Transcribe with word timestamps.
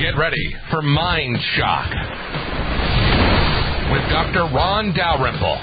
Get 0.00 0.16
ready 0.16 0.54
for 0.70 0.80
Mind 0.80 1.36
Shock 1.56 1.90
with 3.90 4.08
Dr. 4.10 4.44
Ron 4.54 4.94
Dalrymple, 4.94 5.58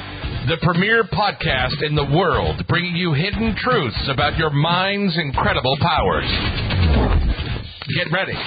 the 0.50 0.58
premier 0.62 1.06
podcast 1.06 1.82
in 1.82 1.96
the 1.96 2.04
world 2.04 2.62
bringing 2.68 2.98
you 2.98 3.14
hidden 3.14 3.56
truths 3.56 4.10
about 4.10 4.38
your 4.38 4.50
mind's 4.50 5.18
incredible 5.18 5.78
powers. 5.80 6.28
Get 7.96 8.12
ready 8.12 8.38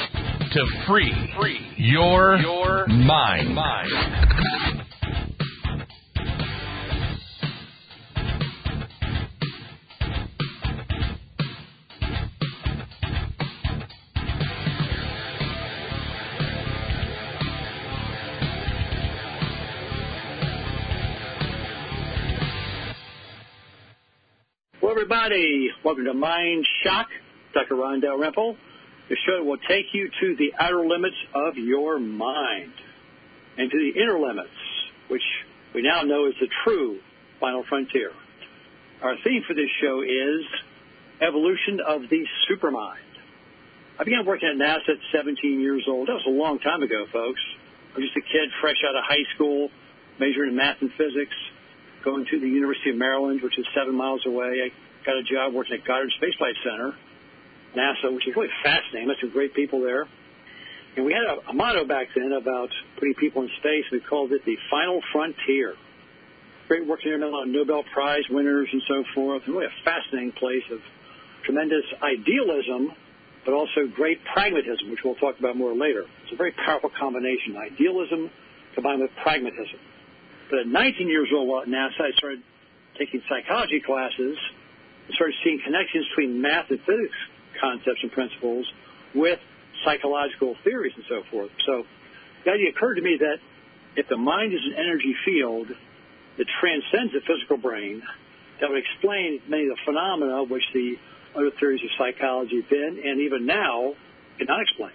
to 0.53 0.67
free, 0.87 1.15
your 1.79 2.87
mind. 2.89 3.57
Mind. 24.89 24.99
everybody. 25.03 25.69
Welcome 25.85 26.05
to 26.05 26.15
Mind 26.15 26.67
Shock. 26.83 27.09
Dr. 27.53 27.77
Ron 27.77 28.01
Dalrymple. 28.01 28.57
The 29.11 29.17
show 29.27 29.45
will 29.45 29.59
take 29.69 29.87
you 29.93 30.09
to 30.09 30.37
the 30.37 30.53
outer 30.59 30.87
limits 30.87 31.17
of 31.35 31.57
your 31.57 31.99
mind 31.99 32.73
and 33.59 33.71
to 33.71 33.77
the 33.77 34.01
inner 34.01 34.19
limits, 34.19 34.49
which 35.09 35.23
we 35.75 35.83
now 35.83 36.03
know 36.03 36.27
is 36.27 36.35
the 36.41 36.49
true 36.65 37.01
final 37.39 37.65
frontier. 37.69 38.13
Our 39.03 39.17
theme 39.25 39.43
for 39.47 39.55
this 39.55 39.69
show 39.83 40.01
is 40.01 40.45
evolution 41.21 41.81
of 41.87 42.03
the 42.09 42.25
supermind. 42.49 43.05
I 43.99 44.05
began 44.05 44.25
working 44.25 44.49
at 44.49 44.57
NASA 44.57 44.97
at 44.97 45.01
17 45.13 45.61
years 45.61 45.85
old. 45.87 46.09
That 46.09 46.15
was 46.15 46.27
a 46.27 46.31
long 46.31 46.61
time 46.61 46.83
ago, 46.83 47.05
folks. 47.13 47.41
I 47.95 47.99
was 47.99 48.09
just 48.09 48.17
a 48.17 48.33
kid 48.33 48.49
fresh 48.61 48.81
out 48.89 48.97
of 48.97 49.05
high 49.05 49.27
school, 49.35 49.69
majoring 50.19 50.51
in 50.51 50.57
math 50.57 50.81
and 50.81 50.91
physics, 50.97 51.35
going 52.05 52.27
to 52.31 52.41
the 52.41 52.49
University 52.49 52.91
of 52.91 52.97
Maryland, 52.97 53.43
which 53.43 53.59
is 53.59 53.67
seven 53.75 53.95
miles 53.95 54.25
away. 54.27 54.71
I 54.71 55.05
got 55.05 55.17
a 55.17 55.23
job 55.23 55.55
working 55.55 55.79
at 55.81 55.87
Goddard 55.87 56.11
Space 56.17 56.35
Flight 56.39 56.55
Center, 56.65 56.93
NASA, 57.77 58.15
which 58.15 58.27
is 58.27 58.35
really 58.37 58.53
fascinating. 58.63 59.09
Met 59.09 59.17
some 59.21 59.31
great 59.31 59.55
people 59.55 59.81
there. 59.81 60.07
And 60.97 61.05
we 61.05 61.13
had 61.13 61.25
a, 61.25 61.51
a 61.51 61.53
motto 61.53 61.85
back 61.85 62.09
then 62.15 62.33
about 62.33 62.71
putting 62.99 63.15
people 63.15 63.43
in 63.43 63.51
space. 63.59 63.85
We 63.93 64.01
called 64.01 64.33
it 64.33 64.45
the 64.45 64.57
final 64.71 65.01
frontier. 65.13 65.75
Great 66.67 66.87
work 66.87 67.01
there, 67.05 67.17
met 67.19 67.29
a 67.29 67.31
lot 67.31 67.45
of 67.45 67.49
Nobel 67.49 67.85
Prize 67.95 68.25
winners 68.31 68.69
and 68.73 68.83
so 68.89 69.05
forth. 69.15 69.43
And 69.47 69.55
really 69.55 69.67
a 69.67 69.85
fascinating 69.85 70.33
place 70.33 70.65
of 70.73 70.81
tremendous 71.45 71.85
idealism, 72.03 72.93
but 73.45 73.55
also 73.55 73.87
great 73.95 74.19
pragmatism, 74.35 74.91
which 74.91 75.01
we'll 75.05 75.15
talk 75.17 75.39
about 75.39 75.57
more 75.57 75.75
later. 75.75 76.05
It's 76.25 76.33
a 76.33 76.37
very 76.37 76.53
powerful 76.53 76.91
combination, 76.99 77.57
idealism 77.57 78.31
combined 78.75 79.01
with 79.01 79.11
pragmatism. 79.23 79.81
But 80.51 80.61
at 80.61 80.67
19 80.67 81.09
years 81.09 81.29
old 81.35 81.49
while 81.49 81.63
at 81.63 81.69
NASA, 81.69 82.01
I 82.01 82.13
started 82.17 82.43
taking 82.99 83.23
psychology 83.29 83.81
classes 83.85 84.37
and 85.07 85.15
started 85.15 85.35
seeing 85.45 85.61
connections 85.65 86.07
between 86.11 86.41
math 86.41 86.71
and 86.71 86.81
physics 86.81 87.17
concepts 87.61 88.01
and 88.03 88.13
principles 88.13 88.67
with 89.15 89.39
psychological 89.85 90.57
theories 90.65 90.93
and 90.97 91.05
so 91.09 91.23
forth. 91.31 91.51
So 91.67 91.85
the 92.45 92.53
idea 92.53 92.71
occurred 92.71 92.97
to 92.97 93.03
me 93.03 93.17
that 93.21 93.39
if 93.97 94.09
the 94.09 94.17
mind 94.17 94.53
is 94.53 94.61
an 94.65 94.75
energy 94.79 95.15
field 95.25 95.69
that 95.69 96.47
transcends 96.61 97.13
the 97.13 97.21
physical 97.27 97.57
brain, 97.57 98.03
that 98.61 98.71
would 98.71 98.79
explain 98.79 99.41
many 99.49 99.65
of 99.65 99.71
the 99.71 99.83
phenomena 99.85 100.45
which 100.45 100.63
the 100.75 100.95
other 101.35 101.51
theories 101.59 101.81
of 101.83 101.91
psychology 101.99 102.65
then 102.71 103.01
and 103.05 103.21
even 103.21 103.47
now 103.47 103.95
cannot 104.39 104.63
explain. 104.63 104.93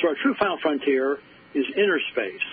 So 0.00 0.08
our 0.08 0.14
true 0.22 0.34
final 0.38 0.58
frontier 0.62 1.18
is 1.54 1.64
inner 1.76 1.98
space, 2.12 2.48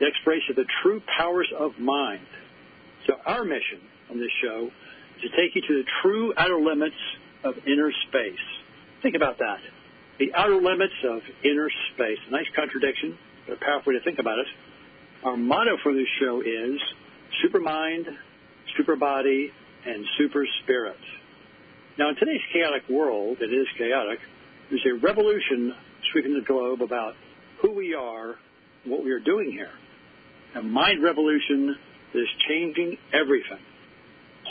the 0.00 0.06
exploration 0.06 0.50
of 0.50 0.56
the 0.56 0.66
true 0.82 1.02
powers 1.18 1.48
of 1.58 1.78
mind. 1.78 2.26
So 3.06 3.14
our 3.26 3.44
mission 3.44 3.80
on 4.10 4.18
this 4.18 4.30
show 4.42 4.70
is 5.16 5.30
to 5.30 5.36
take 5.36 5.54
you 5.54 5.62
to 5.62 5.82
the 5.82 5.88
true 6.02 6.32
outer 6.36 6.60
limits 6.60 6.96
of 7.44 7.54
inner 7.66 7.90
space. 8.08 8.44
Think 9.02 9.14
about 9.14 9.38
that. 9.38 9.58
The 10.18 10.34
outer 10.34 10.56
limits 10.56 10.94
of 11.04 11.20
inner 11.44 11.68
space. 11.94 12.18
Nice 12.30 12.46
contradiction, 12.54 13.18
but 13.46 13.54
a 13.54 13.60
powerful 13.64 13.92
way 13.92 13.98
to 13.98 14.04
think 14.04 14.18
about 14.18 14.38
it. 14.38 14.46
Our 15.24 15.36
motto 15.36 15.76
for 15.82 15.92
this 15.92 16.06
show 16.20 16.40
is 16.40 16.80
supermind, 17.42 18.06
super 18.76 18.96
body, 18.96 19.52
and 19.86 20.04
super 20.18 20.46
spirit. 20.62 20.98
Now, 21.98 22.10
in 22.10 22.16
today's 22.16 22.40
chaotic 22.52 22.88
world, 22.88 23.38
it 23.40 23.52
is 23.52 23.66
chaotic, 23.76 24.20
there's 24.70 24.86
a 24.86 24.94
revolution 24.94 25.74
sweeping 26.12 26.34
the 26.34 26.44
globe 26.46 26.82
about 26.82 27.14
who 27.62 27.72
we 27.72 27.94
are 27.94 28.36
what 28.84 29.04
we 29.04 29.10
are 29.10 29.20
doing 29.20 29.50
here. 29.50 29.70
A 30.54 30.62
mind 30.62 31.02
revolution 31.02 31.76
that 32.12 32.20
is 32.20 32.28
changing 32.48 32.96
everything 33.12 33.58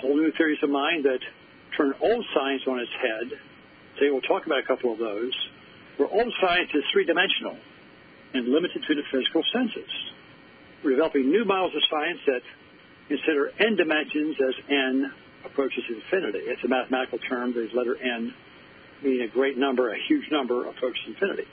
whole 0.01 0.15
new 0.15 0.31
theories 0.37 0.59
of 0.63 0.69
mind 0.69 1.05
that 1.05 1.19
turn 1.75 1.93
old 2.01 2.25
science 2.33 2.61
on 2.67 2.79
its 2.79 2.91
head. 3.01 3.39
Today 3.97 4.11
we'll 4.11 4.21
talk 4.21 4.45
about 4.45 4.59
a 4.59 4.67
couple 4.67 4.93
of 4.93 4.99
those. 4.99 5.33
Where 5.97 6.09
old 6.09 6.33
science 6.41 6.69
is 6.73 6.83
three-dimensional 6.93 7.57
and 8.33 8.47
limited 8.49 8.83
to 8.87 8.95
the 8.95 9.01
physical 9.11 9.41
senses. 9.53 9.89
We're 10.83 10.91
developing 10.91 11.31
new 11.31 11.45
models 11.45 11.73
of 11.75 11.81
science 11.89 12.19
that 12.27 12.41
consider 13.07 13.51
n 13.59 13.75
dimensions 13.75 14.35
as 14.37 14.55
n 14.69 15.11
approaches 15.45 15.83
infinity. 15.89 16.45
It's 16.45 16.63
a 16.63 16.67
mathematical 16.67 17.17
term, 17.29 17.53
the 17.53 17.67
letter 17.73 17.97
n, 17.97 18.33
meaning 19.01 19.21
a 19.21 19.27
great 19.27 19.57
number, 19.57 19.91
a 19.91 19.97
huge 20.07 20.29
number 20.31 20.67
approaches 20.67 21.01
infinity. 21.07 21.47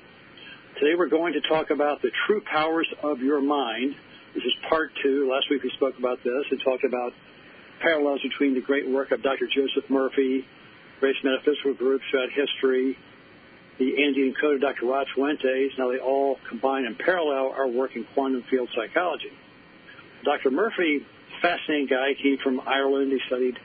Today 0.79 0.95
we're 0.99 1.09
going 1.09 1.33
to 1.33 1.41
talk 1.49 1.71
about 1.71 2.03
the 2.03 2.11
true 2.27 2.43
powers 2.53 2.89
of 3.03 3.21
your 3.21 3.41
mind. 3.41 3.95
This 4.35 4.43
is 4.43 4.53
part 4.69 4.91
two. 5.01 5.31
Last 5.31 5.47
week 5.49 5.63
we 5.63 5.71
spoke 5.77 5.97
about 5.97 6.19
this 6.25 6.43
and 6.51 6.61
talked 6.61 6.83
about 6.83 7.13
parallels 7.81 8.21
between 8.21 8.55
the 8.55 8.61
great 8.61 8.89
work 8.89 9.13
of 9.13 9.23
Dr. 9.23 9.47
Joseph 9.47 9.89
Murphy, 9.89 10.45
various 10.99 11.19
metaphysical 11.23 11.75
groups 11.75 12.03
throughout 12.11 12.31
history, 12.35 12.99
the 13.79 13.95
Andean 14.03 14.35
code 14.41 14.57
of 14.57 14.61
Dr. 14.61 14.87
Rod 14.87 15.07
Fuentes. 15.15 15.71
Now 15.79 15.89
they 15.93 15.99
all 15.99 16.39
combine 16.49 16.85
and 16.85 16.99
parallel 16.99 17.55
our 17.55 17.69
work 17.69 17.95
in 17.95 18.05
quantum 18.13 18.43
field 18.51 18.69
psychology. 18.75 19.31
Dr. 20.25 20.51
Murphy, 20.51 21.07
fascinating 21.41 21.87
guy, 21.87 22.15
came 22.21 22.39
from 22.43 22.61
Ireland. 22.67 23.13
He 23.13 23.21
studied 23.29 23.57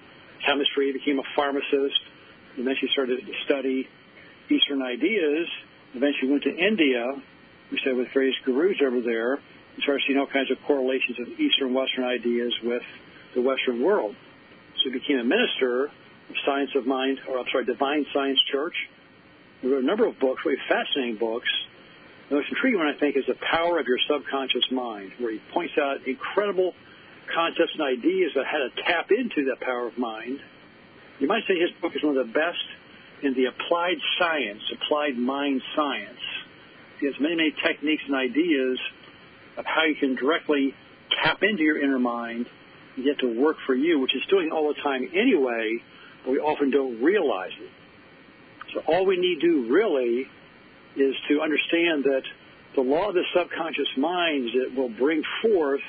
chemistry, 0.46 0.94
became 0.94 1.18
a 1.18 1.26
pharmacist, 1.36 1.74
and 1.74 2.58
then 2.58 2.68
eventually 2.68 2.92
started 2.94 3.26
to 3.26 3.34
study 3.46 3.88
Eastern 4.52 4.84
ideas, 4.84 5.48
eventually 5.96 6.30
went 6.30 6.44
to 6.44 6.56
India, 6.56 7.06
we 7.72 7.80
said 7.84 7.96
with 7.96 8.10
various 8.14 8.36
gurus 8.46 8.78
over 8.86 9.02
there, 9.02 9.40
started 9.84 10.04
seeing 10.08 10.20
all 10.20 10.28
kinds 10.28 10.52
of 10.52 10.58
correlations 10.66 11.20
of 11.20 11.28
Eastern 11.40 11.74
Western 11.74 12.04
ideas 12.04 12.54
with 12.64 12.84
the 13.36 13.42
Western 13.42 13.84
world. 13.84 14.16
So 14.78 14.92
he 14.92 15.00
became 15.00 15.20
a 15.20 15.24
minister 15.24 15.86
of 15.86 16.36
Science 16.46 16.72
of 16.76 16.86
Mind, 16.86 17.20
or 17.28 17.40
I'm 17.40 17.46
sorry, 17.52 17.66
Divine 17.66 18.06
Science 18.14 18.40
Church. 18.52 18.76
He 19.62 19.68
wrote 19.68 19.84
a 19.84 19.86
number 19.86 20.08
of 20.08 20.20
books, 20.20 20.42
really 20.46 20.60
fascinating 20.70 21.18
books. 21.18 21.50
The 22.30 22.36
most 22.36 22.50
intriguing 22.50 22.80
one, 22.80 22.88
I 22.88 22.98
think, 22.98 23.18
is 23.18 23.26
The 23.28 23.36
Power 23.52 23.80
of 23.80 23.88
Your 23.88 24.00
Subconscious 24.08 24.72
Mind, 24.72 25.12
where 25.20 25.32
he 25.32 25.42
points 25.52 25.74
out 25.82 26.08
incredible 26.08 26.74
concepts 27.34 27.72
and 27.74 27.82
ideas 27.82 28.32
about 28.34 28.46
how 28.46 28.58
to 28.58 28.70
tap 28.86 29.12
into 29.12 29.50
that 29.50 29.60
power 29.60 29.88
of 29.88 29.98
mind. 29.98 30.40
You 31.20 31.28
might 31.28 31.44
say 31.48 31.60
his 31.60 31.72
book 31.82 31.94
is 31.96 32.04
one 32.04 32.18
of 32.18 32.28
the 32.28 32.34
best 32.34 32.64
in 33.24 33.34
the 33.34 33.46
applied 33.46 33.98
science, 34.18 34.62
applied 34.72 35.18
mind 35.18 35.62
science. 35.76 36.20
He 37.00 37.06
has 37.08 37.16
many, 37.20 37.36
many 37.36 37.54
techniques 37.64 38.04
and 38.08 38.16
ideas 38.16 38.80
of 39.60 39.66
how 39.66 39.84
you 39.84 39.96
can 39.96 40.16
directly 40.16 40.74
tap 41.22 41.44
into 41.44 41.64
your 41.64 41.80
inner 41.80 42.00
mind 42.00 42.48
and 42.96 43.06
get 43.06 43.20
to 43.20 43.28
work 43.28 43.58
for 43.66 43.76
you, 43.76 44.00
which 44.00 44.16
is 44.16 44.24
doing 44.30 44.52
all 44.52 44.74
the 44.74 44.82
time 44.82 45.08
anyway, 45.14 45.78
but 46.24 46.32
we 46.32 46.40
often 46.40 46.72
don't 46.72 47.04
realize 47.04 47.52
it. 47.60 47.70
So 48.74 48.82
all 48.88 49.06
we 49.06 49.18
need 49.18 49.42
to 49.42 49.48
do 49.48 49.72
really 49.72 50.26
is 50.96 51.16
to 51.28 51.42
understand 51.42 52.06
that 52.06 52.24
the 52.76 52.82
law 52.82 53.10
of 53.10 53.16
the 53.16 53.24
subconscious 53.36 53.98
mind 53.98 54.50
that 54.54 54.76
will 54.76 54.90
bring 54.90 55.24
forth 55.42 55.82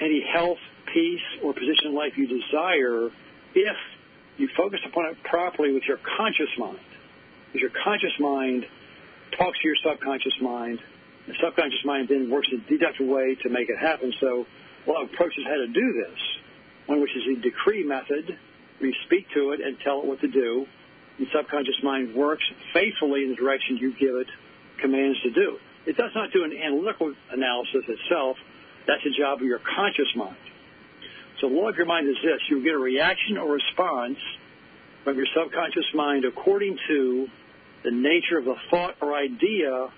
any 0.00 0.24
health, 0.32 0.58
peace, 0.92 1.20
or 1.42 1.52
position 1.52 1.86
in 1.86 1.94
life 1.94 2.12
you 2.16 2.26
desire 2.26 3.10
if 3.54 3.76
you 4.36 4.48
focus 4.56 4.80
upon 4.86 5.06
it 5.06 5.22
properly 5.22 5.72
with 5.72 5.84
your 5.84 5.98
conscious 6.16 6.50
mind. 6.58 6.78
Because 7.52 7.60
your 7.60 7.82
conscious 7.84 8.18
mind 8.18 8.66
talks 9.38 9.58
to 9.60 9.68
your 9.68 9.76
subconscious 9.84 10.40
mind. 10.40 10.80
The 11.26 11.34
subconscious 11.42 11.84
mind 11.84 12.08
then 12.08 12.30
works 12.30 12.48
a 12.52 12.58
deductive 12.68 13.06
way 13.06 13.36
to 13.42 13.48
make 13.48 13.68
it 13.68 13.78
happen. 13.78 14.12
So 14.20 14.46
of 14.86 15.08
approaches 15.12 15.44
how 15.46 15.56
to 15.56 15.68
do 15.68 15.92
this. 15.92 16.18
One 16.86 17.00
which 17.00 17.16
is 17.16 17.24
the 17.24 17.40
decree 17.40 17.82
method, 17.82 18.36
you 18.80 18.92
speak 19.06 19.26
to 19.34 19.52
it 19.52 19.60
and 19.60 19.78
tell 19.82 20.00
it 20.00 20.06
what 20.06 20.20
to 20.20 20.28
do. 20.28 20.66
The 21.18 21.26
subconscious 21.34 21.80
mind 21.82 22.14
works 22.14 22.44
faithfully 22.74 23.22
in 23.22 23.30
the 23.30 23.36
direction 23.36 23.78
you 23.78 23.94
give 23.98 24.14
it 24.16 24.26
commands 24.80 25.20
to 25.22 25.30
do. 25.30 25.56
It 25.86 25.96
does 25.96 26.10
not 26.14 26.32
do 26.32 26.44
an 26.44 26.52
analytical 26.52 27.14
analysis 27.30 27.84
itself. 27.88 28.36
That's 28.86 29.02
the 29.04 29.14
job 29.16 29.40
of 29.40 29.46
your 29.46 29.60
conscious 29.60 30.10
mind. 30.16 30.36
So 31.40 31.48
the 31.48 31.54
law 31.54 31.68
of 31.68 31.76
your 31.76 31.86
mind 31.86 32.08
is 32.08 32.16
this. 32.22 32.40
You 32.50 32.62
get 32.62 32.74
a 32.74 32.78
reaction 32.78 33.38
or 33.38 33.52
response 33.52 34.18
from 35.04 35.16
your 35.16 35.26
subconscious 35.34 35.86
mind 35.94 36.24
according 36.24 36.76
to 36.88 37.26
the 37.84 37.90
nature 37.90 38.38
of 38.38 38.44
the 38.44 38.56
thought 38.70 38.96
or 39.00 39.14
idea 39.14 39.88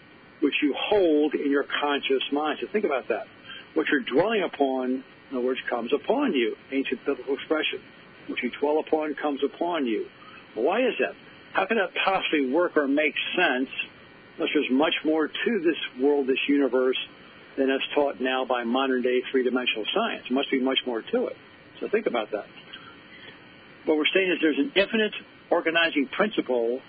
which 0.40 0.54
you 0.62 0.74
hold 0.78 1.34
in 1.34 1.50
your 1.50 1.64
conscious 1.80 2.22
mind. 2.32 2.58
So 2.60 2.68
think 2.72 2.84
about 2.84 3.08
that. 3.08 3.26
What 3.74 3.86
you're 3.88 4.00
dwelling 4.00 4.42
upon, 4.42 5.04
in 5.30 5.36
other 5.36 5.44
words, 5.44 5.60
comes 5.68 5.92
upon 5.92 6.32
you. 6.32 6.56
Ancient 6.72 7.04
biblical 7.04 7.34
expression. 7.34 7.80
What 8.26 8.42
you 8.42 8.50
dwell 8.60 8.80
upon 8.80 9.14
comes 9.14 9.40
upon 9.44 9.86
you. 9.86 10.06
Why 10.54 10.80
is 10.80 10.94
that? 11.00 11.14
How 11.52 11.66
can 11.66 11.78
that 11.78 11.90
possibly 12.04 12.50
work 12.50 12.76
or 12.76 12.88
make 12.88 13.14
sense 13.36 13.68
unless 14.36 14.50
there's 14.52 14.70
much 14.70 14.94
more 15.04 15.28
to 15.28 15.60
this 15.64 16.02
world, 16.02 16.26
this 16.26 16.38
universe, 16.48 16.98
than 17.56 17.70
is 17.70 17.80
taught 17.94 18.20
now 18.20 18.44
by 18.44 18.64
modern 18.64 19.02
day 19.02 19.22
three 19.30 19.42
dimensional 19.42 19.84
science? 19.94 20.24
There 20.28 20.34
must 20.36 20.50
be 20.50 20.60
much 20.60 20.78
more 20.86 21.02
to 21.02 21.26
it. 21.26 21.36
So 21.80 21.88
think 21.88 22.06
about 22.06 22.30
that. 22.32 22.46
What 23.84 23.96
we're 23.96 24.04
saying 24.12 24.30
is 24.30 24.38
there's 24.42 24.58
an 24.58 24.72
infinite 24.74 25.12
organizing 25.50 26.08
principle 26.08 26.80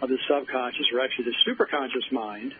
of 0.00 0.08
the 0.08 0.18
subconscious, 0.28 0.86
or 0.92 1.00
actually 1.00 1.26
the 1.26 1.36
superconscious 1.46 2.10
mind, 2.10 2.54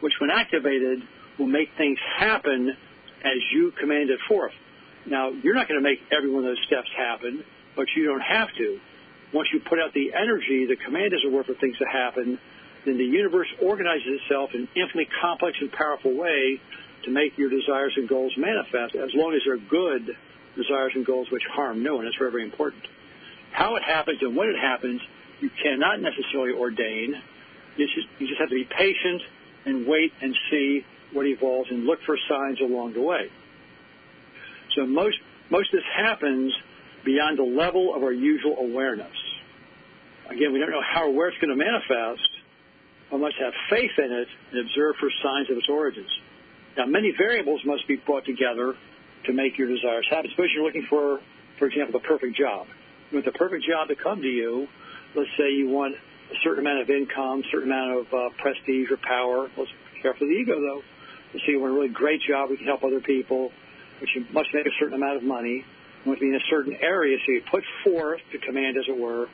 which 0.00 0.14
when 0.20 0.30
activated 0.30 1.00
will 1.38 1.46
make 1.46 1.68
things 1.76 1.98
happen 2.18 2.76
as 3.24 3.38
you 3.52 3.72
command 3.78 4.10
it 4.10 4.18
forth. 4.28 4.52
Now, 5.06 5.30
you're 5.30 5.54
not 5.54 5.68
going 5.68 5.80
to 5.80 5.84
make 5.84 6.00
every 6.12 6.30
one 6.30 6.44
of 6.44 6.50
those 6.50 6.64
steps 6.66 6.88
happen, 6.96 7.44
but 7.76 7.86
you 7.96 8.04
don't 8.04 8.20
have 8.20 8.48
to. 8.58 8.78
Once 9.32 9.48
you 9.52 9.60
put 9.60 9.78
out 9.78 9.94
the 9.94 10.12
energy, 10.12 10.66
the 10.66 10.76
command 10.76 11.12
is 11.12 11.20
it 11.24 11.32
were 11.32 11.44
for 11.44 11.54
things 11.54 11.78
to 11.78 11.86
happen, 11.86 12.38
then 12.84 12.98
the 12.98 13.04
universe 13.04 13.48
organizes 13.62 14.20
itself 14.22 14.50
in 14.54 14.62
an 14.62 14.68
infinitely 14.74 15.08
complex 15.20 15.56
and 15.60 15.70
powerful 15.72 16.16
way 16.16 16.60
to 17.04 17.10
make 17.10 17.36
your 17.38 17.48
desires 17.48 17.92
and 17.96 18.08
goals 18.08 18.32
manifest, 18.36 18.94
as 18.96 19.10
long 19.14 19.34
as 19.34 19.40
they're 19.44 19.56
good 19.56 20.16
desires 20.56 20.92
and 20.94 21.06
goals 21.06 21.28
which 21.30 21.44
harm 21.52 21.82
no 21.82 21.96
one. 21.96 22.04
That's 22.04 22.16
very, 22.18 22.30
very 22.30 22.44
important. 22.44 22.82
How 23.52 23.76
it 23.76 23.82
happens 23.82 24.18
and 24.20 24.36
when 24.36 24.48
it 24.48 24.58
happens, 24.60 25.00
you 25.40 25.50
cannot 25.62 26.00
necessarily 26.00 26.52
ordain. 26.52 27.14
You 27.76 27.86
just, 27.86 28.08
you 28.18 28.26
just 28.26 28.40
have 28.40 28.50
to 28.50 28.54
be 28.54 28.64
patient 28.64 29.22
and 29.64 29.86
wait 29.86 30.12
and 30.20 30.34
see 30.50 30.84
what 31.12 31.26
evolves 31.26 31.70
and 31.70 31.84
look 31.84 31.98
for 32.06 32.16
signs 32.28 32.60
along 32.60 32.94
the 32.94 33.02
way. 33.02 33.30
So 34.76 34.86
most 34.86 35.16
most 35.50 35.72
of 35.74 35.80
this 35.80 35.88
happens 35.96 36.52
beyond 37.04 37.38
the 37.38 37.42
level 37.42 37.94
of 37.94 38.02
our 38.02 38.12
usual 38.12 38.56
awareness. 38.58 39.16
Again, 40.28 40.52
we 40.52 40.60
don't 40.60 40.70
know 40.70 40.82
how 40.82 41.06
or 41.06 41.12
where 41.12 41.28
it's 41.28 41.38
going 41.38 41.50
to 41.50 41.56
manifest. 41.56 42.28
We 43.10 43.18
must 43.18 43.34
have 43.40 43.52
faith 43.68 43.90
in 43.98 44.12
it 44.12 44.28
and 44.52 44.60
observe 44.60 44.94
for 45.00 45.10
signs 45.22 45.50
of 45.50 45.56
its 45.56 45.68
origins. 45.68 46.10
Now, 46.76 46.86
many 46.86 47.12
variables 47.18 47.60
must 47.64 47.88
be 47.88 47.96
brought 47.96 48.24
together 48.24 48.74
to 49.26 49.32
make 49.32 49.58
your 49.58 49.66
desires 49.66 50.06
happen. 50.08 50.30
Suppose 50.30 50.50
you're 50.54 50.64
looking 50.64 50.86
for, 50.88 51.18
for 51.58 51.66
example, 51.66 51.98
the 52.00 52.06
perfect 52.06 52.36
job. 52.36 52.68
Want 53.12 53.24
the 53.24 53.32
perfect 53.32 53.64
job 53.66 53.88
to 53.88 53.96
come 53.96 54.22
to 54.22 54.28
you. 54.28 54.68
Let's 55.16 55.30
say 55.36 55.50
you 55.50 55.68
want 55.68 55.96
a 56.30 56.38
certain 56.42 56.60
amount 56.60 56.80
of 56.80 56.90
income, 56.90 57.42
certain 57.50 57.70
amount 57.70 58.00
of 58.00 58.14
uh, 58.14 58.28
prestige 58.38 58.90
or 58.90 58.96
power. 58.96 59.50
Let's 59.56 59.70
be 59.94 60.02
careful 60.02 60.26
of 60.26 60.30
the 60.30 60.36
ego, 60.36 60.60
though. 60.60 60.82
Let's 61.34 61.46
you 61.46 61.60
want 61.60 61.72
a 61.72 61.74
really 61.74 61.88
great 61.88 62.20
job, 62.22 62.50
we 62.50 62.56
can 62.56 62.66
help 62.66 62.82
other 62.82 63.00
people, 63.00 63.52
you 64.14 64.24
must 64.32 64.48
make 64.54 64.66
a 64.66 64.74
certain 64.78 64.94
amount 64.94 65.16
of 65.16 65.22
money. 65.22 65.64
Want 66.06 66.18
to 66.18 66.24
be 66.24 66.30
in 66.30 66.34
a 66.34 66.46
certain 66.48 66.76
area, 66.80 67.18
so 67.26 67.32
you 67.32 67.42
put 67.50 67.62
forth 67.84 68.20
the 68.32 68.38
command, 68.38 68.76
as 68.78 68.84
it 68.88 68.98
were, 68.98 69.28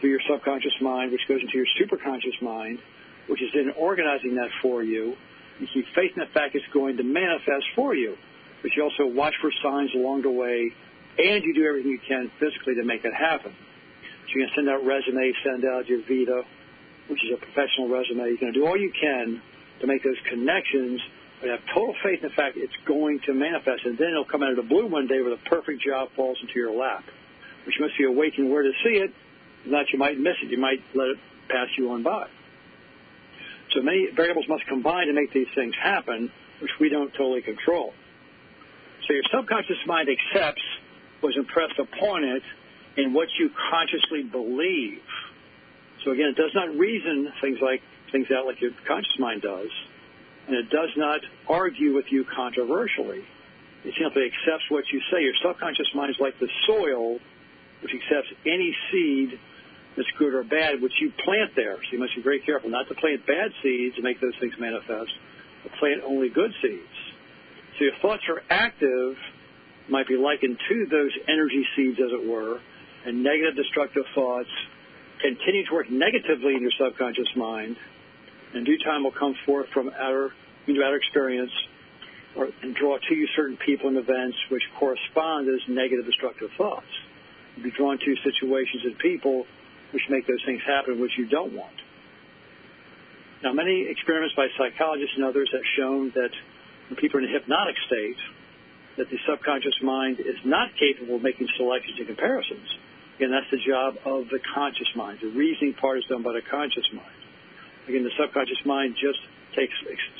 through 0.00 0.10
your 0.10 0.20
subconscious 0.28 0.74
mind, 0.80 1.12
which 1.12 1.20
goes 1.28 1.40
into 1.40 1.56
your 1.56 1.66
superconscious 1.78 2.42
mind, 2.42 2.80
which 3.28 3.40
is 3.40 3.48
then 3.54 3.70
organizing 3.78 4.34
that 4.34 4.48
for 4.60 4.82
you. 4.82 5.14
You 5.60 5.68
keep 5.72 5.86
faith 5.94 6.12
in 6.16 6.20
the 6.20 6.32
fact 6.34 6.56
it's 6.56 6.64
going 6.72 6.96
to 6.96 7.04
manifest 7.04 7.64
for 7.76 7.94
you, 7.94 8.16
but 8.62 8.72
you 8.74 8.82
also 8.82 9.06
watch 9.06 9.34
for 9.40 9.52
signs 9.62 9.94
along 9.94 10.22
the 10.22 10.30
way, 10.30 10.72
and 11.18 11.44
you 11.44 11.54
do 11.54 11.64
everything 11.64 11.92
you 11.92 12.00
can 12.06 12.30
physically 12.40 12.74
to 12.74 12.84
make 12.84 13.04
it 13.04 13.14
happen. 13.14 13.54
You're 14.30 14.46
going 14.46 14.50
to 14.50 14.54
send 14.54 14.68
out 14.70 14.86
resumes, 14.86 15.34
send 15.44 15.64
out 15.64 15.88
your 15.88 16.00
Vita, 16.06 16.42
which 17.08 17.20
is 17.24 17.30
a 17.34 17.38
professional 17.38 17.88
resume. 17.88 18.30
You're 18.30 18.38
going 18.38 18.52
to 18.52 18.58
do 18.58 18.66
all 18.66 18.78
you 18.78 18.92
can 18.94 19.42
to 19.80 19.86
make 19.86 20.04
those 20.04 20.18
connections 20.28 21.00
but 21.40 21.48
have 21.48 21.60
total 21.72 21.94
faith 22.04 22.20
in 22.22 22.28
the 22.28 22.34
fact 22.34 22.56
it's 22.56 22.76
going 22.86 23.18
to 23.24 23.32
manifest, 23.32 23.84
and 23.86 23.96
then 23.96 24.08
it'll 24.12 24.28
come 24.28 24.42
out 24.42 24.50
of 24.50 24.56
the 24.56 24.68
blue 24.68 24.86
one 24.86 25.06
day 25.06 25.22
where 25.22 25.30
the 25.30 25.42
perfect 25.48 25.80
job 25.82 26.10
falls 26.14 26.36
into 26.42 26.52
your 26.54 26.70
lap, 26.76 27.02
which 27.64 27.76
must 27.80 27.96
be 27.96 28.04
awakened 28.04 28.50
where 28.50 28.62
to 28.62 28.72
see 28.84 29.00
it. 29.00 29.10
If 29.64 29.70
not, 29.72 29.86
you 29.90 29.98
might 29.98 30.18
miss 30.18 30.36
it. 30.44 30.50
You 30.50 30.60
might 30.60 30.84
let 30.94 31.08
it 31.08 31.18
pass 31.48 31.68
you 31.78 31.90
on 31.92 32.02
by. 32.02 32.28
So 33.74 33.80
many 33.80 34.08
variables 34.14 34.46
must 34.48 34.66
combine 34.66 35.06
to 35.06 35.14
make 35.14 35.32
these 35.32 35.48
things 35.54 35.74
happen, 35.80 36.30
which 36.60 36.72
we 36.78 36.90
don't 36.90 37.10
totally 37.12 37.40
control. 37.40 37.94
So 39.06 39.14
your 39.14 39.24
subconscious 39.32 39.80
mind 39.86 40.08
accepts 40.08 40.62
what's 41.20 41.36
impressed 41.36 41.78
upon 41.78 42.24
it 42.24 42.42
in 43.02 43.12
what 43.12 43.28
you 43.38 43.50
consciously 43.70 44.22
believe. 44.22 45.02
So 46.04 46.12
again, 46.12 46.28
it 46.28 46.36
does 46.36 46.52
not 46.54 46.68
reason 46.76 47.32
things 47.40 47.58
like 47.62 47.82
things 48.12 48.26
out 48.30 48.46
like 48.46 48.60
your 48.60 48.72
conscious 48.86 49.18
mind 49.18 49.42
does 49.42 49.70
and 50.50 50.58
it 50.58 50.68
does 50.68 50.90
not 50.96 51.20
argue 51.48 51.94
with 51.94 52.06
you 52.10 52.24
controversially. 52.24 53.22
It 53.84 53.94
simply 54.02 54.26
accepts 54.26 54.68
what 54.68 54.82
you 54.92 55.00
say. 55.12 55.22
Your 55.22 55.34
subconscious 55.42 55.86
mind 55.94 56.10
is 56.10 56.16
like 56.18 56.38
the 56.40 56.48
soil, 56.66 57.18
which 57.82 57.92
accepts 57.94 58.34
any 58.44 58.74
seed 58.90 59.38
that's 59.96 60.10
good 60.18 60.34
or 60.34 60.42
bad, 60.42 60.82
which 60.82 60.92
you 61.00 61.12
plant 61.24 61.54
there. 61.54 61.76
So 61.76 61.92
you 61.92 61.98
must 62.00 62.16
be 62.16 62.22
very 62.22 62.40
careful 62.40 62.68
not 62.68 62.88
to 62.88 62.94
plant 62.94 63.24
bad 63.26 63.52
seeds 63.62 63.94
and 63.94 64.02
make 64.02 64.20
those 64.20 64.34
things 64.40 64.54
manifest, 64.58 65.12
but 65.62 65.72
plant 65.78 66.02
only 66.04 66.28
good 66.30 66.52
seeds. 66.60 66.98
So 67.78 67.84
your 67.84 67.94
thoughts 68.02 68.22
are 68.28 68.42
active, 68.50 69.16
might 69.88 70.08
be 70.08 70.16
likened 70.16 70.58
to 70.68 70.86
those 70.90 71.12
energy 71.28 71.64
seeds, 71.76 71.98
as 72.00 72.10
it 72.10 72.28
were, 72.28 72.60
and 73.06 73.22
negative, 73.22 73.56
destructive 73.56 74.04
thoughts 74.14 74.48
continue 75.20 75.66
to 75.66 75.74
work 75.74 75.90
negatively 75.90 76.54
in 76.54 76.62
your 76.62 76.72
subconscious 76.78 77.28
mind 77.36 77.76
and 78.54 78.66
due 78.66 78.78
time 78.78 79.04
will 79.04 79.12
come 79.12 79.34
forth 79.46 79.68
from 79.72 79.90
outer 79.90 80.32
into 80.66 80.82
outer 80.82 80.96
experience 80.96 81.52
or, 82.36 82.48
and 82.62 82.74
draw 82.74 82.98
to 82.98 83.14
you 83.14 83.26
certain 83.34 83.56
people 83.56 83.88
and 83.88 83.96
events 83.96 84.36
which 84.50 84.62
correspond 84.78 85.48
as 85.48 85.60
negative 85.68 86.04
destructive 86.04 86.50
thoughts. 86.56 86.86
You'll 87.56 87.64
be 87.64 87.70
drawn 87.70 87.98
to 87.98 88.16
situations 88.22 88.84
and 88.84 88.98
people 88.98 89.46
which 89.92 90.02
make 90.08 90.26
those 90.26 90.42
things 90.46 90.62
happen 90.66 91.00
which 91.00 91.16
you 91.18 91.26
don't 91.26 91.52
want. 91.52 91.74
Now, 93.42 93.52
many 93.52 93.88
experiments 93.88 94.34
by 94.36 94.48
psychologists 94.58 95.14
and 95.16 95.24
others 95.24 95.48
have 95.52 95.64
shown 95.76 96.12
that 96.14 96.30
when 96.88 96.96
people 96.96 97.18
are 97.18 97.22
in 97.24 97.30
a 97.30 97.32
hypnotic 97.32 97.74
state, 97.86 98.20
that 98.98 99.08
the 99.08 99.18
subconscious 99.26 99.74
mind 99.82 100.20
is 100.20 100.36
not 100.44 100.70
capable 100.78 101.16
of 101.16 101.22
making 101.22 101.48
selections 101.56 101.96
and 101.98 102.06
comparisons. 102.06 102.68
Again, 103.20 103.36
that's 103.36 103.50
the 103.52 103.60
job 103.60 104.00
of 104.06 104.32
the 104.32 104.40
conscious 104.54 104.88
mind. 104.96 105.18
The 105.20 105.28
reasoning 105.28 105.74
part 105.74 105.98
is 105.98 106.04
done 106.08 106.22
by 106.22 106.32
the 106.32 106.40
conscious 106.40 106.88
mind. 106.90 107.20
Again, 107.86 108.02
the 108.02 108.16
subconscious 108.16 108.64
mind 108.64 108.96
just 108.96 109.20
takes 109.54 109.74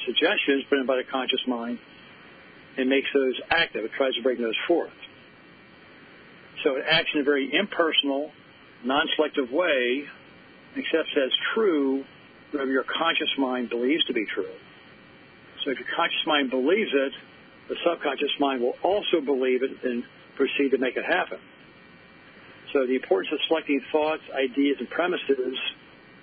suggestions 0.04 0.64
put 0.68 0.80
in 0.80 0.84
by 0.84 0.96
the 0.96 1.08
conscious 1.10 1.40
mind 1.46 1.78
and 2.76 2.90
makes 2.90 3.08
those 3.14 3.40
active. 3.48 3.86
It 3.86 3.92
tries 3.96 4.12
to 4.16 4.22
bring 4.22 4.36
those 4.36 4.58
forth. 4.68 4.92
So 6.62 6.76
it 6.76 6.84
acts 6.86 7.08
in 7.14 7.22
a 7.22 7.24
very 7.24 7.48
impersonal, 7.48 8.32
non-selective 8.84 9.50
way, 9.50 10.04
accepts 10.76 11.16
as 11.16 11.32
true 11.54 12.04
whatever 12.52 12.70
your 12.70 12.84
conscious 12.84 13.32
mind 13.38 13.70
believes 13.70 14.04
to 14.08 14.12
be 14.12 14.26
true. 14.26 14.52
So 15.64 15.70
if 15.70 15.78
your 15.78 15.88
conscious 15.96 16.26
mind 16.26 16.50
believes 16.50 16.90
it, 16.92 17.12
the 17.70 17.76
subconscious 17.82 18.36
mind 18.38 18.60
will 18.60 18.76
also 18.82 19.24
believe 19.24 19.62
it 19.62 19.70
and 19.84 20.04
proceed 20.36 20.72
to 20.72 20.78
make 20.78 20.98
it 20.98 21.04
happen. 21.06 21.38
So 22.72 22.86
the 22.86 22.94
importance 22.94 23.32
of 23.32 23.38
selecting 23.48 23.80
thoughts, 23.90 24.22
ideas, 24.32 24.76
and 24.78 24.88
premises 24.88 25.56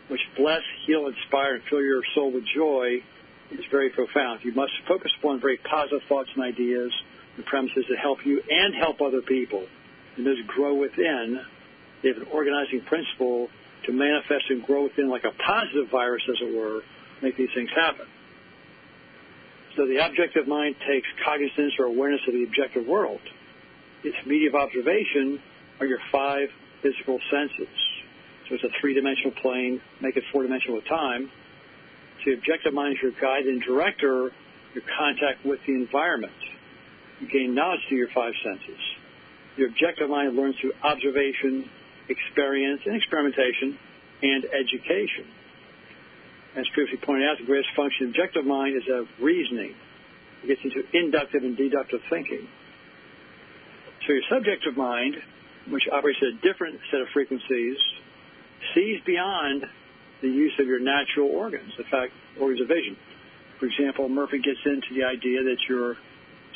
which 0.08 0.22
bless, 0.38 0.62
heal, 0.86 1.08
inspire, 1.08 1.56
and 1.56 1.64
fill 1.70 1.82
your 1.82 2.02
soul 2.16 2.32
with 2.32 2.44
joy 2.56 3.04
is 3.52 3.66
very 3.72 3.90
profound. 3.90 4.40
You 4.44 4.54
must 4.54 4.72
focus 4.88 5.12
upon 5.20 5.42
very 5.42 5.58
positive 5.58 6.02
thoughts 6.08 6.30
and 6.36 6.44
ideas 6.44 6.92
and 7.36 7.46
premises 7.46 7.86
that 7.90 7.98
help 8.00 8.20
you 8.26 8.42
and 8.50 8.74
help 8.76 9.02
other 9.02 9.22
people. 9.22 9.66
And 10.16 10.26
those 10.26 10.40
grow 10.48 10.76
within. 10.76 11.42
They 12.02 12.10
have 12.10 12.18
an 12.18 12.28
organizing 12.32 12.82
principle 12.88 13.50
to 13.86 13.92
manifest 13.92 14.46
and 14.50 14.64
grow 14.66 14.84
within 14.84 15.10
like 15.10 15.24
a 15.24 15.32
positive 15.44 15.90
virus, 15.92 16.24
as 16.30 16.38
it 16.42 16.56
were, 16.56 16.82
make 17.22 17.38
these 17.38 17.50
things 17.54 17.70
happen. 17.76 18.06
So 19.76 19.86
the 19.86 20.04
objective 20.04 20.48
mind 20.48 20.76
takes 20.88 21.08
cognizance 21.24 21.74
or 21.80 21.86
awareness 21.86 22.22
of 22.28 22.34
the 22.34 22.44
objective 22.44 22.88
world. 22.88 23.22
Its 24.04 24.18
media 24.26 24.50
of 24.50 24.56
observation 24.56 25.40
are 25.80 25.86
your 25.86 26.00
five 26.12 26.50
physical 26.82 27.20
senses. 27.32 27.74
So 28.48 28.56
it's 28.56 28.64
a 28.64 28.74
three-dimensional 28.80 29.32
plane, 29.42 29.82
make 30.02 30.16
it 30.16 30.24
four-dimensional 30.32 30.76
with 30.76 30.88
time. 30.88 31.30
So 32.24 32.32
the 32.32 32.38
objective 32.38 32.74
mind 32.74 32.96
is 32.96 33.02
your 33.02 33.12
guide 33.20 33.46
and 33.46 33.62
director, 33.62 34.32
your 34.74 34.84
contact 34.98 35.46
with 35.46 35.60
the 35.68 35.74
environment. 35.74 36.34
You 37.20 37.28
gain 37.28 37.56
knowledge 37.56 37.82
through 37.90 37.98
your 37.98 38.14
five 38.14 38.34
senses. 38.44 38.80
Your 39.58 39.70
objective 39.70 40.10
mind 40.10 40.36
learns 40.36 40.56
through 40.62 40.74
observation, 40.84 41.70
experience, 42.10 42.82
and 42.86 42.96
experimentation, 42.96 43.78
and 44.22 44.46
education. 44.46 45.26
As 46.56 46.66
previously 46.74 47.00
pointed 47.06 47.28
out, 47.28 47.38
the 47.38 47.46
greatest 47.46 47.70
function 47.76 48.08
of 48.08 48.14
the 48.14 48.22
objective 48.22 48.46
mind 48.46 48.78
is 48.78 48.84
of 48.90 49.06
reasoning. 49.22 49.76
It 50.44 50.48
gets 50.48 50.62
into 50.64 50.82
inductive 50.94 51.44
and 51.44 51.58
deductive 51.58 52.02
thinking. 52.10 52.48
So 54.06 54.14
your 54.14 54.24
subjective 54.30 54.78
mind, 54.78 55.18
which 55.70 55.84
operates 55.92 56.20
at 56.22 56.30
a 56.30 56.38
different 56.42 56.80
set 56.92 57.02
of 57.02 57.08
frequencies, 57.14 57.78
sees 58.74 59.00
beyond 59.06 59.66
the 60.22 60.28
use 60.28 60.54
of 60.60 60.68
your 60.68 60.80
natural 60.80 61.30
organs, 61.30 61.72
in 61.78 61.84
fact, 61.86 62.14
organs 62.40 62.62
of 62.62 62.68
vision. 62.68 62.98
For 63.60 63.66
example, 63.66 64.10
Murphy 64.10 64.40
gets 64.40 64.60
into 64.66 64.94
the 64.94 65.04
idea 65.04 65.44
that 65.44 65.58
your 65.70 65.98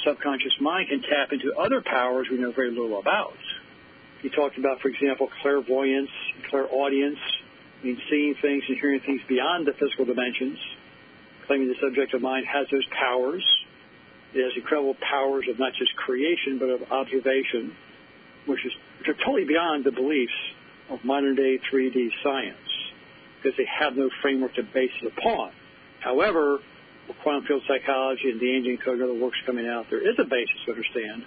subconscious 0.06 0.54
mind 0.60 0.90
can 0.90 1.02
tap 1.02 1.32
into 1.32 1.54
other 1.60 1.82
powers 1.82 2.28
we 2.30 2.38
know 2.38 2.52
very 2.52 2.72
little 2.72 3.00
about. 3.00 3.38
He 4.22 4.30
talked 4.30 4.58
about, 4.58 4.82
for 4.82 4.90
example, 4.90 5.30
clairvoyance, 5.42 6.10
clairaudience, 6.50 7.20
means 7.84 8.00
seeing 8.10 8.36
things 8.42 8.64
and 8.68 8.78
hearing 8.78 9.00
things 9.02 9.22
beyond 9.28 9.66
the 9.66 9.74
physical 9.74 10.06
dimensions, 10.06 10.58
claiming 11.48 11.68
the 11.68 11.76
subjective 11.82 12.22
mind 12.22 12.46
has 12.46 12.68
those 12.72 12.86
powers. 13.00 13.44
It 14.34 14.44
has 14.44 14.54
incredible 14.56 14.96
powers 15.02 15.46
of 15.50 15.58
not 15.60 15.74
just 15.74 15.96
creation, 15.96 16.60
but 16.60 16.70
of 16.70 16.92
observation, 16.92 17.76
which, 18.46 18.66
is, 18.66 18.72
which 19.00 19.10
are 19.10 19.20
totally 19.26 19.46
beyond 19.46 19.84
the 19.84 19.92
beliefs 19.92 20.34
of 20.90 21.04
modern 21.04 21.36
day 21.36 21.60
3D 21.72 22.10
science, 22.24 22.58
because 23.38 23.58
they 23.58 23.66
have 23.66 23.96
no 23.96 24.10
framework 24.22 24.54
to 24.56 24.64
base 24.64 24.92
it 25.02 25.14
upon. 25.18 25.52
However, 26.00 26.60
with 27.08 27.18
quantum 27.24 27.46
field 27.46 27.64
psychology 27.68 28.30
and 28.30 28.40
the 28.40 28.56
Andean 28.56 28.78
Code 28.78 29.00
and 29.00 29.04
other 29.04 29.20
works 29.20 29.38
coming 29.46 29.68
out, 29.68 29.88
there 29.90 30.02
is 30.02 30.16
a 30.20 30.24
basis 30.24 30.56
to 30.66 30.72
understand 30.72 31.24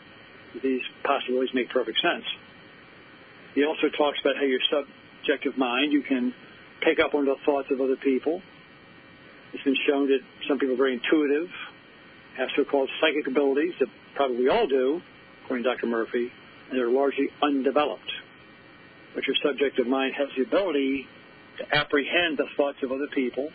these 0.62 0.82
possibilities 1.02 1.52
make 1.54 1.70
perfect 1.70 1.98
sense. 2.00 2.24
He 3.54 3.64
also 3.64 3.88
talks 3.96 4.18
about 4.20 4.36
how 4.36 4.44
your 4.44 4.60
subjective 4.70 5.56
mind, 5.56 5.92
you 5.92 6.02
can 6.02 6.34
pick 6.80 6.98
up 7.00 7.14
on 7.14 7.24
the 7.24 7.36
thoughts 7.44 7.68
of 7.70 7.80
other 7.80 7.96
people. 7.96 8.42
It's 9.52 9.62
been 9.62 9.76
shown 9.86 10.08
that 10.08 10.20
some 10.48 10.58
people 10.58 10.74
are 10.74 10.78
very 10.78 10.94
intuitive, 10.94 11.48
have 12.36 12.48
so-called 12.56 12.90
psychic 13.00 13.26
abilities 13.26 13.74
that 13.78 13.88
probably 14.14 14.38
we 14.38 14.48
all 14.48 14.66
do, 14.66 15.00
according 15.44 15.64
to 15.64 15.70
Dr. 15.70 15.86
Murphy, 15.86 16.32
they're 16.72 16.90
largely 16.90 17.28
undeveloped. 17.42 18.10
But 19.14 19.26
your 19.26 19.36
subjective 19.44 19.86
mind 19.86 20.14
has 20.18 20.28
the 20.36 20.42
ability 20.42 21.06
to 21.58 21.76
apprehend 21.76 22.38
the 22.38 22.46
thoughts 22.56 22.78
of 22.82 22.90
other 22.90 23.06
people. 23.14 23.50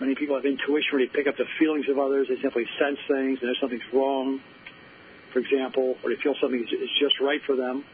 Many 0.00 0.14
people 0.14 0.34
have 0.34 0.44
intuition 0.44 0.90
where 0.92 1.06
they 1.06 1.12
pick 1.12 1.28
up 1.28 1.36
the 1.36 1.44
feelings 1.58 1.86
of 1.88 1.98
others. 1.98 2.26
They 2.28 2.40
simply 2.42 2.64
sense 2.80 2.98
things 3.06 3.38
and 3.40 3.48
know 3.48 3.54
something's 3.60 3.86
wrong, 3.92 4.40
for 5.32 5.38
example, 5.38 5.96
or 6.02 6.10
they 6.10 6.20
feel 6.22 6.34
something 6.40 6.58
is 6.58 6.90
just 6.98 7.20
right 7.20 7.40
for 7.46 7.54
them. 7.54 7.84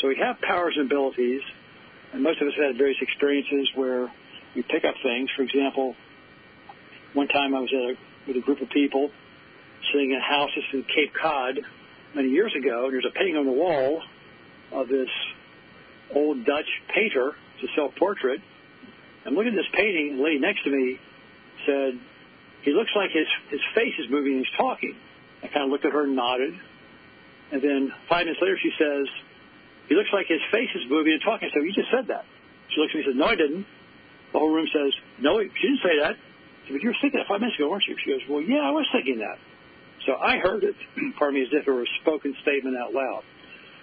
So 0.00 0.08
we 0.08 0.16
have 0.16 0.40
powers 0.40 0.74
and 0.76 0.86
abilities, 0.86 1.40
and 2.12 2.22
most 2.22 2.40
of 2.42 2.48
us 2.48 2.54
have 2.56 2.74
had 2.74 2.78
various 2.78 2.98
experiences 3.00 3.70
where 3.74 4.12
we 4.54 4.62
pick 4.62 4.84
up 4.84 4.94
things. 5.02 5.30
For 5.36 5.42
example, 5.42 5.94
one 7.14 7.28
time 7.28 7.54
I 7.54 7.60
was 7.60 7.72
a, 7.72 7.94
with 8.26 8.36
a 8.36 8.40
group 8.40 8.60
of 8.60 8.68
people 8.70 9.10
sitting 9.92 10.10
in 10.10 10.18
a 10.18 10.20
house 10.20 10.50
in 10.72 10.82
Cape 10.82 11.12
Cod 11.14 11.60
many 12.14 12.28
years 12.28 12.52
ago, 12.56 12.84
and 12.84 12.92
there's 12.92 13.06
a 13.08 13.16
painting 13.16 13.36
on 13.36 13.46
the 13.46 13.52
wall 13.52 14.02
of 14.72 14.88
this 14.88 15.08
old 16.14 16.44
Dutch 16.44 16.68
painter. 16.94 17.34
It's 17.56 17.70
a 17.70 17.74
self-portrait. 17.76 18.40
I'm 19.26 19.34
looking 19.34 19.52
at 19.52 19.56
this 19.56 19.70
painting, 19.74 20.16
the 20.16 20.22
lady 20.22 20.38
next 20.38 20.64
to 20.64 20.70
me 20.70 20.98
said, 21.66 22.00
he 22.62 22.72
looks 22.72 22.90
like 22.96 23.10
his, 23.12 23.28
his 23.50 23.60
face 23.74 23.92
is 23.98 24.10
moving 24.10 24.36
and 24.36 24.44
he's 24.44 24.56
talking. 24.56 24.96
I 25.42 25.48
kind 25.48 25.64
of 25.64 25.70
looked 25.70 25.84
at 25.84 25.92
her 25.92 26.04
and 26.04 26.16
nodded. 26.16 26.54
And 27.52 27.60
then 27.62 27.92
five 28.08 28.24
minutes 28.24 28.40
later 28.40 28.58
she 28.62 28.72
says, 28.78 29.06
he 29.88 29.94
looks 29.94 30.08
like 30.12 30.26
his 30.26 30.40
face 30.52 30.70
is 30.74 30.88
moving 30.88 31.12
and 31.12 31.22
talking. 31.22 31.50
Said, 31.52 31.64
you 31.64 31.72
just 31.72 31.90
said 31.90 32.08
that. 32.08 32.24
She 32.70 32.80
looks 32.80 32.92
at 32.94 32.98
me 32.98 33.04
and 33.04 33.12
says, 33.12 33.18
no, 33.18 33.26
I 33.26 33.34
didn't. 33.36 33.66
The 34.32 34.38
whole 34.38 34.54
room 34.54 34.68
says, 34.72 34.92
no, 35.18 35.40
she 35.42 35.66
didn't 35.66 35.82
say 35.82 35.98
that. 36.00 36.14
I 36.14 36.60
said, 36.64 36.72
but 36.72 36.82
you 36.82 36.88
were 36.88 37.00
thinking 37.02 37.18
that 37.18 37.26
five 37.26 37.40
minutes 37.40 37.58
ago, 37.58 37.68
weren't 37.68 37.84
you? 37.88 37.96
She 37.98 38.10
goes, 38.14 38.22
well, 38.30 38.40
yeah, 38.40 38.62
I 38.62 38.70
was 38.70 38.86
thinking 38.94 39.18
that. 39.18 39.36
So 40.06 40.16
I 40.16 40.38
heard 40.38 40.64
it, 40.64 40.74
pardon 41.18 41.40
me, 41.40 41.46
as 41.46 41.52
if 41.52 41.66
it 41.66 41.70
were 41.70 41.82
a 41.82 41.92
spoken 42.00 42.34
statement 42.42 42.76
out 42.76 42.92
loud. 42.92 43.22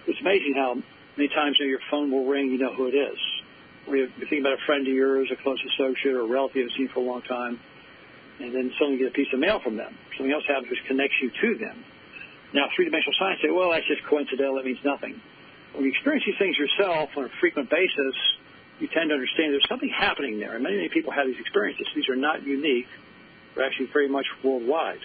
It's 0.07 0.19
amazing 0.21 0.53
how 0.55 0.75
many 1.17 1.29
times 1.29 1.57
you 1.59 1.67
your 1.67 1.83
phone 1.91 2.11
will 2.11 2.25
ring, 2.25 2.49
you 2.49 2.57
know 2.57 2.73
who 2.73 2.87
it 2.87 2.95
is. 2.95 3.19
Or 3.87 3.95
you're 3.95 4.09
thinking 4.19 4.41
about 4.41 4.53
a 4.53 4.65
friend 4.65 4.87
of 4.87 4.93
yours, 4.93 5.29
a 5.31 5.41
close 5.41 5.59
associate, 5.75 6.15
or 6.15 6.21
a 6.21 6.27
relative 6.27 6.57
you've 6.57 6.71
seen 6.77 6.89
for 6.93 6.99
a 6.99 7.03
long 7.03 7.21
time, 7.21 7.59
and 8.39 8.53
then 8.53 8.71
suddenly 8.79 8.97
get 8.97 9.07
a 9.07 9.15
piece 9.15 9.31
of 9.33 9.39
mail 9.39 9.59
from 9.63 9.77
them. 9.77 9.95
Something 10.17 10.33
else 10.33 10.43
happens 10.47 10.69
which 10.69 10.83
connects 10.87 11.15
you 11.21 11.29
to 11.29 11.57
them. 11.57 11.83
Now, 12.53 12.67
three-dimensional 12.75 13.13
science 13.19 13.39
say, 13.43 13.51
well, 13.51 13.71
that's 13.71 13.87
just 13.87 14.03
coincidental. 14.07 14.55
That 14.55 14.65
means 14.65 14.79
nothing. 14.83 15.19
When 15.73 15.83
you 15.83 15.91
experience 15.91 16.23
these 16.25 16.39
things 16.39 16.55
yourself 16.57 17.09
on 17.17 17.25
a 17.25 17.33
frequent 17.39 17.69
basis, 17.69 18.15
you 18.79 18.87
tend 18.87 19.09
to 19.09 19.15
understand 19.15 19.53
there's 19.53 19.67
something 19.67 19.89
happening 19.89 20.39
there. 20.39 20.55
And 20.55 20.63
many, 20.63 20.77
many 20.77 20.89
people 20.89 21.11
have 21.11 21.27
these 21.27 21.39
experiences. 21.39 21.85
These 21.95 22.09
are 22.09 22.15
not 22.15 22.43
unique. 22.43 22.87
They're 23.55 23.65
actually 23.65 23.89
very 23.91 24.07
much 24.07 24.25
worldwide. 24.43 25.01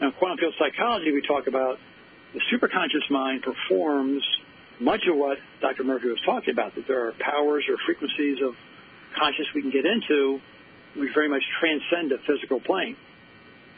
Now, 0.00 0.08
in 0.08 0.12
quantum 0.14 0.38
field 0.38 0.54
psychology, 0.58 1.12
we 1.12 1.22
talk 1.22 1.46
about 1.46 1.78
the 2.32 2.40
superconscious 2.52 3.08
mind 3.10 3.42
performs 3.42 4.22
much 4.80 5.02
of 5.06 5.16
what 5.16 5.38
Dr. 5.60 5.84
Murphy 5.84 6.08
was 6.08 6.20
talking 6.26 6.50
about, 6.50 6.74
that 6.74 6.86
there 6.88 7.06
are 7.06 7.12
powers 7.20 7.64
or 7.68 7.76
frequencies 7.86 8.38
of 8.42 8.54
consciousness 9.16 9.48
we 9.54 9.62
can 9.62 9.70
get 9.70 9.86
into 9.86 10.40
which 10.96 11.10
very 11.14 11.28
much 11.28 11.42
transcend 11.60 12.10
the 12.10 12.18
physical 12.26 12.60
plane. 12.60 12.96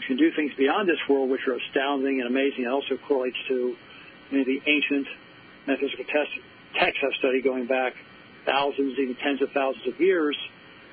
We 0.01 0.07
can 0.07 0.17
do 0.17 0.31
things 0.37 0.53
beyond 0.57 0.89
this 0.89 1.01
world 1.09 1.31
which 1.31 1.41
are 1.49 1.57
astounding 1.57 2.21
and 2.21 2.29
amazing. 2.29 2.65
It 2.65 2.73
also 2.73 2.97
correlates 3.09 3.37
to 3.49 3.77
many 4.31 4.43
of 4.43 4.47
the 4.49 4.61
ancient 4.67 5.07
metaphysical 5.67 6.05
texts 6.13 7.01
I've 7.05 7.17
studied 7.19 7.45
going 7.45 7.67
back 7.67 7.93
thousands, 8.45 8.99
even 8.99 9.17
tens 9.17 9.41
of 9.43 9.51
thousands 9.53 9.87
of 9.87 10.01
years. 10.01 10.37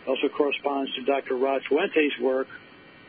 It 0.06 0.10
also 0.10 0.28
corresponds 0.28 0.94
to 0.96 1.04
Dr. 1.04 1.36
Rod 1.36 1.62
Fuente's 1.68 2.18
work 2.22 2.48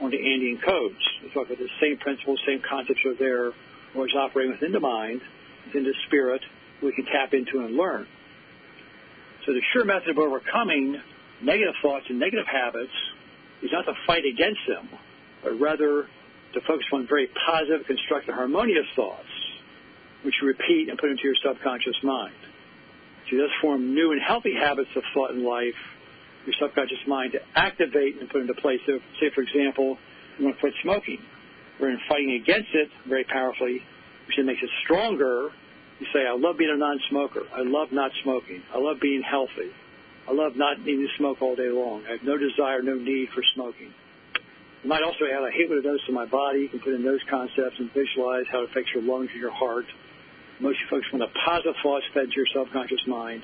on 0.04 0.11
the 0.11 0.20
Andean 0.20 0.61
codes. 0.64 1.00
Talk 1.32 1.46
about 1.46 1.58
the 1.58 1.68
same 1.80 1.99
principles, 1.99 2.38
same 2.46 2.61
concepts 2.68 3.00
are 3.04 3.16
there, 3.16 3.52
always 3.94 4.12
operating 4.14 4.52
within 4.52 4.73
the 4.73 4.80
mind, 4.80 5.20
within 5.66 5.84
the 5.84 5.94
spirit, 6.06 6.42
we 6.82 6.92
can 6.92 7.06
tap 7.06 7.32
into 7.32 7.64
and 7.64 7.76
learn. 7.76 8.06
So 9.46 9.52
the 9.52 9.62
sure 9.73 9.84
method 9.84 10.11
of 10.11 10.18
overcoming 10.18 11.00
negative 11.42 11.75
thoughts 11.82 12.06
and 12.08 12.18
negative 12.18 12.46
habits 12.46 12.92
is 13.62 13.70
not 13.73 13.82
to 13.82 13.94
fight 14.06 14.25
against 14.25 14.61
them, 14.68 14.88
but 15.42 15.58
rather 15.61 16.06
to 16.54 16.61
focus 16.66 16.87
on 16.92 17.06
very 17.08 17.28
positive, 17.46 17.87
constructive, 17.87 18.34
harmonious 18.34 18.87
thoughts, 18.94 19.28
which 20.23 20.34
you 20.40 20.49
repeat 20.49 20.88
and 20.88 20.99
put 20.99 21.11
into 21.11 21.25
your 21.25 21.37
subconscious 21.44 21.96
mind. 22.02 22.37
So 23.26 23.37
you 23.37 23.42
thus 23.42 23.50
form 23.61 23.94
new 23.94 24.12
and 24.12 24.20
healthy 24.20 24.54
habits 24.54 24.90
of 24.96 25.02
thought 25.14 25.30
in 25.32 25.44
life, 25.44 25.80
your 26.46 26.54
subconscious 26.60 27.02
mind 27.06 27.32
to 27.32 27.40
activate 27.54 28.20
and 28.20 28.28
put 28.28 28.42
into 28.42 28.54
place. 28.54 28.80
So, 28.86 28.98
say, 29.20 29.30
for 29.34 29.42
example, 29.42 29.96
you 30.38 30.44
want 30.46 30.56
to 30.56 30.60
quit 30.60 30.74
smoking. 30.82 31.18
We're 31.80 31.90
in 31.90 32.00
fighting 32.08 32.40
against 32.40 32.70
it 32.74 32.88
very 33.08 33.24
powerfully, 33.24 33.80
which 34.26 34.36
then 34.36 34.46
makes 34.46 34.62
it 34.62 34.70
stronger. 34.84 35.50
You 36.00 36.06
say, 36.12 36.26
I 36.26 36.36
love 36.36 36.58
being 36.58 36.72
a 36.72 36.78
non-smoker. 36.78 37.42
I 37.54 37.62
love 37.62 37.88
not 37.92 38.10
smoking. 38.22 38.62
I 38.72 38.78
love 38.78 38.98
being 39.00 39.22
healthy. 39.22 39.70
I 40.28 40.32
love 40.32 40.56
not 40.56 40.80
needing 40.80 41.06
to 41.06 41.12
smoke 41.18 41.42
all 41.42 41.54
day 41.54 41.68
long. 41.68 42.04
I 42.08 42.12
have 42.12 42.24
no 42.24 42.38
desire, 42.38 42.82
no 42.82 42.96
need 42.96 43.28
for 43.34 43.42
smoking. 43.54 43.92
You 44.82 44.88
might 44.88 45.02
also 45.02 45.24
add, 45.24 45.44
I 45.44 45.50
hate 45.50 45.68
what 45.68 45.78
it 45.78 45.84
does 45.84 46.00
to 46.06 46.12
my 46.12 46.26
body. 46.26 46.60
You 46.60 46.68
can 46.68 46.80
put 46.80 46.94
in 46.94 47.04
those 47.04 47.20
concepts 47.28 47.76
and 47.78 47.92
visualize 47.92 48.44
how 48.50 48.62
it 48.64 48.70
affects 48.70 48.90
your 48.94 49.02
lungs 49.02 49.30
and 49.32 49.40
your 49.40 49.52
heart. 49.52 49.86
Most 50.60 50.78
folks 50.88 51.06
want 51.12 51.24
the 51.24 51.32
positive 51.44 51.74
thoughts 51.82 52.04
fed 52.14 52.28
to 52.30 52.36
your 52.36 52.46
subconscious 52.54 53.04
mind, 53.06 53.42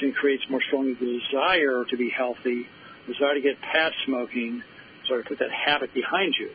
then 0.00 0.12
creates 0.12 0.42
more 0.50 0.60
strongly 0.68 0.94
the 0.94 1.20
desire 1.20 1.84
to 1.88 1.96
be 1.96 2.10
healthy, 2.10 2.66
desire 3.06 3.34
to 3.34 3.40
get 3.40 3.60
past 3.60 3.94
smoking, 4.04 4.62
so 5.08 5.16
to 5.16 5.22
put 5.22 5.38
that 5.38 5.50
habit 5.50 5.92
behind 5.94 6.34
you. 6.38 6.50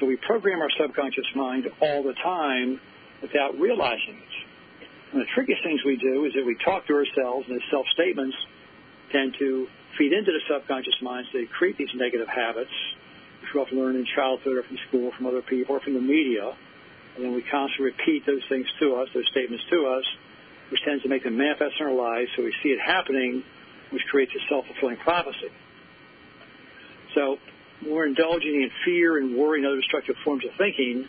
So 0.00 0.06
we 0.06 0.16
program 0.16 0.60
our 0.60 0.70
subconscious 0.80 1.26
mind 1.34 1.68
all 1.80 2.02
the 2.02 2.14
time 2.14 2.80
without 3.20 3.58
realizing 3.58 4.18
it. 4.18 4.34
And 5.12 5.20
the 5.20 5.26
trickiest 5.34 5.62
things 5.62 5.80
we 5.84 5.96
do 5.96 6.24
is 6.24 6.32
that 6.34 6.44
we 6.44 6.56
talk 6.64 6.86
to 6.86 6.94
ourselves 6.94 7.46
and 7.48 7.56
the 7.56 7.62
self-statements 7.70 8.36
tend 9.12 9.36
to 9.38 9.68
feed 9.98 10.12
into 10.12 10.32
the 10.32 10.40
subconscious 10.48 10.96
mind 11.02 11.26
so 11.30 11.38
they 11.38 11.46
create 11.46 11.76
these 11.76 11.92
negative 11.94 12.28
habits, 12.28 12.72
which 13.42 13.52
we 13.54 13.60
often 13.60 13.78
learn 13.78 13.96
in 13.96 14.06
childhood 14.16 14.56
or 14.56 14.62
from 14.62 14.78
school, 14.88 15.12
from 15.16 15.26
other 15.26 15.42
people, 15.42 15.76
or 15.76 15.80
from 15.80 15.94
the 15.94 16.00
media. 16.00 16.56
And 17.14 17.24
then 17.24 17.34
we 17.34 17.42
constantly 17.42 17.92
repeat 17.92 18.24
those 18.24 18.42
things 18.48 18.66
to 18.80 18.96
us, 18.96 19.08
those 19.12 19.28
statements 19.30 19.64
to 19.68 19.86
us, 19.86 20.04
which 20.72 20.80
tends 20.88 21.02
to 21.02 21.08
make 21.08 21.22
them 21.22 21.36
manifest 21.36 21.76
in 21.78 21.86
our 21.86 21.92
lives 21.92 22.30
so 22.34 22.42
we 22.42 22.54
see 22.62 22.70
it 22.70 22.80
happening, 22.80 23.44
which 23.92 24.02
creates 24.10 24.32
a 24.32 24.40
self-fulfilling 24.48 24.96
prophecy. 25.04 25.52
So 27.14 27.36
we're 27.84 28.06
indulging 28.06 28.62
in 28.62 28.70
fear 28.84 29.18
and 29.18 29.36
worry 29.36 29.58
and 29.58 29.66
other 29.66 29.76
destructive 29.76 30.16
forms 30.24 30.44
of 30.46 30.50
thinking, 30.56 31.04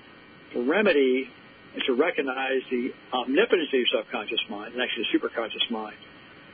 the 0.53 0.62
remedy 0.62 1.29
is 1.75 1.84
to 1.88 1.93
recognize 1.93 2.62
the 2.70 2.91
omnipotence 3.13 3.70
of 3.72 3.79
your 3.79 3.88
subconscious 4.03 4.43
mind, 4.50 4.74
and 4.74 4.82
actually 4.84 5.08
the 5.10 5.17
superconscious 5.17 5.72
mind, 5.72 5.96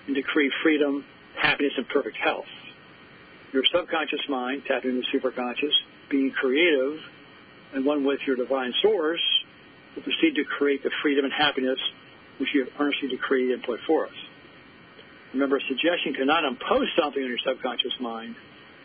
and 0.06 0.16
to 0.16 0.22
create 0.22 0.52
freedom 0.62 1.04
happiness 1.36 1.74
and 1.78 1.88
perfect 1.90 2.16
health. 2.18 2.46
your 3.54 3.64
subconscious 3.74 4.22
mind, 4.30 4.64
tapping 4.68 4.92
into 4.92 5.02
the 5.02 5.18
superconscious, 5.18 5.74
being 6.10 6.32
creative, 6.32 7.00
and 7.74 7.86
one 7.86 8.06
with 8.06 8.20
your 8.28 8.36
divine 8.36 8.74
source, 8.82 9.22
will 9.96 10.04
proceed 10.04 10.36
to 10.36 10.44
create 10.44 10.84
the 10.84 10.92
freedom 11.02 11.26
and 11.26 11.34
happiness 11.34 11.80
which 12.40 12.50
you 12.54 12.66
have 12.66 12.74
earnestly 12.80 13.10
decreed 13.10 13.52
and 13.52 13.64
put 13.64 13.80
forth. 13.86 14.16
Remember, 15.34 15.58
a 15.58 15.66
suggestion 15.68 16.14
cannot 16.14 16.44
impose 16.44 16.88
something 17.00 17.22
on 17.22 17.30
your 17.30 17.38
subconscious 17.46 17.94
mind 18.00 18.36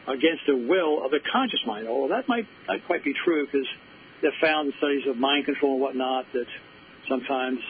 against 0.07 0.45
the 0.47 0.57
will 0.57 1.05
of 1.05 1.11
the 1.11 1.21
conscious 1.33 1.61
mind. 1.67 1.89
Although 1.89 2.15
that 2.15 2.29
might 2.29 2.47
not 2.69 2.85
quite 2.85 3.03
be 3.03 3.15
true 3.25 3.47
because 3.47 3.67
they've 4.21 4.37
found 4.41 4.69
in 4.69 4.75
studies 4.79 5.07
of 5.09 5.17
mind 5.17 5.47
control 5.47 5.75
and 5.75 5.81
whatnot 5.81 6.27
that 6.35 6.47
sometimes 7.09 7.61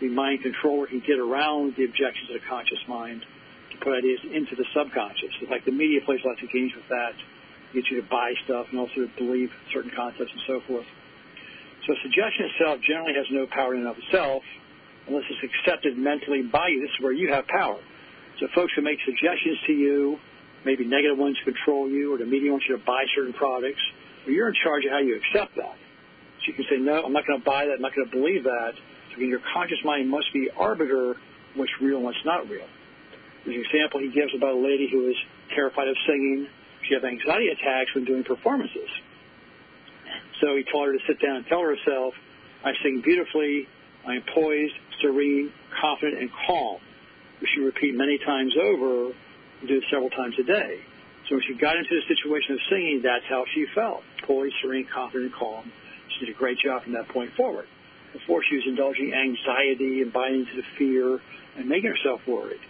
the 0.00 0.08
mind 0.08 0.42
controller 0.42 0.86
can 0.86 1.00
get 1.00 1.18
around 1.18 1.74
the 1.76 1.84
objections 1.84 2.30
of 2.30 2.40
the 2.40 2.46
conscious 2.48 2.82
mind 2.88 3.24
to 3.70 3.76
put 3.78 3.94
ideas 3.94 4.20
into 4.32 4.56
the 4.56 4.64
subconscious. 4.74 5.30
Like 5.48 5.64
the 5.64 5.72
media 5.72 6.00
plays 6.04 6.20
lots 6.24 6.42
of 6.42 6.50
games 6.50 6.72
with 6.74 6.88
that, 6.88 7.14
get 7.72 7.86
you 7.90 8.02
to 8.02 8.08
buy 8.08 8.34
stuff 8.44 8.66
and 8.70 8.80
also 8.80 9.06
to 9.06 9.10
believe 9.16 9.50
certain 9.72 9.92
concepts 9.94 10.32
and 10.32 10.42
so 10.46 10.60
forth. 10.66 10.86
So 11.86 11.94
suggestion 12.02 12.50
itself 12.50 12.80
generally 12.82 13.14
has 13.14 13.26
no 13.30 13.46
power 13.46 13.74
in 13.74 13.86
and 13.86 13.88
of 13.88 13.98
itself 13.98 14.42
unless 15.08 15.24
it's 15.30 15.42
accepted 15.42 15.96
mentally 15.96 16.42
by 16.42 16.68
you. 16.68 16.80
This 16.80 16.90
is 16.98 17.02
where 17.02 17.12
you 17.12 17.32
have 17.32 17.46
power. 17.46 17.78
So 18.40 18.48
folks 18.54 18.72
who 18.76 18.82
make 18.82 18.98
suggestions 19.04 19.58
to 19.66 19.72
you, 19.72 20.18
maybe 20.64 20.84
negative 20.84 21.16
ones 21.16 21.36
control 21.44 21.88
you, 21.88 22.14
or 22.14 22.18
the 22.18 22.26
media 22.26 22.50
wants 22.50 22.66
you 22.68 22.76
to 22.76 22.84
buy 22.84 23.04
certain 23.14 23.32
products, 23.32 23.80
well, 24.24 24.34
you're 24.34 24.48
in 24.48 24.54
charge 24.62 24.84
of 24.84 24.90
how 24.90 24.98
you 24.98 25.16
accept 25.16 25.56
that. 25.56 25.76
So 26.42 26.44
you 26.48 26.54
can 26.54 26.66
say, 26.68 26.76
no, 26.78 27.02
I'm 27.02 27.12
not 27.12 27.26
going 27.26 27.40
to 27.40 27.44
buy 27.46 27.66
that. 27.66 27.74
I'm 27.78 27.82
not 27.82 27.94
going 27.94 28.10
to 28.10 28.14
believe 28.14 28.44
that. 28.44 28.74
So 29.10 29.16
again, 29.16 29.28
your 29.28 29.40
conscious 29.54 29.78
mind 29.84 30.10
must 30.10 30.32
be 30.34 30.50
arbiter 30.50 31.16
what's 31.54 31.72
real 31.80 31.96
and 31.96 32.04
what's 32.04 32.24
not 32.24 32.48
real. 32.50 32.66
There's 33.44 33.56
an 33.56 33.64
example 33.64 34.00
he 34.00 34.10
gives 34.10 34.34
about 34.36 34.54
a 34.54 34.60
lady 34.60 34.88
who 34.90 35.08
is 35.08 35.16
terrified 35.54 35.88
of 35.88 35.96
singing. 36.06 36.48
She 36.88 36.94
had 36.94 37.04
anxiety 37.04 37.48
attacks 37.48 37.94
when 37.94 38.04
doing 38.04 38.24
performances. 38.24 38.90
So 40.42 40.56
he 40.56 40.64
told 40.70 40.88
her 40.88 40.92
to 40.92 41.02
sit 41.06 41.22
down 41.22 41.36
and 41.36 41.46
tell 41.46 41.62
herself, 41.62 42.12
I 42.64 42.72
sing 42.82 43.00
beautifully, 43.02 43.68
I 44.06 44.14
am 44.14 44.22
poised, 44.34 44.74
serene, 45.00 45.52
confident, 45.80 46.22
and 46.22 46.30
calm. 46.46 46.78
Which 47.40 47.50
she 47.54 47.60
repeat 47.60 47.94
many 47.94 48.18
times 48.18 48.54
over 48.56 49.12
and 49.12 49.68
do 49.68 49.76
it 49.76 49.84
several 49.90 50.10
times 50.10 50.34
a 50.40 50.44
day. 50.44 50.80
So 51.28 51.34
when 51.34 51.44
she 51.46 51.54
got 51.54 51.76
into 51.76 51.90
the 51.90 52.06
situation 52.06 52.54
of 52.54 52.60
singing, 52.70 53.00
that's 53.02 53.24
how 53.28 53.44
she 53.52 53.66
felt. 53.74 54.02
Poised, 54.22 54.54
serene, 54.62 54.86
confident, 54.86 55.32
and 55.32 55.34
calm. 55.34 55.72
She 56.14 56.26
did 56.26 56.34
a 56.34 56.38
great 56.38 56.58
job 56.58 56.84
from 56.84 56.92
that 56.92 57.08
point 57.08 57.34
forward. 57.36 57.66
Before 58.12 58.42
she 58.48 58.56
was 58.56 58.64
indulging 58.66 59.12
anxiety 59.12 60.00
and 60.00 60.12
buying 60.12 60.46
into 60.46 60.56
the 60.56 60.66
fear 60.78 61.20
and 61.58 61.68
making 61.68 61.90
herself 61.90 62.20
worried. 62.26 62.60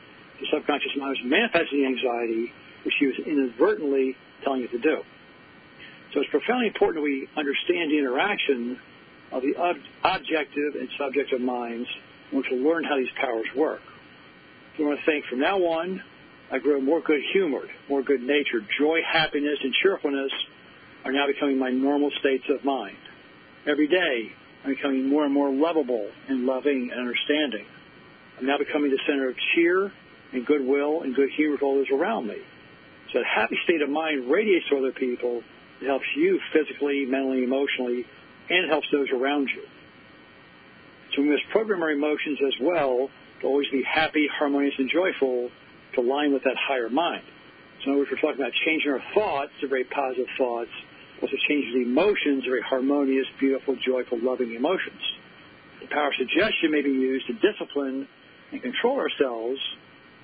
The 0.41 0.47
subconscious 0.53 0.97
mind 0.97 1.17
was 1.21 1.25
manifesting 1.25 1.85
anxiety, 1.87 2.53
which 2.85 2.95
she 2.99 3.07
was 3.07 3.17
inadvertently 3.25 4.17
telling 4.43 4.63
it 4.63 4.71
to 4.73 4.79
do. 4.79 5.03
So 6.13 6.21
it's 6.21 6.31
profoundly 6.31 6.69
important 6.69 6.97
that 6.97 7.03
we 7.03 7.29
understand 7.37 7.91
the 7.91 7.99
interaction 7.99 8.81
of 9.33 9.43
the 9.43 9.57
ob- 9.57 9.77
objective 10.05 10.75
and 10.79 10.89
subjective 10.99 11.41
minds 11.41 11.89
and 12.33 12.45
we 12.51 12.59
learn 12.59 12.85
how 12.85 12.97
these 12.97 13.13
powers 13.21 13.47
work. 13.57 13.81
So 14.77 14.85
I 14.85 14.87
want 14.89 15.01
to 15.01 15.07
think 15.07 15.25
from 15.27 15.41
now 15.41 15.59
on, 15.59 16.03
I 16.51 16.59
grow 16.59 16.81
more 16.81 17.01
good 17.01 17.21
humored, 17.33 17.69
more 17.89 18.03
good 18.03 18.21
natured. 18.21 18.67
Joy, 18.79 19.01
happiness, 19.11 19.59
and 19.63 19.73
cheerfulness 19.83 20.31
are 21.05 21.13
now 21.13 21.27
becoming 21.27 21.59
my 21.59 21.71
normal 21.71 22.11
states 22.21 22.45
of 22.49 22.65
mind. 22.65 22.97
Every 23.67 23.89
day, 23.89 24.33
I'm 24.65 24.75
becoming 24.75 25.09
more 25.09 25.25
and 25.25 25.35
more 25.35 25.53
lovable 25.53 26.09
and 26.29 26.47
loving 26.47 26.91
and 26.93 27.01
understanding. 27.01 27.67
I'm 28.39 28.47
now 28.47 28.59
becoming 28.59 28.91
the 28.91 29.01
center 29.07 29.29
of 29.29 29.37
cheer 29.55 29.93
and 30.33 30.45
goodwill 30.45 31.03
and 31.03 31.15
good 31.15 31.31
humor 31.37 31.57
to 31.59 31.65
all 31.65 31.77
those 31.77 31.91
around 31.91 32.27
me. 32.27 32.39
So 33.13 33.21
a 33.21 33.25
happy 33.25 33.57
state 33.65 33.83
of 33.83 33.89
mind 33.89 34.31
radiates 34.31 34.67
to 34.71 34.79
other 34.79 34.93
people. 34.93 35.43
It 35.81 35.87
helps 35.87 36.07
you 36.17 36.41
physically, 36.53 37.07
mentally, 37.07 37.45
emotionally, 37.45 38.05
and 38.49 38.71
helps 38.71 38.87
those 38.93 39.09
around 39.11 39.49
you. 39.55 39.63
So 41.15 41.23
we 41.23 41.31
must 41.31 41.49
program 41.51 41.83
our 41.83 41.91
emotions 41.91 42.39
as 42.47 42.55
well 42.61 43.09
to 43.41 43.47
always 43.47 43.69
be 43.71 43.83
happy, 43.83 44.29
harmonious, 44.39 44.75
and 44.79 44.91
joyful 44.91 45.51
to 45.95 46.01
align 46.01 46.33
with 46.33 46.45
that 46.45 46.57
higher 46.57 46.91
mind. 46.91 47.25
So 47.81 47.91
in 47.91 47.91
other 47.93 47.99
words, 48.01 48.11
we're 48.13 48.21
talking 48.21 48.41
about 48.41 48.53
changing 48.65 48.91
our 48.91 49.03
thoughts 49.15 49.53
to 49.61 49.69
very 49.69 49.85
positive 49.85 50.27
thoughts, 50.37 50.71
also 51.23 51.37
changing 51.49 51.73
the 51.73 51.89
emotions 51.89 52.45
to 52.45 52.51
very 52.51 52.63
harmonious, 52.63 53.27
beautiful, 53.39 53.77
joyful, 53.77 54.19
loving 54.21 54.55
emotions. 54.55 55.01
The 55.81 55.89
power 55.89 56.09
of 56.09 56.15
suggestion 56.19 56.71
may 56.71 56.83
be 56.83 56.91
used 56.91 57.27
to 57.29 57.35
discipline 57.35 58.09
and 58.53 58.63
control 58.63 58.99
ourselves, 58.99 59.61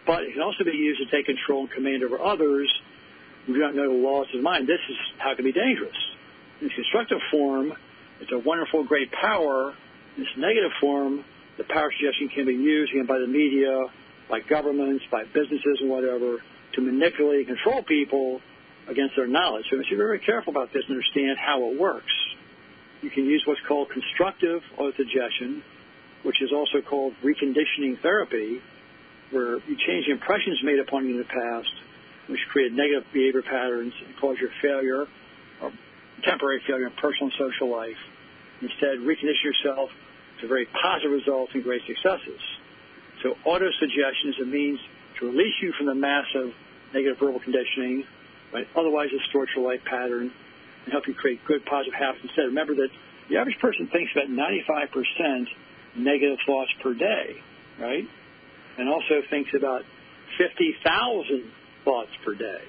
but 0.07 0.23
it 0.25 0.33
can 0.33 0.43
also 0.43 0.65
be 0.65 0.73
used 0.73 1.01
to 1.01 1.09
take 1.15 1.27
control 1.27 1.61
and 1.61 1.71
command 1.71 2.03
over 2.03 2.21
others 2.21 2.69
who 3.47 3.55
do 3.55 3.61
not 3.61 3.75
know 3.75 3.89
the 3.89 4.03
laws 4.03 4.27
of 4.33 4.39
the 4.39 4.43
mind. 4.43 4.67
This 4.67 4.81
is 4.89 4.97
how 5.19 5.33
it 5.33 5.37
can 5.37 5.45
be 5.45 5.53
dangerous. 5.53 5.97
In 6.61 6.67
its 6.67 6.75
constructive 6.75 7.19
form, 7.31 7.73
it's 8.23 8.31
a 8.31 8.39
wonderful, 8.39 8.85
great 8.85 9.11
power. 9.11 9.75
In 10.17 10.23
its 10.23 10.31
negative 10.37 10.71
form, 10.81 11.25
the 11.59 11.65
power 11.65 11.91
suggestion 11.99 12.29
can 12.29 12.47
be 12.47 12.55
used 12.55 12.93
again 12.93 13.07
by 13.07 13.19
the 13.19 13.27
media, 13.27 13.83
by 14.31 14.39
governments, 14.41 15.05
by 15.11 15.25
businesses, 15.25 15.79
and 15.81 15.91
whatever 15.91 16.39
to 16.75 16.81
manipulate 16.81 17.49
and 17.49 17.59
control 17.59 17.83
people 17.83 18.41
against 18.89 19.17
their 19.17 19.27
knowledge. 19.27 19.65
So 19.69 19.77
we 19.77 19.79
must 19.79 19.91
be 19.91 19.97
very 19.97 20.21
careful 20.21 20.53
about 20.53 20.73
this 20.73 20.85
and 20.87 20.97
understand 20.97 21.37
how 21.37 21.69
it 21.71 21.79
works. 21.79 22.13
You 23.03 23.11
can 23.11 23.27
use 23.27 23.43
what's 23.45 23.61
called 23.67 23.91
constructive 23.91 24.63
autosuggestion, 24.79 25.63
which 26.23 26.41
is 26.41 26.53
also 26.55 26.81
called 26.81 27.15
reconditioning 27.25 28.01
therapy, 28.01 28.63
where 29.33 29.59
you 29.67 29.77
change 29.87 30.07
the 30.07 30.13
impressions 30.13 30.61
made 30.63 30.79
upon 30.79 31.07
you 31.07 31.13
in 31.13 31.19
the 31.19 31.25
past, 31.25 31.75
which 32.29 32.41
create 32.53 32.73
negative 32.73 33.05
behavior 33.13 33.43
patterns 33.43 33.93
and 34.07 34.15
cause 34.21 34.37
your 34.39 34.51
failure 34.63 35.07
or 35.61 35.73
temporary 36.23 36.63
failure 36.67 36.87
in 36.87 36.93
personal 36.93 37.31
and 37.31 37.33
social 37.39 37.69
life. 37.69 37.99
Instead, 38.63 38.99
recondition 38.99 39.45
yourself 39.45 39.91
to 40.41 40.49
very 40.49 40.67
positive 40.67 41.11
results 41.11 41.53
and 41.55 41.63
great 41.63 41.83
successes. 41.87 42.41
So 43.23 43.35
autosuggestion 43.47 44.31
is 44.31 44.37
a 44.43 44.47
means 44.47 44.79
to 45.19 45.27
release 45.27 45.55
you 45.61 45.73
from 45.77 45.87
the 45.87 45.95
massive 45.95 46.55
negative 46.95 47.19
verbal 47.19 47.41
conditioning, 47.41 48.05
right? 48.53 48.67
otherwise 48.77 49.11
distort 49.11 49.49
your 49.57 49.67
life 49.67 49.81
pattern 49.85 50.31
and 50.85 50.93
help 50.93 51.07
you 51.07 51.15
create 51.15 51.45
good 51.45 51.65
positive 51.67 51.95
habits 51.95 52.23
instead. 52.23 52.43
Remember 52.47 52.75
that 52.75 52.89
the 53.29 53.37
average 53.37 53.59
person 53.61 53.89
thinks 53.93 54.13
about 54.13 54.29
95% 54.29 55.47
negative 55.97 56.39
thoughts 56.47 56.71
per 56.83 56.95
day, 56.95 57.37
right? 57.81 58.05
And 58.79 58.89
also 58.89 59.23
thinks 59.31 59.51
about 59.55 59.83
50,000 60.39 61.51
thoughts 61.85 62.11
per 62.25 62.35
day. 62.35 62.63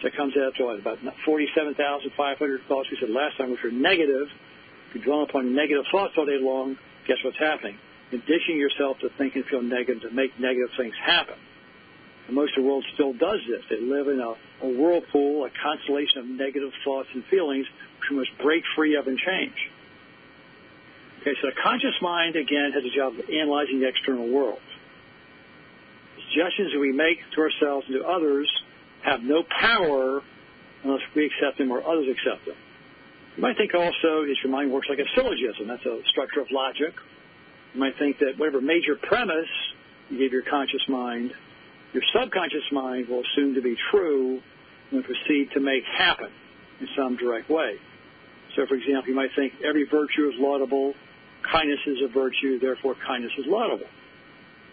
So 0.00 0.08
it 0.08 0.16
comes 0.16 0.34
out 0.36 0.54
to 0.56 0.64
what, 0.64 0.78
about 0.78 0.98
47,500 1.24 2.60
thoughts 2.68 2.88
we 2.90 2.98
said 3.00 3.10
last 3.10 3.36
time, 3.36 3.50
which 3.50 3.64
are 3.64 3.70
negative. 3.70 4.28
If 4.88 4.96
you 4.96 5.02
dwell 5.02 5.22
upon 5.22 5.54
negative 5.54 5.84
thoughts 5.92 6.14
all 6.16 6.24
day 6.24 6.38
long, 6.40 6.78
guess 7.06 7.18
what's 7.24 7.38
happening? 7.38 7.76
Conditioning 8.10 8.58
yourself 8.58 8.98
to 9.00 9.10
think 9.18 9.34
and 9.36 9.44
feel 9.46 9.62
negative 9.62 10.02
to 10.02 10.10
make 10.10 10.38
negative 10.40 10.70
things 10.78 10.94
happen. 11.04 11.36
And 12.26 12.34
most 12.34 12.56
of 12.56 12.62
the 12.62 12.68
world 12.68 12.84
still 12.94 13.12
does 13.12 13.40
this. 13.48 13.60
They 13.68 13.80
live 13.80 14.08
in 14.08 14.20
a, 14.20 14.32
a 14.64 14.68
whirlpool, 14.68 15.44
a 15.44 15.50
constellation 15.62 16.18
of 16.18 16.26
negative 16.26 16.72
thoughts 16.84 17.08
and 17.12 17.24
feelings, 17.26 17.66
which 18.00 18.10
we 18.10 18.16
must 18.16 18.30
break 18.40 18.62
free 18.76 18.96
of 18.96 19.06
and 19.06 19.18
change. 19.18 19.56
Okay, 21.20 21.34
so 21.42 21.48
the 21.48 21.56
conscious 21.62 21.96
mind, 22.00 22.36
again, 22.36 22.72
has 22.72 22.84
a 22.84 22.94
job 22.96 23.12
of 23.12 23.28
analyzing 23.28 23.80
the 23.80 23.88
external 23.88 24.28
world. 24.28 24.60
The 26.16 26.22
suggestions 26.32 26.72
that 26.72 26.80
we 26.80 26.92
make 26.92 27.18
to 27.34 27.40
ourselves 27.40 27.86
and 27.88 28.00
to 28.00 28.06
others 28.06 28.48
have 29.02 29.22
no 29.22 29.42
power 29.42 30.22
unless 30.84 31.02
we 31.14 31.26
accept 31.26 31.58
them 31.58 31.70
or 31.70 31.82
others 31.82 32.06
accept 32.08 32.46
them. 32.46 32.56
You 33.38 33.42
might 33.42 33.56
think 33.56 33.72
also 33.72 34.26
that 34.26 34.34
your 34.42 34.50
mind 34.50 34.72
works 34.72 34.88
like 34.90 34.98
a 34.98 35.06
syllogism. 35.14 35.68
That's 35.68 35.86
a 35.86 36.02
structure 36.10 36.40
of 36.40 36.48
logic. 36.50 36.92
You 37.72 37.78
might 37.78 37.96
think 37.96 38.18
that 38.18 38.34
whatever 38.36 38.60
major 38.60 38.96
premise 39.00 39.46
you 40.10 40.18
give 40.18 40.32
your 40.32 40.42
conscious 40.42 40.82
mind, 40.88 41.30
your 41.92 42.02
subconscious 42.12 42.66
mind 42.72 43.06
will 43.06 43.22
assume 43.22 43.54
to 43.54 43.62
be 43.62 43.76
true 43.92 44.40
and 44.90 45.04
proceed 45.04 45.50
to 45.54 45.60
make 45.60 45.84
happen 45.84 46.30
in 46.80 46.88
some 46.98 47.16
direct 47.16 47.48
way. 47.48 47.76
So, 48.56 48.66
for 48.66 48.74
example, 48.74 49.10
you 49.10 49.14
might 49.14 49.30
think 49.36 49.52
every 49.64 49.84
virtue 49.84 50.26
is 50.26 50.34
laudable, 50.38 50.94
kindness 51.48 51.78
is 51.86 51.98
a 52.02 52.08
virtue, 52.08 52.58
therefore 52.58 52.96
kindness 53.06 53.30
is 53.38 53.44
laudable. 53.46 53.86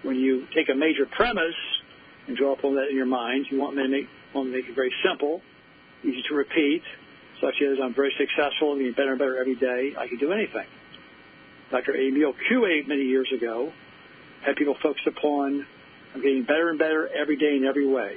When 0.02 0.16
you 0.16 0.48
take 0.56 0.70
a 0.74 0.76
major 0.76 1.06
premise 1.06 1.54
and 2.28 2.36
draw 2.36 2.54
upon 2.54 2.74
that 2.78 2.88
in 2.90 2.96
your 2.96 3.06
mind, 3.06 3.46
you 3.52 3.60
want 3.60 3.76
to 3.76 3.88
make, 3.88 4.08
want 4.34 4.50
to 4.50 4.58
make 4.58 4.66
it 4.68 4.74
very 4.74 4.92
simple, 5.08 5.44
easy 6.04 6.24
to 6.30 6.34
repeat, 6.34 6.82
such 7.42 7.56
as 7.62 7.78
I'm 7.84 7.94
very 7.94 8.14
successful, 8.18 8.72
I'm 8.72 8.80
getting 8.80 8.94
better 8.94 9.12
and 9.12 9.20
better 9.20 9.38
every 9.38 9.56
day, 9.56 9.94
I 9.98 10.08
can 10.08 10.18
do 10.18 10.32
anything. 10.32 10.68
Dr. 11.72 11.96
Emil 11.96 12.34
Coué 12.50 12.88
many 12.88 13.04
years 13.04 13.30
ago 13.36 13.72
had 14.46 14.56
people 14.56 14.76
focus 14.82 15.02
upon 15.08 15.66
I'm 16.16 16.22
getting 16.22 16.44
better 16.44 16.70
and 16.70 16.80
better 16.80 17.10
every 17.10 17.36
day 17.36 17.58
in 17.58 17.66
every 17.66 17.86
way. 17.86 18.16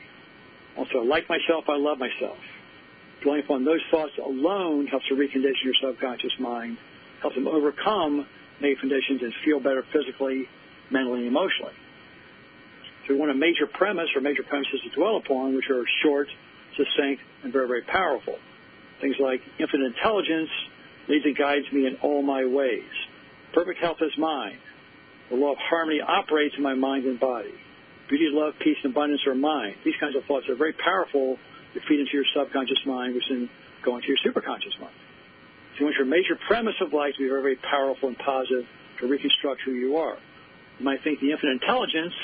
Also, 0.76 1.00
I 1.00 1.04
like 1.04 1.28
myself, 1.28 1.64
I 1.68 1.76
love 1.76 1.98
myself. 1.98 2.38
Dwelling 3.24 3.42
upon 3.42 3.64
those 3.64 3.80
thoughts 3.90 4.12
alone 4.24 4.86
helps 4.86 5.08
to 5.08 5.14
recondition 5.14 5.64
your 5.64 5.74
subconscious 5.82 6.30
mind, 6.38 6.78
helps 7.20 7.34
them 7.34 7.48
overcome 7.48 8.24
negative 8.60 8.80
conditions 8.80 9.22
and 9.22 9.34
feel 9.44 9.58
better 9.58 9.84
physically, 9.92 10.46
mentally, 10.92 11.26
and 11.26 11.28
emotionally. 11.28 11.74
So 13.06 13.14
we 13.14 13.18
want 13.18 13.32
a 13.32 13.34
major 13.34 13.66
premise 13.66 14.10
or 14.14 14.20
major 14.20 14.44
premises 14.44 14.80
to 14.84 14.90
dwell 14.94 15.16
upon, 15.16 15.56
which 15.56 15.68
are 15.68 15.82
short, 16.04 16.28
succinct, 16.76 17.20
and 17.42 17.52
very, 17.52 17.66
very 17.66 17.82
powerful. 17.82 18.38
Things 19.00 19.16
like 19.20 19.40
infinite 19.58 19.94
intelligence 19.96 20.50
leads 21.08 21.24
and 21.24 21.36
guides 21.36 21.66
me 21.72 21.86
in 21.86 21.96
all 22.02 22.22
my 22.22 22.44
ways. 22.44 22.90
Perfect 23.52 23.80
health 23.80 23.98
is 24.00 24.12
mine. 24.18 24.58
The 25.30 25.36
law 25.36 25.52
of 25.52 25.58
harmony 25.58 26.00
operates 26.00 26.54
in 26.56 26.62
my 26.62 26.74
mind 26.74 27.04
and 27.04 27.18
body. 27.20 27.54
Beauty, 28.08 28.28
love, 28.32 28.54
peace, 28.60 28.76
and 28.82 28.92
abundance 28.92 29.20
are 29.26 29.34
mine. 29.34 29.74
These 29.84 29.96
kinds 30.00 30.16
of 30.16 30.24
thoughts 30.24 30.48
are 30.48 30.56
very 30.56 30.72
powerful 30.72 31.36
to 31.74 31.80
feed 31.88 32.00
into 32.00 32.12
your 32.12 32.24
subconscious 32.34 32.80
mind, 32.86 33.14
which 33.14 33.24
then 33.28 33.48
go 33.84 33.96
into 33.96 34.08
your 34.08 34.16
superconscious 34.24 34.80
mind. 34.80 34.94
So 35.74 35.80
you 35.80 35.84
want 35.86 35.96
your 35.96 36.06
major 36.06 36.36
premise 36.48 36.74
of 36.80 36.92
life 36.92 37.14
to 37.14 37.22
be 37.22 37.28
very, 37.28 37.42
very 37.42 37.56
powerful 37.56 38.08
and 38.08 38.18
positive 38.18 38.64
to 39.00 39.06
reconstruct 39.06 39.60
who 39.64 39.72
you 39.72 39.96
are. 39.96 40.16
You 40.78 40.84
might 40.84 41.04
think 41.04 41.20
the 41.20 41.30
infinite 41.30 41.60
intelligence, 41.62 42.14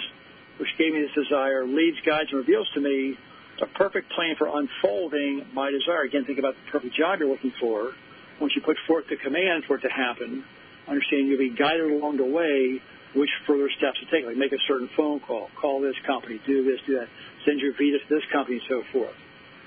which 0.58 0.70
gave 0.78 0.92
me 0.92 1.02
this 1.02 1.14
desire, 1.14 1.66
leads, 1.66 1.98
guides, 2.06 2.30
and 2.32 2.38
reveals 2.38 2.68
to 2.74 2.80
me 2.80 3.16
a 3.62 3.66
perfect 3.78 4.10
plan 4.12 4.34
for 4.36 4.48
unfolding 4.48 5.46
my 5.52 5.70
desire. 5.70 6.02
Again, 6.02 6.24
think 6.24 6.38
about 6.38 6.54
the 6.54 6.70
perfect 6.70 6.94
job 6.94 7.20
you're 7.20 7.28
looking 7.28 7.52
for. 7.60 7.92
Once 8.40 8.52
you 8.56 8.62
put 8.62 8.76
forth 8.86 9.04
the 9.08 9.16
command 9.16 9.64
for 9.66 9.76
it 9.76 9.82
to 9.82 9.88
happen, 9.88 10.44
understand 10.88 11.28
you'll 11.28 11.38
be 11.38 11.54
guided 11.54 11.90
along 11.90 12.16
the 12.16 12.24
way 12.24 12.80
which 13.14 13.30
further 13.46 13.70
steps 13.78 13.98
to 14.00 14.06
take, 14.10 14.26
like 14.26 14.36
make 14.36 14.52
a 14.52 14.58
certain 14.66 14.90
phone 14.96 15.20
call, 15.20 15.48
call 15.60 15.80
this 15.80 15.94
company, 16.04 16.40
do 16.46 16.64
this, 16.64 16.80
do 16.86 16.98
that, 16.98 17.06
send 17.46 17.60
your 17.60 17.72
Vita 17.72 17.98
to 17.98 18.08
this 18.10 18.24
company, 18.32 18.58
and 18.58 18.66
so 18.68 18.82
forth. 18.92 19.14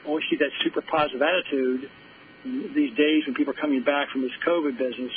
Always 0.05 0.25
keep 0.29 0.39
that 0.39 0.51
super 0.63 0.81
positive 0.81 1.21
attitude. 1.21 1.89
These 2.43 2.95
days 2.95 3.23
when 3.25 3.35
people 3.35 3.53
are 3.53 3.61
coming 3.61 3.83
back 3.83 4.09
from 4.11 4.21
this 4.21 4.35
COVID 4.45 4.77
business, 4.77 5.11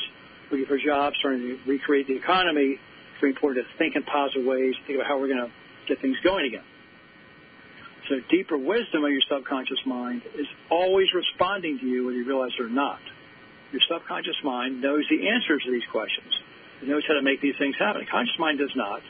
looking 0.50 0.66
for 0.66 0.78
jobs, 0.78 1.16
starting 1.18 1.42
to 1.42 1.58
recreate 1.66 2.06
the 2.06 2.16
economy, 2.16 2.78
it's 2.78 3.20
very 3.20 3.32
important 3.32 3.66
to 3.66 3.78
think 3.78 3.96
in 3.96 4.02
positive 4.04 4.46
ways, 4.46 4.74
think 4.86 4.98
about 4.98 5.08
how 5.08 5.18
we're 5.18 5.28
going 5.28 5.46
to 5.46 5.52
get 5.86 6.00
things 6.00 6.16
going 6.22 6.46
again. 6.46 6.64
So 8.10 8.18
deeper 8.28 8.58
wisdom 8.58 9.04
of 9.04 9.12
your 9.12 9.22
subconscious 9.30 9.78
mind 9.86 10.22
is 10.34 10.46
always 10.68 11.06
responding 11.14 11.78
to 11.78 11.86
you 11.86 12.06
whether 12.06 12.18
you 12.18 12.26
realize 12.26 12.50
it 12.58 12.62
or 12.62 12.68
not. 12.68 12.98
Your 13.70 13.80
subconscious 13.86 14.34
mind 14.42 14.82
knows 14.82 15.06
the 15.08 15.30
answers 15.30 15.62
to 15.62 15.70
these 15.70 15.86
questions. 15.92 16.34
It 16.82 16.88
knows 16.88 17.04
how 17.06 17.14
to 17.14 17.22
make 17.22 17.40
these 17.40 17.54
things 17.56 17.76
happen. 17.78 18.04
Conscious 18.10 18.34
mind 18.36 18.58
does 18.58 18.74
not. 18.74 19.00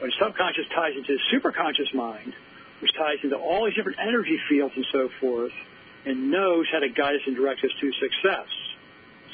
But 0.00 0.08
subconscious 0.18 0.64
ties 0.74 0.96
into 0.96 1.20
the 1.20 1.22
superconscious 1.28 1.92
mind, 1.92 2.32
which 2.80 2.90
ties 2.96 3.20
into 3.22 3.36
all 3.36 3.66
these 3.66 3.74
different 3.74 3.98
energy 4.00 4.40
fields 4.48 4.72
and 4.74 4.86
so 4.90 5.10
forth, 5.20 5.52
and 6.06 6.30
knows 6.30 6.64
how 6.72 6.78
to 6.78 6.88
guide 6.88 7.16
us 7.16 7.20
and 7.26 7.36
direct 7.36 7.60
us 7.60 7.70
to 7.78 7.92
success. 8.00 8.48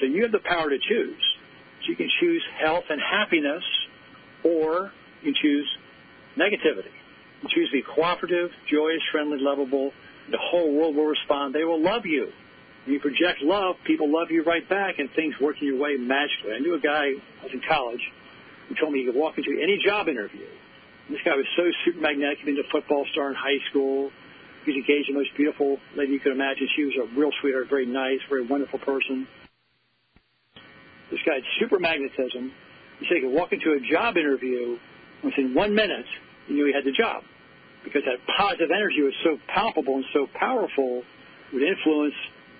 So 0.01 0.07
you 0.07 0.23
have 0.23 0.33
the 0.33 0.43
power 0.43 0.69
to 0.69 0.79
choose. 0.83 1.23
So 1.83 1.91
you 1.91 1.97
can 1.97 2.11
choose 2.19 2.43
health 2.59 2.91
and 2.91 3.01
happiness, 3.01 3.63
or 4.43 4.91
you 5.23 5.31
can 5.31 5.35
choose 5.41 5.69
negativity. 6.37 6.96
Choose 7.43 7.71
to 7.71 7.77
be 7.77 7.83
cooperative, 7.83 8.51
joyous, 8.71 9.03
friendly, 9.13 9.39
lovable. 9.39 9.93
The 10.31 10.39
whole 10.41 10.75
world 10.75 10.97
will 10.97 11.07
respond. 11.07 11.55
They 11.55 11.65
will 11.65 11.81
love 11.81 12.05
you. 12.05 12.33
You 12.87 13.01
project 13.01 13.43
love, 13.43 13.77
people 13.85 14.11
love 14.11 14.31
you 14.31 14.43
right 14.45 14.67
back, 14.69 14.99
and 14.99 15.11
things 15.15 15.35
work 15.41 15.57
in 15.61 15.67
your 15.67 15.79
way 15.79 15.97
magically. 15.97 16.53
I 16.55 16.59
knew 16.61 16.75
a 16.75 16.81
guy, 16.81 17.19
I 17.19 17.43
was 17.43 17.53
in 17.53 17.61
college, 17.69 18.01
who 18.69 18.75
told 18.75 18.93
me 18.93 19.01
he 19.01 19.07
could 19.07 19.19
walk 19.19 19.37
into 19.39 19.51
any 19.61 19.79
job 19.85 20.09
interview. 20.09 20.47
This 21.11 21.21
guy 21.25 21.35
was 21.35 21.47
so 21.57 21.63
super 21.85 22.01
magnetic. 22.01 22.39
He'd 22.39 22.47
been 22.47 22.59
a 22.59 22.71
football 22.71 23.05
star 23.13 23.29
in 23.29 23.35
high 23.35 23.59
school. 23.71 24.11
He 24.65 24.73
was 24.73 24.79
engaged 24.83 25.09
the 25.09 25.15
most 25.15 25.31
beautiful 25.37 25.79
lady 25.97 26.13
you 26.13 26.21
could 26.21 26.33
imagine. 26.33 26.69
She 26.75 26.85
was 26.85 26.95
a 26.99 27.19
real 27.19 27.31
sweetheart, 27.41 27.69
very 27.71 27.87
nice, 27.87 28.19
very 28.29 28.47
wonderful 28.47 28.79
person. 28.81 29.27
This 31.11 31.21
guy 31.27 31.35
had 31.35 31.45
super 31.61 31.79
magnetism. 31.79 32.53
He 32.99 33.07
said 33.07 33.19
he 33.19 33.21
could 33.23 33.35
walk 33.35 33.53
into 33.53 33.73
a 33.73 33.81
job 33.81 34.17
interview, 34.17 34.79
within 35.23 35.55
one 35.55 35.75
minute, 35.75 36.07
he 36.47 36.55
knew 36.55 36.67
he 36.67 36.73
had 36.73 36.85
the 36.85 36.93
job. 36.93 37.23
Because 37.85 38.03
that 38.05 38.19
positive 38.39 38.71
energy 38.71 39.03
was 39.03 39.15
so 39.23 39.39
palpable 39.47 39.97
and 39.97 40.05
so 40.13 40.27
powerful, 40.35 41.03
would 41.53 41.63
influence 41.63 42.15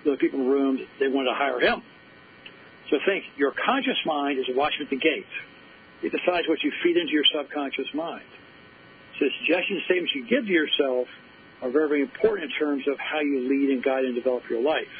the 0.05 0.15
people 0.15 0.39
in 0.39 0.45
the 0.45 0.51
room, 0.51 0.79
they 0.99 1.07
wanted 1.07 1.29
to 1.31 1.35
hire 1.35 1.59
him. 1.59 1.81
So 2.89 2.97
think, 3.05 3.25
your 3.35 3.51
conscious 3.51 3.99
mind 4.05 4.39
is 4.39 4.45
a 4.47 4.55
watchman 4.55 4.87
at 4.87 4.89
the 4.89 4.99
gate. 4.99 5.27
It 6.01 6.11
decides 6.11 6.47
what 6.47 6.63
you 6.63 6.71
feed 6.83 6.95
into 6.95 7.11
your 7.11 7.25
subconscious 7.35 7.91
mind. 7.93 8.23
So 9.19 9.25
the 9.25 9.31
suggestions, 9.39 9.81
and 9.81 9.85
statements 9.85 10.13
you 10.15 10.23
give 10.29 10.45
to 10.45 10.51
yourself 10.53 11.07
are 11.61 11.71
very, 11.71 11.87
very 11.89 12.01
important 12.01 12.51
in 12.51 12.57
terms 12.57 12.87
of 12.87 12.97
how 12.99 13.19
you 13.19 13.49
lead 13.49 13.69
and 13.71 13.83
guide 13.83 14.05
and 14.05 14.15
develop 14.15 14.43
your 14.49 14.61
life. 14.61 14.93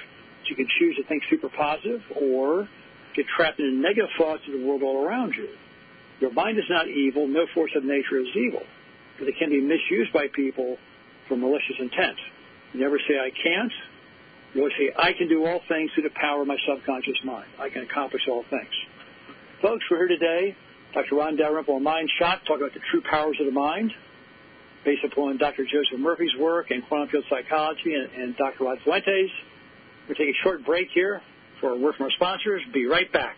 So 0.43 0.49
you 0.49 0.55
can 0.55 0.67
choose 0.79 0.95
to 0.97 1.03
think 1.07 1.23
super 1.29 1.49
positive 1.49 2.01
or 2.19 2.67
get 3.15 3.25
trapped 3.27 3.59
in 3.59 3.81
negative 3.81 4.09
thoughts 4.17 4.41
of 4.47 4.59
the 4.59 4.65
world 4.65 4.81
all 4.81 5.05
around 5.05 5.35
you. 5.35 5.49
Your 6.19 6.31
mind 6.33 6.57
is 6.57 6.65
not 6.69 6.87
evil. 6.87 7.27
No 7.27 7.45
force 7.53 7.71
of 7.75 7.83
nature 7.83 8.19
is 8.19 8.27
evil. 8.35 8.63
But 9.19 9.27
it 9.27 9.35
can 9.37 9.49
be 9.49 9.61
misused 9.61 10.13
by 10.13 10.27
people 10.33 10.77
for 11.27 11.37
malicious 11.37 11.75
intent. 11.79 12.17
You 12.73 12.79
never 12.79 12.99
say, 12.99 13.15
I 13.17 13.31
can't. 13.31 13.71
You 14.53 14.61
always 14.61 14.73
say, 14.77 14.93
I 14.97 15.13
can 15.13 15.27
do 15.27 15.45
all 15.45 15.61
things 15.67 15.91
through 15.93 16.03
the 16.03 16.15
power 16.15 16.41
of 16.41 16.47
my 16.47 16.57
subconscious 16.67 17.17
mind. 17.23 17.47
I 17.59 17.69
can 17.69 17.83
accomplish 17.83 18.21
all 18.29 18.43
things. 18.49 18.73
Folks, 19.61 19.83
we're 19.89 20.07
here 20.07 20.17
today. 20.17 20.55
Dr. 20.93 21.15
Ron 21.15 21.35
Dalrymple 21.35 21.75
on 21.75 21.83
Mind 21.83 22.09
Shock, 22.19 22.41
talking 22.47 22.63
about 22.63 22.73
the 22.73 22.81
true 22.91 23.01
powers 23.09 23.37
of 23.39 23.45
the 23.45 23.51
mind, 23.51 23.91
based 24.85 25.03
upon 25.03 25.37
Dr. 25.37 25.63
Joseph 25.63 25.99
Murphy's 25.99 26.35
work 26.39 26.71
in 26.71 26.81
quantum 26.83 27.09
field 27.09 27.25
psychology 27.29 27.93
and, 27.93 28.09
and 28.13 28.37
Dr. 28.37 28.63
Rod 28.63 28.79
Fuentes. 28.83 29.29
We're 30.07 30.15
taking 30.15 30.33
a 30.39 30.43
short 30.43 30.65
break 30.65 30.87
here 30.93 31.21
for 31.59 31.71
a 31.71 31.77
word 31.77 31.95
from 31.95 32.05
our 32.05 32.11
sponsors. 32.11 32.61
Be 32.73 32.85
right 32.85 33.11
back. 33.11 33.35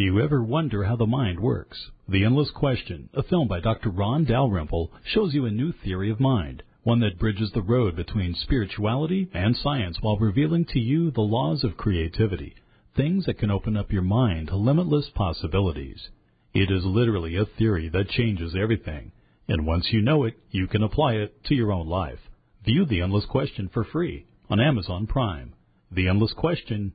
Do 0.00 0.06
you 0.06 0.18
ever 0.18 0.42
wonder 0.42 0.84
how 0.84 0.96
the 0.96 1.04
mind 1.04 1.40
works? 1.40 1.90
The 2.08 2.24
Endless 2.24 2.50
Question, 2.52 3.10
a 3.12 3.22
film 3.22 3.48
by 3.48 3.60
Dr. 3.60 3.90
Ron 3.90 4.24
Dalrymple, 4.24 4.90
shows 5.04 5.34
you 5.34 5.44
a 5.44 5.50
new 5.50 5.72
theory 5.72 6.10
of 6.10 6.18
mind, 6.18 6.62
one 6.84 7.00
that 7.00 7.18
bridges 7.18 7.52
the 7.52 7.60
road 7.60 7.96
between 7.96 8.34
spirituality 8.34 9.28
and 9.34 9.54
science 9.54 9.98
while 10.00 10.16
revealing 10.16 10.64
to 10.70 10.80
you 10.80 11.10
the 11.10 11.20
laws 11.20 11.64
of 11.64 11.76
creativity, 11.76 12.54
things 12.96 13.26
that 13.26 13.36
can 13.36 13.50
open 13.50 13.76
up 13.76 13.92
your 13.92 14.00
mind 14.00 14.48
to 14.48 14.56
limitless 14.56 15.10
possibilities. 15.10 16.08
It 16.54 16.70
is 16.70 16.86
literally 16.86 17.36
a 17.36 17.44
theory 17.44 17.90
that 17.90 18.08
changes 18.08 18.56
everything, 18.58 19.12
and 19.48 19.66
once 19.66 19.92
you 19.92 20.00
know 20.00 20.24
it, 20.24 20.38
you 20.50 20.66
can 20.66 20.82
apply 20.82 21.16
it 21.16 21.44
to 21.44 21.54
your 21.54 21.72
own 21.72 21.86
life. 21.86 22.20
View 22.64 22.86
The 22.86 23.02
Endless 23.02 23.26
Question 23.26 23.68
for 23.68 23.84
free 23.84 24.24
on 24.48 24.60
Amazon 24.60 25.06
Prime. 25.06 25.52
The 25.92 26.08
Endless 26.08 26.32
Question 26.32 26.94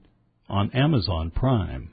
on 0.49 0.71
Amazon 0.71 1.29
Prime. 1.29 1.91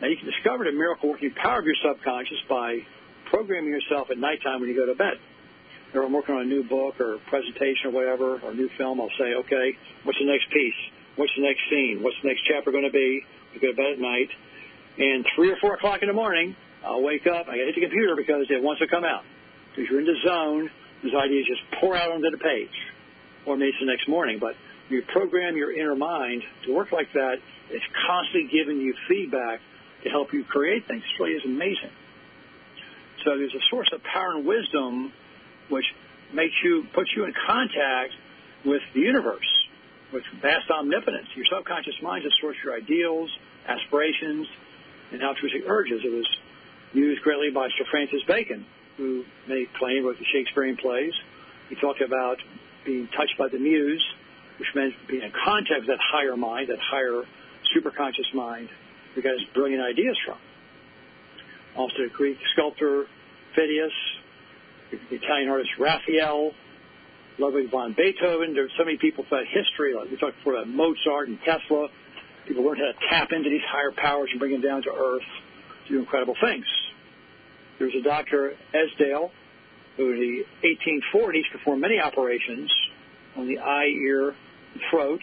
Now 0.00 0.08
you 0.08 0.16
can 0.16 0.26
discover 0.26 0.64
the 0.64 0.72
miracle 0.72 1.10
working 1.10 1.32
power 1.34 1.60
of 1.60 1.64
your 1.64 1.76
subconscious 1.82 2.38
by 2.48 2.78
programming 3.30 3.70
yourself 3.70 4.08
at 4.10 4.18
nighttime 4.18 4.60
when 4.60 4.68
you 4.68 4.76
go 4.76 4.86
to 4.86 4.94
bed. 4.94 5.18
Or 5.94 6.02
I'm 6.02 6.12
working 6.12 6.34
on 6.34 6.42
a 6.42 6.50
new 6.50 6.64
book 6.64 7.00
or 7.00 7.18
presentation 7.30 7.86
or 7.86 7.90
whatever, 7.90 8.40
or 8.42 8.50
a 8.50 8.54
new 8.54 8.68
film, 8.76 9.00
I'll 9.00 9.14
say, 9.18 9.34
okay, 9.46 9.78
what's 10.02 10.18
the 10.18 10.26
next 10.26 10.50
piece? 10.50 10.80
What's 11.16 11.32
the 11.36 11.42
next 11.42 11.62
scene? 11.70 12.02
What's 12.02 12.16
the 12.22 12.28
next 12.28 12.42
chapter 12.50 12.72
going 12.72 12.84
to 12.84 12.90
be? 12.90 13.22
I 13.54 13.58
go 13.58 13.70
to 13.70 13.76
bed 13.76 13.92
at 13.94 14.00
night. 14.00 14.28
And 14.98 15.26
3 15.34 15.50
or 15.50 15.56
4 15.60 15.74
o'clock 15.74 16.02
in 16.02 16.08
the 16.08 16.14
morning, 16.14 16.54
I'll 16.84 17.02
wake 17.02 17.26
up. 17.26 17.46
I 17.48 17.56
got 17.56 17.64
to 17.64 17.72
hit 17.72 17.74
the 17.74 17.80
computer 17.80 18.14
because 18.16 18.46
it 18.50 18.62
wants 18.62 18.80
to 18.80 18.88
come 18.88 19.04
out. 19.04 19.22
Because 19.70 19.90
you're 19.90 20.00
in 20.00 20.06
the 20.06 20.20
zone, 20.26 20.70
those 21.02 21.14
ideas 21.14 21.46
just 21.46 21.62
pour 21.80 21.96
out 21.96 22.10
onto 22.10 22.30
the 22.30 22.38
page. 22.38 22.74
Or 23.46 23.56
maybe 23.56 23.70
it's 23.70 23.80
the 23.80 23.86
next 23.86 24.08
morning. 24.08 24.38
But 24.38 24.54
you 24.88 25.02
program 25.12 25.56
your 25.56 25.72
inner 25.72 25.96
mind 25.96 26.42
to 26.66 26.74
work 26.74 26.92
like 26.92 27.12
that. 27.14 27.36
It's 27.70 27.84
constantly 28.06 28.50
giving 28.52 28.78
you 28.80 28.94
feedback 29.08 29.60
to 30.04 30.10
help 30.10 30.32
you 30.32 30.44
create 30.44 30.86
things. 30.86 31.02
It 31.02 31.22
really 31.22 31.36
is 31.36 31.44
amazing. 31.44 31.90
So 33.24 33.38
there's 33.38 33.54
a 33.54 33.64
source 33.70 33.88
of 33.92 34.02
power 34.02 34.36
and 34.36 34.46
wisdom 34.46 35.12
which 35.70 35.86
makes 36.32 36.54
you 36.62 36.84
puts 36.94 37.08
you 37.16 37.24
in 37.24 37.32
contact 37.46 38.12
with 38.66 38.82
the 38.92 39.00
universe, 39.00 39.46
with 40.14 40.22
vast 40.40 40.70
omnipotence. 40.70 41.26
Your 41.34 41.44
subconscious 41.50 41.98
mind 42.00 42.24
is 42.24 42.30
the 42.30 42.36
source 42.40 42.56
of 42.56 42.64
your 42.64 42.76
ideals, 42.78 43.28
aspirations, 43.66 44.46
and 45.10 45.22
altruistic 45.22 45.66
urges. 45.66 46.00
It 46.04 46.14
was 46.14 46.28
used 46.94 47.20
greatly 47.22 47.50
by 47.50 47.68
Sir 47.76 47.84
Francis 47.90 48.22
Bacon, 48.26 48.64
who 48.96 49.24
made 49.48 49.66
claim 49.74 50.06
with 50.06 50.16
the 50.18 50.24
Shakespearean 50.32 50.76
plays. 50.76 51.12
He 51.68 51.74
talked 51.74 52.00
about 52.00 52.38
being 52.86 53.08
touched 53.16 53.34
by 53.36 53.48
the 53.48 53.58
muse, 53.58 54.04
which 54.58 54.68
meant 54.74 54.94
being 55.08 55.22
in 55.22 55.32
contact 55.44 55.82
with 55.82 55.88
that 55.88 56.00
higher 56.00 56.36
mind, 56.36 56.70
that 56.70 56.78
higher 56.78 57.24
superconscious 57.74 58.32
mind, 58.34 58.68
we 59.16 59.22
got 59.22 59.32
his 59.32 59.42
brilliant 59.52 59.82
ideas 59.82 60.16
from. 60.24 60.38
Also, 61.76 62.06
the 62.06 62.14
Greek 62.14 62.38
sculptor 62.52 63.06
Phidias, 63.56 63.90
the 64.92 65.16
Italian 65.16 65.48
artist 65.48 65.70
Raphael, 65.78 66.52
Ludwig 67.38 67.70
von 67.70 67.94
Beethoven. 67.96 68.54
There's 68.54 68.72
so 68.78 68.84
many 68.84 68.98
people 68.98 69.24
throughout 69.28 69.46
history, 69.46 69.94
like 69.94 70.10
we 70.10 70.16
talked 70.16 70.36
before 70.38 70.54
about 70.54 70.68
Mozart 70.68 71.28
and 71.28 71.38
Tesla. 71.44 71.88
People 72.46 72.64
learned 72.64 72.80
how 72.80 72.92
to 72.92 73.08
tap 73.08 73.32
into 73.32 73.50
these 73.50 73.64
higher 73.68 73.92
powers 73.92 74.28
and 74.30 74.38
bring 74.38 74.52
them 74.52 74.60
down 74.60 74.82
to 74.82 74.90
earth 74.90 75.26
to 75.86 75.94
do 75.94 75.98
incredible 75.98 76.36
things. 76.40 76.64
There's 77.78 77.94
a 77.98 78.02
Dr. 78.02 78.54
Esdaile 78.72 79.30
who 79.96 80.12
in 80.12 80.44
the 80.62 80.68
1840s 80.68 81.50
performed 81.52 81.80
many 81.80 82.00
operations 82.00 82.70
on 83.36 83.48
the 83.48 83.58
eye, 83.58 83.86
ear, 83.86 84.28
and 84.28 84.82
throat 84.90 85.22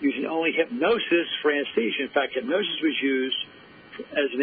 using 0.00 0.26
only 0.26 0.52
hypnosis 0.52 1.28
for 1.42 1.50
anesthesia. 1.50 2.02
In 2.04 2.08
fact, 2.14 2.34
hypnosis 2.34 2.80
was 2.82 2.96
used 3.02 3.36
as 4.12 4.28
an 4.32 4.42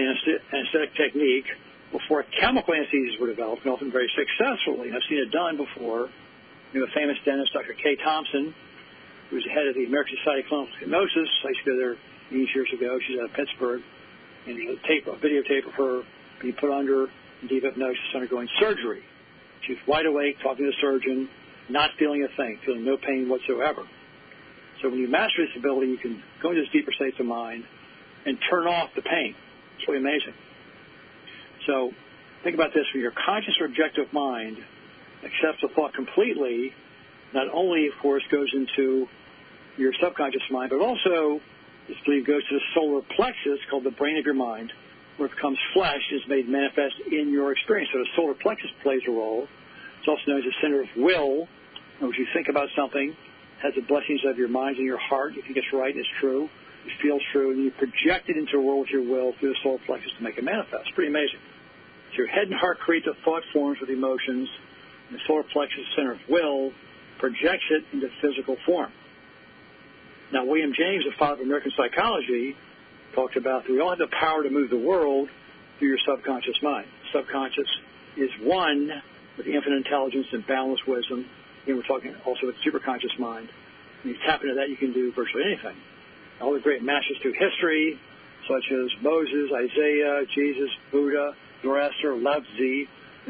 anesthetic 0.54 0.96
technique 0.96 1.46
before 1.92 2.24
chemical 2.40 2.74
anesthesias 2.74 3.20
were 3.20 3.28
developed, 3.28 3.64
and 3.66 3.74
often 3.74 3.92
very 3.92 4.10
successfully. 4.16 4.92
I've 4.94 5.02
seen 5.10 5.18
it 5.20 5.32
done 5.32 5.58
before. 5.58 6.10
Know, 6.72 6.84
a 6.84 6.88
famous 6.94 7.18
dentist, 7.26 7.52
Dr. 7.54 7.74
Kay 7.74 7.96
Thompson, 7.96 8.54
who 9.30 9.36
was 9.36 9.44
the 9.44 9.50
head 9.50 9.66
of 9.66 9.74
the 9.74 9.86
American 9.86 10.18
Society 10.22 10.42
of 10.42 10.48
Clinical 10.50 10.78
Hypnosis. 10.80 11.30
I 11.44 11.48
used 11.50 11.66
to 11.66 11.72
go 11.72 11.78
there 11.78 11.96
years 12.30 12.70
ago. 12.72 13.00
She's 13.08 13.18
out 13.18 13.26
of 13.26 13.34
Pittsburgh. 13.34 13.82
And 14.46 14.58
a 14.58 14.76
tape, 14.88 15.08
a 15.08 15.18
videotape 15.18 15.66
of 15.66 15.74
her 15.74 16.04
being 16.42 16.54
put 16.54 16.72
under 16.72 17.08
deep 17.48 17.64
hypnosis, 17.64 18.00
undergoing 18.14 18.48
surgery. 18.60 19.02
She's 19.66 19.78
wide 19.88 20.06
awake, 20.06 20.38
talking 20.44 20.66
to 20.66 20.72
the 20.72 20.78
surgeon, 20.80 21.28
not 21.70 21.92
feeling 21.98 22.24
a 22.24 22.30
thing, 22.38 22.60
feeling 22.66 22.86
no 22.86 22.98
pain 22.98 23.28
whatsoever. 23.28 23.84
So 24.82 24.90
when 24.90 25.00
you 25.00 25.10
master 25.10 25.46
this 25.46 25.56
ability, 25.58 25.88
you 25.88 25.98
can 25.98 26.24
go 26.42 26.52
into 26.52 26.62
these 26.62 26.72
deeper 26.72 26.92
states 26.94 27.18
of 27.20 27.26
mind 27.26 27.66
and 28.26 28.38
turn 28.50 28.68
off 28.68 28.90
the 28.96 29.02
pain. 29.02 29.36
It's 29.78 29.88
really 29.88 30.00
amazing. 30.00 30.34
So 31.66 31.92
think 32.44 32.56
about 32.56 32.74
this: 32.74 32.86
when 32.94 33.02
your 33.02 33.12
conscious 33.12 33.56
or 33.60 33.66
objective 33.66 34.14
mind 34.14 34.58
accepts 35.24 35.64
a 35.64 35.70
thought 35.76 35.94
completely, 35.94 36.74
not 37.34 37.48
only, 37.54 37.88
of 37.88 37.94
course, 38.02 38.24
goes 38.32 38.50
into 38.54 39.08
your 39.78 39.94
subconscious 40.02 40.42
mind, 40.50 40.72
but 40.72 40.82
also, 40.82 41.42
it's 41.88 42.00
believed, 42.06 42.28
goes 42.28 42.48
to 42.50 42.56
the 42.56 42.62
solar 42.74 43.02
plexus, 43.16 43.60
called 43.70 43.84
the 43.84 43.92
brain 43.92 44.18
of 44.18 44.26
your 44.26 44.34
mind, 44.34 44.74
where 45.18 45.28
it 45.28 45.36
becomes 45.36 45.58
flesh, 45.74 46.02
is 46.12 46.22
made 46.28 46.48
manifest 46.48 46.96
in 47.12 47.32
your 47.32 47.52
experience. 47.52 47.90
So 47.94 48.00
the 48.00 48.10
solar 48.16 48.34
plexus 48.34 48.72
plays 48.82 49.02
a 49.08 49.12
role. 49.12 49.48
It's 50.00 50.08
also 50.08 50.22
known 50.28 50.40
as 50.40 50.46
the 50.46 50.54
center 50.62 50.82
of 50.82 50.88
will. 50.96 51.48
As 52.02 52.18
you 52.18 52.28
think 52.34 52.48
about 52.48 52.70
something, 52.76 53.16
has 53.62 53.74
the 53.76 53.82
blessings 53.82 54.22
of 54.26 54.38
your 54.38 54.48
mind 54.48 54.78
and 54.78 54.86
your 54.86 54.98
heart. 54.98 55.34
If 55.36 55.50
you 55.50 55.56
it's 55.56 55.68
right 55.74 55.94
and 55.94 56.00
it's 56.00 56.10
true. 56.20 56.50
It 56.86 56.94
feels 57.02 57.22
true, 57.34 57.52
and 57.52 57.62
you 57.62 57.72
project 57.72 58.30
it 58.30 58.38
into 58.38 58.54
the 58.54 58.62
world 58.62 58.88
with 58.88 58.90
your 58.90 59.04
will 59.04 59.34
through 59.40 59.50
the 59.50 59.60
solar 59.62 59.80
plexus 59.86 60.12
to 60.18 60.24
make 60.24 60.38
it 60.38 60.44
manifest. 60.46 60.96
Pretty 60.96 61.10
amazing. 61.10 61.40
So 62.12 62.24
your 62.24 62.28
head 62.28 62.48
and 62.48 62.56
heart 62.56 62.80
create 62.80 63.04
the 63.04 63.14
thought 63.26 63.44
forms 63.52 63.80
with 63.82 63.90
emotions, 63.90 64.48
the 65.12 65.20
solar 65.28 65.44
plexus 65.52 65.86
center 65.96 66.14
of 66.14 66.20
will 66.30 66.72
projects 67.20 67.66
it 67.72 67.84
into 67.94 68.08
physical 68.22 68.56
form. 68.66 68.92
Now, 70.32 70.46
William 70.46 70.72
James, 70.78 71.04
the 71.06 71.18
father 71.18 71.42
of 71.42 71.48
American 71.48 71.72
psychology, 71.76 72.56
talked 73.16 73.36
about 73.36 73.66
that 73.66 73.72
we 73.72 73.80
all 73.80 73.90
have 73.90 74.00
the 74.00 74.08
power 74.20 74.44
to 74.44 74.50
move 74.50 74.70
the 74.70 74.78
world 74.78 75.30
through 75.80 75.90
your 75.90 75.98
subconscious 76.08 76.56
mind. 76.62 76.88
Subconscious 77.14 77.68
is 78.18 78.30
one 78.42 78.90
with 79.38 79.48
infinite 79.48 79.78
intelligence 79.78 80.28
and 80.32 80.46
boundless 80.46 80.82
wisdom 80.88 81.26
Again, 81.64 81.76
we're 81.76 81.84
talking 81.84 82.16
also 82.26 82.48
with 82.48 82.56
superconscious 82.66 83.20
mind. 83.20 83.50
When 84.04 84.14
you 84.14 84.20
tap 84.26 84.42
into 84.42 84.56
that, 84.56 84.70
you 84.70 84.78
can 84.78 84.94
do 84.94 85.12
virtually 85.12 85.44
anything. 85.46 85.76
All 86.42 86.54
the 86.54 86.60
great 86.60 86.82
masters 86.82 87.18
through 87.22 87.34
history, 87.34 88.00
such 88.48 88.64
as 88.72 89.04
Moses, 89.04 89.52
Isaiah, 89.54 90.24
Jesus, 90.34 90.70
Buddha, 90.92 91.36
Zoroaster, 91.62 92.14
and 92.14 92.24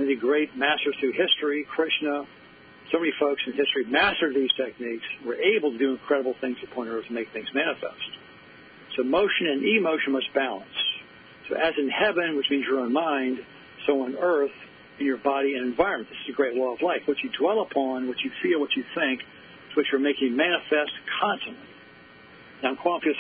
the 0.08 0.16
great 0.16 0.56
masters 0.56 0.96
through 1.00 1.14
history, 1.14 1.66
Krishna, 1.70 2.26
so 2.92 3.00
many 3.00 3.12
folks 3.20 3.42
in 3.46 3.54
history 3.54 3.86
mastered 3.86 4.36
these 4.36 4.52
techniques, 4.58 5.06
were 5.26 5.36
able 5.36 5.72
to 5.72 5.78
do 5.78 5.92
incredible 5.92 6.36
things 6.42 6.58
upon 6.64 6.88
earth 6.88 7.06
and 7.06 7.16
make 7.16 7.32
things 7.32 7.48
manifest. 7.54 8.12
So 8.98 9.04
motion 9.04 9.48
and 9.48 9.64
emotion 9.64 10.14
must 10.14 10.34
balance. 10.34 10.78
So 11.48 11.56
as 11.56 11.74
in 11.78 11.90
heaven, 11.90 12.36
which 12.36 12.50
means 12.50 12.66
your 12.66 12.80
own 12.80 12.94
mind, 12.94 13.40
so 13.86 14.04
on 14.04 14.16
earth, 14.16 14.52
in 15.00 15.06
your 15.06 15.18
body 15.18 15.54
and 15.56 15.66
environment. 15.66 16.10
This 16.10 16.20
is 16.28 16.34
a 16.34 16.36
great 16.36 16.56
law 16.56 16.74
of 16.74 16.82
life. 16.82 17.02
What 17.06 17.18
you 17.24 17.30
dwell 17.40 17.62
upon, 17.62 18.08
what 18.08 18.18
you 18.24 18.32
feel, 18.44 18.60
what 18.60 18.76
you 18.76 18.84
think, 18.96 19.22
is 19.22 19.78
what 19.78 19.86
you're 19.92 20.02
making 20.02 20.36
manifest 20.36 20.92
constantly. 21.22 21.70
Now, 22.62 22.72
in 22.72 22.76
quantum 22.76 23.02
field, 23.02 23.18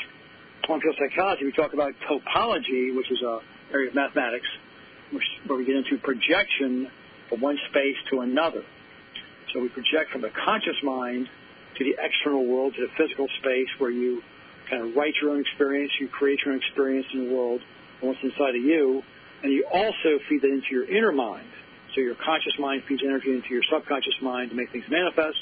quantum 0.66 0.82
field 0.92 0.98
psychology, 1.00 1.46
we 1.46 1.54
talk 1.54 1.74
about 1.74 1.94
topology, 2.10 2.96
which 2.96 3.10
is 3.10 3.22
a 3.24 3.40
area 3.72 3.90
of 3.90 3.96
mathematics, 3.96 4.48
where 5.12 5.58
we 5.58 5.66
get 5.66 5.76
into 5.76 5.98
projection 5.98 6.90
from 7.30 7.42
one 7.42 7.58
space 7.70 7.98
to 8.12 8.22
another. 8.22 8.64
So 9.54 9.62
we 9.62 9.70
project 9.70 10.12
from 10.12 10.22
the 10.22 10.30
conscious 10.46 10.78
mind 10.84 11.28
to 11.78 11.84
the 11.84 11.96
external 11.98 12.46
world, 12.46 12.74
to 12.76 12.82
the 12.82 12.94
physical 12.98 13.28
space 13.40 13.70
where 13.80 13.90
you 13.90 14.22
kind 14.70 14.88
of 14.88 14.96
write 14.96 15.14
your 15.22 15.32
own 15.32 15.42
experience, 15.42 15.92
you 16.00 16.08
create 16.08 16.40
your 16.46 16.54
own 16.54 16.60
experience 16.60 17.08
in 17.14 17.28
the 17.28 17.34
world, 17.34 17.62
what's 18.02 18.20
inside 18.22 18.56
of 18.56 18.62
you, 18.62 19.02
and 19.42 19.52
you 19.52 19.66
also 19.72 20.20
feed 20.28 20.42
that 20.42 20.52
into 20.52 20.70
your 20.72 20.86
inner 20.86 21.12
mind. 21.12 21.48
So 21.96 22.02
your 22.02 22.16
conscious 22.16 22.54
mind 22.60 22.84
feeds 22.88 23.02
energy 23.04 23.34
into 23.34 23.50
your 23.50 23.64
subconscious 23.72 24.22
mind 24.22 24.52
to 24.52 24.56
make 24.56 24.72
things 24.72 24.86
manifest. 24.90 25.38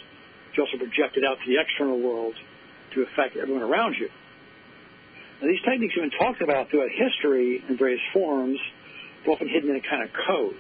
You 0.56 0.64
also 0.64 0.78
project 0.78 1.18
it 1.18 1.24
out 1.24 1.38
to 1.44 1.46
the 1.46 1.60
external 1.60 2.00
world 2.00 2.34
to 2.96 3.04
affect 3.04 3.36
everyone 3.36 3.64
around 3.64 3.96
you. 4.00 4.10
Now, 5.42 5.48
these 5.48 5.62
techniques 5.62 5.94
have 5.94 6.10
been 6.10 6.18
talked 6.18 6.42
about 6.42 6.72
throughout 6.72 6.90
history 6.90 7.64
in 7.68 7.78
various 7.78 8.02
forms, 8.14 8.58
often 9.28 9.48
hidden 9.48 9.70
in 9.70 9.76
a 9.78 9.82
kind 9.82 10.04
of 10.04 10.10
code. 10.28 10.58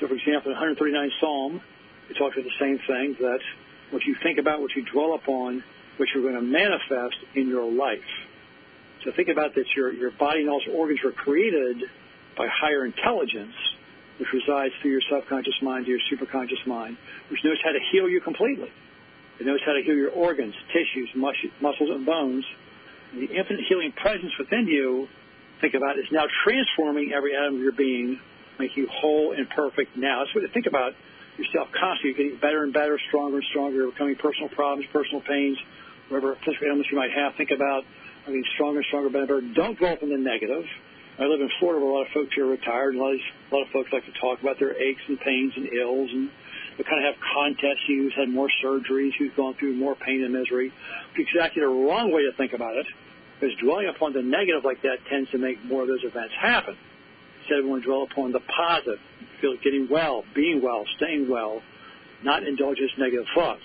So, 0.00 0.08
for 0.08 0.14
example, 0.14 0.50
in 0.50 0.58
139 0.58 1.10
Psalm, 1.20 1.60
it 2.10 2.14
talks 2.14 2.36
about 2.36 2.44
the 2.44 2.58
same 2.60 2.78
thing 2.86 3.16
that 3.20 3.40
what 3.90 4.02
you 4.04 4.16
think 4.22 4.38
about, 4.38 4.60
what 4.60 4.74
you 4.74 4.84
dwell 4.84 5.14
upon, 5.14 5.62
what 5.96 6.08
you're 6.14 6.22
going 6.22 6.34
to 6.34 6.42
manifest 6.42 7.16
in 7.34 7.48
your 7.48 7.70
life. 7.70 8.00
So 9.04 9.12
think 9.14 9.28
about 9.28 9.54
that 9.54 9.64
your, 9.76 9.92
your 9.92 10.10
body 10.10 10.40
and 10.40 10.48
all 10.50 10.60
its 10.60 10.68
organs 10.72 11.00
were 11.04 11.12
created 11.12 11.82
by 12.36 12.46
higher 12.48 12.84
intelligence 12.84 13.54
which 14.18 14.28
resides 14.32 14.72
through 14.80 14.92
your 14.92 15.02
subconscious 15.10 15.54
mind 15.62 15.86
to 15.86 15.90
your 15.90 16.00
superconscious 16.12 16.64
mind, 16.66 16.96
which 17.28 17.42
knows 17.42 17.58
how 17.64 17.72
to 17.72 17.80
heal 17.90 18.08
you 18.08 18.20
completely. 18.20 18.70
It 19.40 19.46
knows 19.46 19.60
how 19.66 19.72
to 19.72 19.82
heal 19.82 19.96
your 19.96 20.10
organs, 20.10 20.54
tissues, 20.72 21.10
mus- 21.16 21.50
muscles, 21.60 21.90
and 21.90 22.06
bones. 22.06 22.44
And 23.12 23.22
the 23.22 23.34
infinite 23.34 23.64
healing 23.68 23.92
presence 23.92 24.32
within 24.38 24.68
you, 24.68 25.08
think 25.62 25.74
about, 25.74 25.98
is 25.98 26.04
now 26.12 26.26
transforming 26.44 27.12
every 27.14 27.34
atom 27.34 27.54
of 27.54 27.60
your 27.62 27.72
being, 27.72 28.20
making 28.58 28.84
you 28.84 28.88
whole 28.92 29.32
and 29.32 29.48
perfect 29.48 29.96
now. 29.96 30.20
That's 30.20 30.34
what 30.34 30.42
to 30.42 30.52
think 30.52 30.66
about 30.66 30.92
yourself 31.38 31.68
constantly. 31.72 32.10
You're 32.10 32.36
getting 32.36 32.40
better 32.42 32.64
and 32.64 32.72
better, 32.74 33.00
stronger 33.08 33.38
and 33.38 33.46
stronger, 33.48 33.86
overcoming 33.86 34.16
personal 34.16 34.50
problems, 34.50 34.84
personal 34.92 35.22
pains, 35.22 35.56
whatever 36.10 36.36
physical 36.44 36.68
ailments 36.68 36.90
you 36.92 36.98
might 36.98 37.12
have. 37.12 37.34
Think 37.36 37.52
about 37.52 37.84
getting 38.26 38.44
stronger 38.54 38.84
and 38.84 38.86
stronger, 38.92 39.08
better. 39.08 39.40
Don't 39.40 39.78
dwell 39.78 39.96
on 40.02 40.10
the 40.10 40.18
negative. 40.18 40.66
I 41.18 41.24
live 41.24 41.40
in 41.40 41.50
Florida 41.60 41.80
where 41.80 41.94
a 41.94 41.96
lot 41.96 42.06
of 42.06 42.12
folks 42.12 42.34
here 42.34 42.44
are 42.44 42.50
retired, 42.50 42.94
and 42.94 43.00
a 43.00 43.04
lot 43.04 43.14
of, 43.14 43.20
a 43.20 43.54
lot 43.54 43.62
of 43.64 43.70
folks 43.72 43.92
like 43.92 44.04
to 44.04 44.12
talk 44.20 44.42
about 44.42 44.58
their 44.58 44.76
aches 44.76 45.02
and 45.08 45.20
pains 45.20 45.52
and 45.56 45.72
ills 45.72 46.10
and 46.10 46.30
They 46.76 46.84
kind 46.84 47.04
of 47.04 47.14
have 47.14 47.22
contests, 47.34 47.84
who's 47.86 48.14
had 48.16 48.28
more 48.28 48.48
surgeries, 48.64 49.12
who's 49.18 49.32
gone 49.36 49.54
through 49.54 49.74
more 49.74 49.94
pain 49.94 50.24
and 50.24 50.32
misery. 50.32 50.72
It's 51.14 51.28
exactly 51.28 51.60
the 51.60 51.68
wrong 51.68 52.12
way 52.12 52.22
to 52.22 52.32
think 52.36 52.52
about 52.52 52.76
it, 52.76 52.86
because 53.42 53.58
dwelling 53.58 53.88
upon 53.88 54.12
the 54.12 54.22
negative 54.22 54.64
like 54.64 54.80
that 54.82 54.98
tends 55.10 55.28
to 55.32 55.38
make 55.38 55.62
more 55.64 55.82
of 55.82 55.88
those 55.88 56.04
events 56.04 56.32
happen. 56.40 56.76
Instead, 57.40 57.64
we 57.64 57.70
want 57.70 57.82
to 57.82 57.88
dwell 57.88 58.04
upon 58.04 58.30
the 58.30 58.38
positive, 58.38 59.00
feel 59.40 59.56
getting 59.64 59.88
well, 59.90 60.22
being 60.32 60.62
well, 60.62 60.84
staying 60.96 61.28
well, 61.28 61.60
not 62.22 62.44
indulge 62.44 62.78
in 62.78 62.88
negative 62.98 63.26
thoughts. 63.34 63.64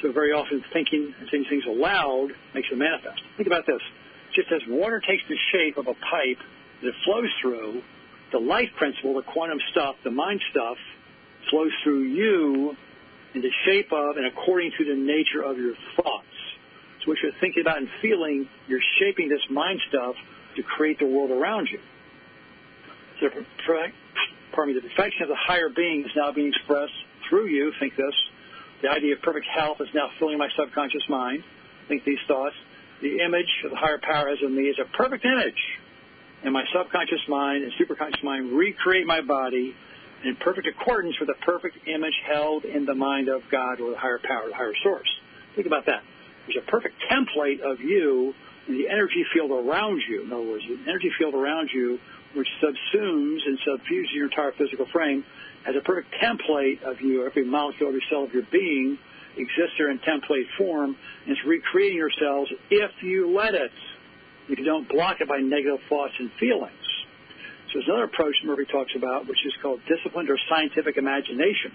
So 0.00 0.10
very 0.10 0.32
often 0.32 0.64
thinking 0.72 1.12
and 1.20 1.28
saying 1.30 1.44
things 1.50 1.64
aloud 1.68 2.28
makes 2.54 2.68
it 2.72 2.78
manifest. 2.78 3.20
Think 3.36 3.46
about 3.46 3.66
this. 3.66 3.82
Just 4.34 4.50
as 4.52 4.62
water 4.68 5.02
takes 5.06 5.22
the 5.28 5.36
shape 5.52 5.76
of 5.76 5.86
a 5.86 5.94
pipe 5.94 6.40
that 6.82 6.92
flows 7.04 7.28
through, 7.42 7.82
the 8.32 8.38
life 8.38 8.70
principle, 8.78 9.14
the 9.16 9.22
quantum 9.22 9.58
stuff, 9.70 9.96
the 10.02 10.10
mind 10.10 10.40
stuff, 10.50 10.78
flows 11.50 11.72
through 11.84 12.04
you 12.04 12.74
in 13.34 13.42
the 13.42 13.52
shape 13.66 13.92
of 13.92 14.16
and 14.16 14.24
according 14.24 14.72
to 14.78 14.84
the 14.86 14.94
nature 14.94 15.42
of 15.42 15.58
your 15.58 15.74
thoughts. 15.96 16.24
What 17.08 17.16
you're 17.22 17.32
thinking 17.40 17.62
about 17.62 17.78
and 17.78 17.88
feeling, 18.02 18.46
you're 18.68 18.84
shaping 19.00 19.30
this 19.30 19.40
mind 19.48 19.80
stuff 19.88 20.14
to 20.56 20.62
create 20.62 20.98
the 20.98 21.06
world 21.06 21.30
around 21.30 21.68
you. 21.72 21.80
So, 23.18 23.28
pardon 24.54 24.74
me, 24.74 24.80
the 24.80 24.86
perfection 24.86 25.22
of 25.22 25.28
the 25.28 25.40
higher 25.40 25.70
being 25.70 26.04
is 26.04 26.10
now 26.14 26.32
being 26.32 26.48
expressed 26.48 26.92
through 27.28 27.46
you. 27.46 27.72
Think 27.80 27.96
this. 27.96 28.14
The 28.82 28.90
idea 28.90 29.14
of 29.16 29.22
perfect 29.22 29.46
health 29.46 29.80
is 29.80 29.88
now 29.94 30.10
filling 30.18 30.36
my 30.36 30.48
subconscious 30.54 31.08
mind. 31.08 31.42
Think 31.88 32.04
these 32.04 32.20
thoughts. 32.28 32.54
The 33.00 33.20
image 33.24 33.48
of 33.64 33.70
the 33.70 33.76
higher 33.76 33.98
power 33.98 34.28
as 34.28 34.38
in 34.42 34.54
me 34.54 34.64
is 34.64 34.76
a 34.78 34.84
perfect 34.94 35.24
image. 35.24 35.62
And 36.44 36.52
my 36.52 36.64
subconscious 36.76 37.26
mind 37.26 37.64
and 37.64 37.72
superconscious 37.80 38.22
mind 38.22 38.52
recreate 38.52 39.06
my 39.06 39.22
body 39.22 39.74
in 40.24 40.36
perfect 40.36 40.66
accordance 40.66 41.18
with 41.18 41.28
the 41.28 41.40
perfect 41.40 41.88
image 41.88 42.14
held 42.26 42.66
in 42.66 42.84
the 42.84 42.94
mind 42.94 43.28
of 43.28 43.40
God 43.50 43.80
or 43.80 43.92
the 43.92 43.98
higher 43.98 44.20
power, 44.22 44.48
the 44.48 44.54
higher 44.54 44.74
source. 44.82 45.08
Think 45.56 45.66
about 45.66 45.86
that. 45.86 46.02
There's 46.48 46.64
a 46.66 46.70
perfect 46.70 46.94
template 47.12 47.60
of 47.60 47.80
you 47.80 48.32
in 48.68 48.78
the 48.78 48.88
energy 48.88 49.24
field 49.34 49.50
around 49.50 50.00
you. 50.08 50.24
In 50.24 50.32
other 50.32 50.48
words, 50.48 50.64
the 50.66 50.80
energy 50.88 51.10
field 51.18 51.34
around 51.34 51.68
you, 51.74 51.98
which 52.34 52.48
subsumes 52.62 53.40
and 53.44 53.58
subfuses 53.68 54.14
your 54.14 54.26
entire 54.26 54.52
physical 54.52 54.86
frame, 54.90 55.24
has 55.64 55.76
a 55.76 55.84
perfect 55.84 56.14
template 56.22 56.82
of 56.82 57.02
you. 57.02 57.26
Every 57.26 57.44
molecule, 57.44 57.88
every 57.88 58.02
cell 58.08 58.24
of 58.24 58.32
your 58.32 58.44
being 58.50 58.98
exists 59.36 59.76
there 59.76 59.90
in 59.90 59.98
template 59.98 60.48
form, 60.56 60.96
and 61.26 61.36
it's 61.36 61.44
recreating 61.46 61.98
yourselves 61.98 62.50
if 62.70 62.90
you 63.02 63.36
let 63.36 63.54
it. 63.54 63.72
If 64.48 64.58
you 64.58 64.64
don't 64.64 64.88
block 64.88 65.20
it 65.20 65.28
by 65.28 65.40
negative 65.40 65.80
thoughts 65.90 66.14
and 66.18 66.32
feelings. 66.40 66.72
So 67.68 67.72
there's 67.74 67.88
another 67.88 68.04
approach 68.04 68.34
Murphy 68.42 68.64
talks 68.72 68.92
about, 68.96 69.28
which 69.28 69.44
is 69.44 69.52
called 69.60 69.80
disciplined 69.86 70.30
or 70.30 70.38
scientific 70.48 70.96
imagination, 70.96 71.72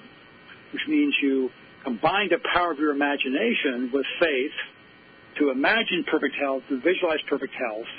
which 0.72 0.82
means 0.88 1.14
you 1.22 1.52
combine 1.84 2.30
the 2.30 2.40
power 2.54 2.72
of 2.72 2.80
your 2.80 2.92
imagination 2.92 3.92
with 3.94 4.06
faith 4.20 4.56
to 5.40 5.50
imagine 5.50 6.06
perfect 6.10 6.36
health, 6.40 6.64
to 6.70 6.80
visualize 6.80 7.20
perfect 7.28 7.54
health, 7.54 7.90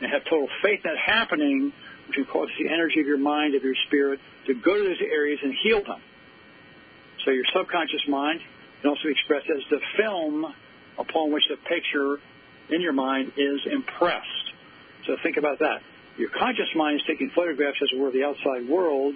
and 0.00 0.10
have 0.12 0.22
total 0.24 0.48
faith 0.62 0.80
in 0.84 0.90
that 0.90 0.98
happening, 0.98 1.72
which 2.08 2.16
will 2.18 2.26
cause 2.26 2.48
the 2.58 2.68
energy 2.68 3.00
of 3.00 3.06
your 3.06 3.18
mind, 3.18 3.54
of 3.54 3.62
your 3.62 3.74
spirit, 3.86 4.20
to 4.46 4.54
go 4.54 4.76
to 4.76 4.84
those 4.84 5.00
areas 5.00 5.38
and 5.42 5.54
heal 5.62 5.82
them. 5.82 6.00
So 7.24 7.30
your 7.30 7.44
subconscious 7.54 8.02
mind 8.08 8.40
can 8.80 8.90
also 8.90 9.02
be 9.04 9.12
expressed 9.12 9.46
as 9.48 9.62
the 9.70 9.80
film 9.96 10.44
upon 10.98 11.32
which 11.32 11.44
the 11.48 11.56
picture 11.68 12.18
in 12.70 12.80
your 12.80 12.92
mind 12.92 13.32
is 13.36 13.60
impressed. 13.70 14.46
So 15.06 15.16
think 15.22 15.36
about 15.36 15.58
that. 15.60 15.82
Your 16.18 16.30
conscious 16.30 16.68
mind 16.76 16.96
is 16.96 17.02
taking 17.06 17.30
photographs, 17.34 17.78
as 17.82 17.88
it 17.92 17.98
were, 17.98 18.08
of 18.08 18.14
the 18.14 18.24
outside 18.24 18.68
world, 18.68 19.14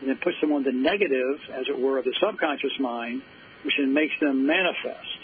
and 0.00 0.08
then 0.08 0.18
puts 0.22 0.40
them 0.40 0.52
on 0.52 0.64
the 0.64 0.72
negative, 0.72 1.36
as 1.52 1.66
it 1.68 1.78
were, 1.78 1.98
of 1.98 2.04
the 2.04 2.14
subconscious 2.20 2.72
mind, 2.80 3.22
which 3.64 3.74
then 3.78 3.92
makes 3.92 4.14
them 4.20 4.46
manifest. 4.46 5.20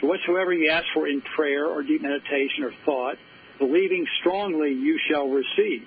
So 0.00 0.06
whatsoever 0.06 0.52
you 0.52 0.70
ask 0.70 0.84
for 0.94 1.08
in 1.08 1.22
prayer 1.34 1.66
or 1.66 1.82
deep 1.82 2.02
meditation 2.02 2.64
or 2.64 2.72
thought, 2.84 3.16
believing 3.58 4.06
strongly 4.20 4.72
you 4.72 4.98
shall 5.10 5.28
receive. 5.28 5.86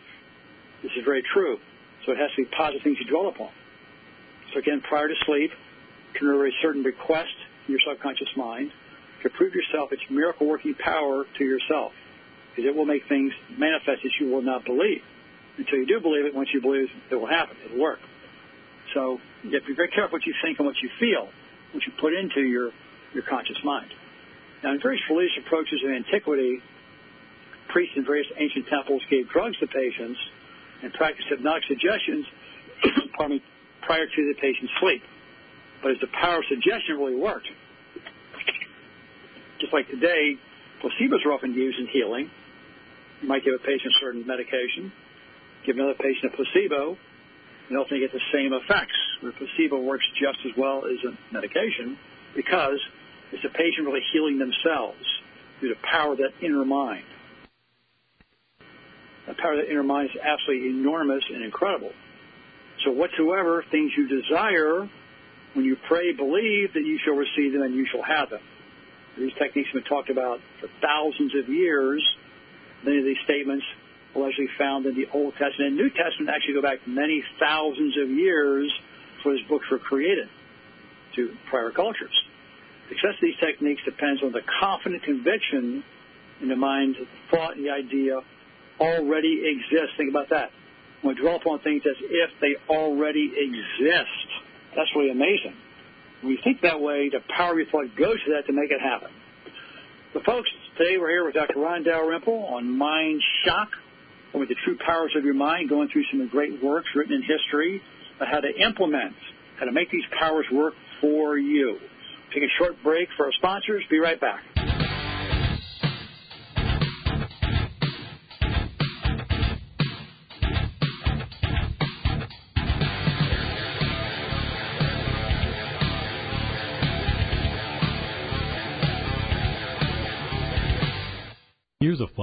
This 0.82 0.92
is 0.98 1.04
very 1.06 1.24
true. 1.34 1.58
So 2.06 2.14
it 2.14 2.18
has 2.18 2.32
to 2.36 2.44
be 2.44 2.50
positive 2.58 2.82
things 2.84 2.98
you 3.00 3.06
dwell 3.06 3.30
upon. 3.30 3.52
So 4.54 4.60
again, 4.60 4.82
prior 4.82 5.08
to 5.08 5.14
sleep, 5.26 5.52
remember 6.22 6.48
a 6.48 6.52
certain 6.62 6.84
request 6.84 7.36
in 7.68 7.74
your 7.74 7.82
subconscious 7.88 8.30
mind 8.36 8.72
to 9.24 9.30
prove 9.30 9.54
yourself 9.54 9.92
its 9.92 10.02
miracle 10.10 10.48
working 10.48 10.74
power 10.74 11.26
to 11.38 11.44
yourself 11.44 11.92
because 12.50 12.68
it 12.68 12.76
will 12.76 12.86
make 12.86 13.08
things 13.08 13.32
manifest 13.58 14.02
that 14.04 14.12
you 14.20 14.32
will 14.32 14.42
not 14.42 14.66
believe. 14.66 15.02
Until 15.58 15.80
you 15.80 15.86
do 15.86 16.00
believe 16.00 16.26
it, 16.26 16.34
once 16.34 16.50
you 16.54 16.62
believe 16.62 16.86
it, 16.86 17.14
it 17.14 17.16
will 17.16 17.28
happen. 17.28 17.58
It 17.64 17.72
will 17.74 17.82
work. 17.82 18.00
So 18.94 19.20
you 19.44 19.52
have 19.54 19.64
to 19.64 19.68
be 19.68 19.76
very 19.76 19.90
careful 19.90 20.18
what 20.18 20.26
you 20.26 20.34
think 20.44 20.58
and 20.58 20.66
what 20.66 20.76
you 20.82 20.90
feel, 21.00 21.30
what 21.74 21.84
you 21.86 21.94
put 22.00 22.14
into 22.14 22.42
your, 22.42 22.72
your 23.14 23.24
conscious 23.30 23.58
mind. 23.64 23.92
Now, 24.64 24.74
in 24.74 24.82
various 24.82 25.02
religious 25.10 25.38
approaches 25.46 25.80
in 25.84 25.94
antiquity, 25.94 26.60
priests 27.70 27.96
in 27.96 28.06
various 28.06 28.28
ancient 28.38 28.68
temples 28.68 29.02
gave 29.10 29.30
drugs 29.30 29.58
to 29.60 29.68
patients 29.68 30.20
and 30.84 30.94
practiced 30.94 31.28
hypnotic 31.30 31.64
suggestions 31.68 32.26
pardon 33.18 33.38
me, 33.38 33.44
prior 33.82 34.06
to 34.06 34.22
the 34.34 34.36
patient's 34.40 34.74
sleep. 34.80 35.02
But 35.82 35.92
as 35.92 35.98
the 36.02 36.08
power 36.08 36.40
of 36.40 36.46
suggestion 36.50 36.98
really 36.98 37.16
worked, 37.16 37.48
just 39.60 39.74
like 39.74 39.88
today, 39.90 40.36
placebos 40.84 41.26
are 41.26 41.34
often 41.34 41.54
used 41.54 41.80
in 41.80 41.88
healing, 41.88 42.30
you 43.22 43.28
might 43.28 43.44
give 43.44 43.54
a 43.54 43.60
patient 43.60 43.94
certain 44.00 44.26
medication, 44.26 44.92
give 45.66 45.76
another 45.76 45.96
patient 46.00 46.34
a 46.34 46.36
placebo, 46.36 46.98
and 47.70 47.78
often 47.78 48.00
get 48.00 48.12
the 48.12 48.24
same 48.34 48.54
effects. 48.54 48.96
The 49.22 49.32
placebo 49.32 49.80
works 49.82 50.06
just 50.20 50.40
as 50.46 50.52
well 50.58 50.84
as 50.86 50.98
a 51.04 51.34
medication 51.34 51.98
because 52.36 52.80
it's 53.32 53.44
the 53.44 53.50
patient 53.50 53.86
really 53.86 54.02
healing 54.14 54.40
themselves 54.40 55.04
through 55.60 55.70
the 55.70 55.82
power 55.84 56.14
of 56.14 56.20
that 56.20 56.32
inner 56.42 56.64
mind. 56.64 57.06
The 59.28 59.36
power 59.36 59.54
of 59.54 59.66
that 59.66 59.70
inner 59.70 59.84
mind 59.84 60.10
is 60.14 60.22
absolutely 60.22 60.70
enormous 60.70 61.24
and 61.34 61.44
incredible. 61.44 61.92
So 62.86 62.92
whatsoever 62.92 63.64
things 63.70 63.92
you 63.98 64.08
desire, 64.08 64.90
when 65.54 65.66
you 65.66 65.76
pray, 65.88 66.14
believe 66.14 66.74
that 66.74 66.86
you 66.86 66.98
shall 67.04 67.16
receive 67.16 67.52
them 67.54 67.62
and 67.62 67.76
you 67.76 67.86
shall 67.92 68.04
have 68.04 68.30
them. 68.30 68.42
These 69.18 69.34
techniques 69.38 69.70
have 69.74 69.84
been 69.84 69.90
talked 69.90 70.10
about 70.10 70.40
for 70.62 70.70
thousands 70.82 71.36
of 71.36 71.50
years 71.50 72.02
Many 72.84 73.00
of 73.00 73.06
these 73.06 73.20
statements 73.26 73.66
allegedly 74.16 74.48
found 74.58 74.86
in 74.86 74.96
the 74.96 75.08
Old 75.14 75.34
Testament 75.34 75.76
and 75.76 75.76
New 75.76 75.90
Testament 75.90 76.30
actually 76.34 76.54
go 76.54 76.62
back 76.62 76.88
many 76.88 77.24
thousands 77.40 77.96
of 78.02 78.10
years 78.10 78.72
before 79.20 79.34
these 79.34 79.48
books 79.48 79.66
were 79.70 79.80
created 79.80 80.28
to 81.16 81.36
prior 81.50 81.72
cultures. 81.72 82.16
Success 82.88 83.14
of 83.16 83.22
these 83.22 83.38
techniques 83.40 83.82
depends 83.86 84.24
on 84.24 84.32
the 84.32 84.42
confident 84.60 85.04
conviction 85.04 85.84
in 86.42 86.48
the 86.48 86.56
mind 86.56 86.96
that 86.96 87.06
the 87.06 87.38
thought 87.38 87.56
and 87.56 87.66
the 87.66 87.70
idea 87.70 88.20
already 88.80 89.44
exist. 89.46 89.94
Think 89.98 90.10
about 90.10 90.30
that. 90.30 90.52
When 91.02 91.16
we 91.16 91.22
dwell 91.22 91.36
upon 91.36 91.60
things 91.60 91.84
as 91.86 91.96
if 92.00 92.30
they 92.42 92.56
already 92.74 93.32
exist, 93.36 94.28
that's 94.76 94.90
really 94.96 95.12
amazing. 95.12 95.56
When 96.22 96.34
you 96.34 96.40
think 96.44 96.62
that 96.62 96.82
way, 96.82 97.10
the 97.10 97.20
power 97.36 97.52
of 97.52 97.58
your 97.58 97.68
thought 97.68 97.96
goes 97.96 98.18
to 98.26 98.34
that 98.34 98.48
to 98.48 98.54
make 98.54 98.72
it 98.72 98.82
happen. 98.82 99.10
So, 100.14 100.22
folks, 100.26 100.50
today 100.78 100.98
we're 100.98 101.12
here 101.12 101.26
with 101.26 101.36
Dr. 101.36 101.60
Ron 101.60 101.84
Dalrymple 101.84 102.46
on 102.46 102.78
Mind 102.78 103.22
Shock, 103.46 103.70
with 104.34 104.50
the 104.50 104.56
true 104.66 104.78
powers 104.86 105.14
of 105.16 105.24
your 105.24 105.36
mind, 105.36 105.70
going 105.70 105.90
through 105.90 106.04
some 106.12 106.22
of 106.22 106.28
the 106.28 106.32
great 106.32 106.62
works 106.64 106.88
written 106.96 107.14
in 107.14 107.22
history 107.22 107.82
on 108.20 108.28
how 108.28 108.40
to 108.40 108.50
implement, 108.62 109.16
how 109.60 109.66
to 109.66 109.72
make 109.72 109.90
these 109.92 110.04
powers 110.20 110.46
work 110.52 110.74
for 111.02 111.38
you. 111.38 111.78
Take 112.34 112.44
a 112.44 112.52
short 112.58 112.76
break 112.84 113.10
for 113.18 113.26
our 113.26 113.32
sponsors. 113.34 113.84
Be 113.90 114.00
right 114.00 114.20
back. 114.20 114.42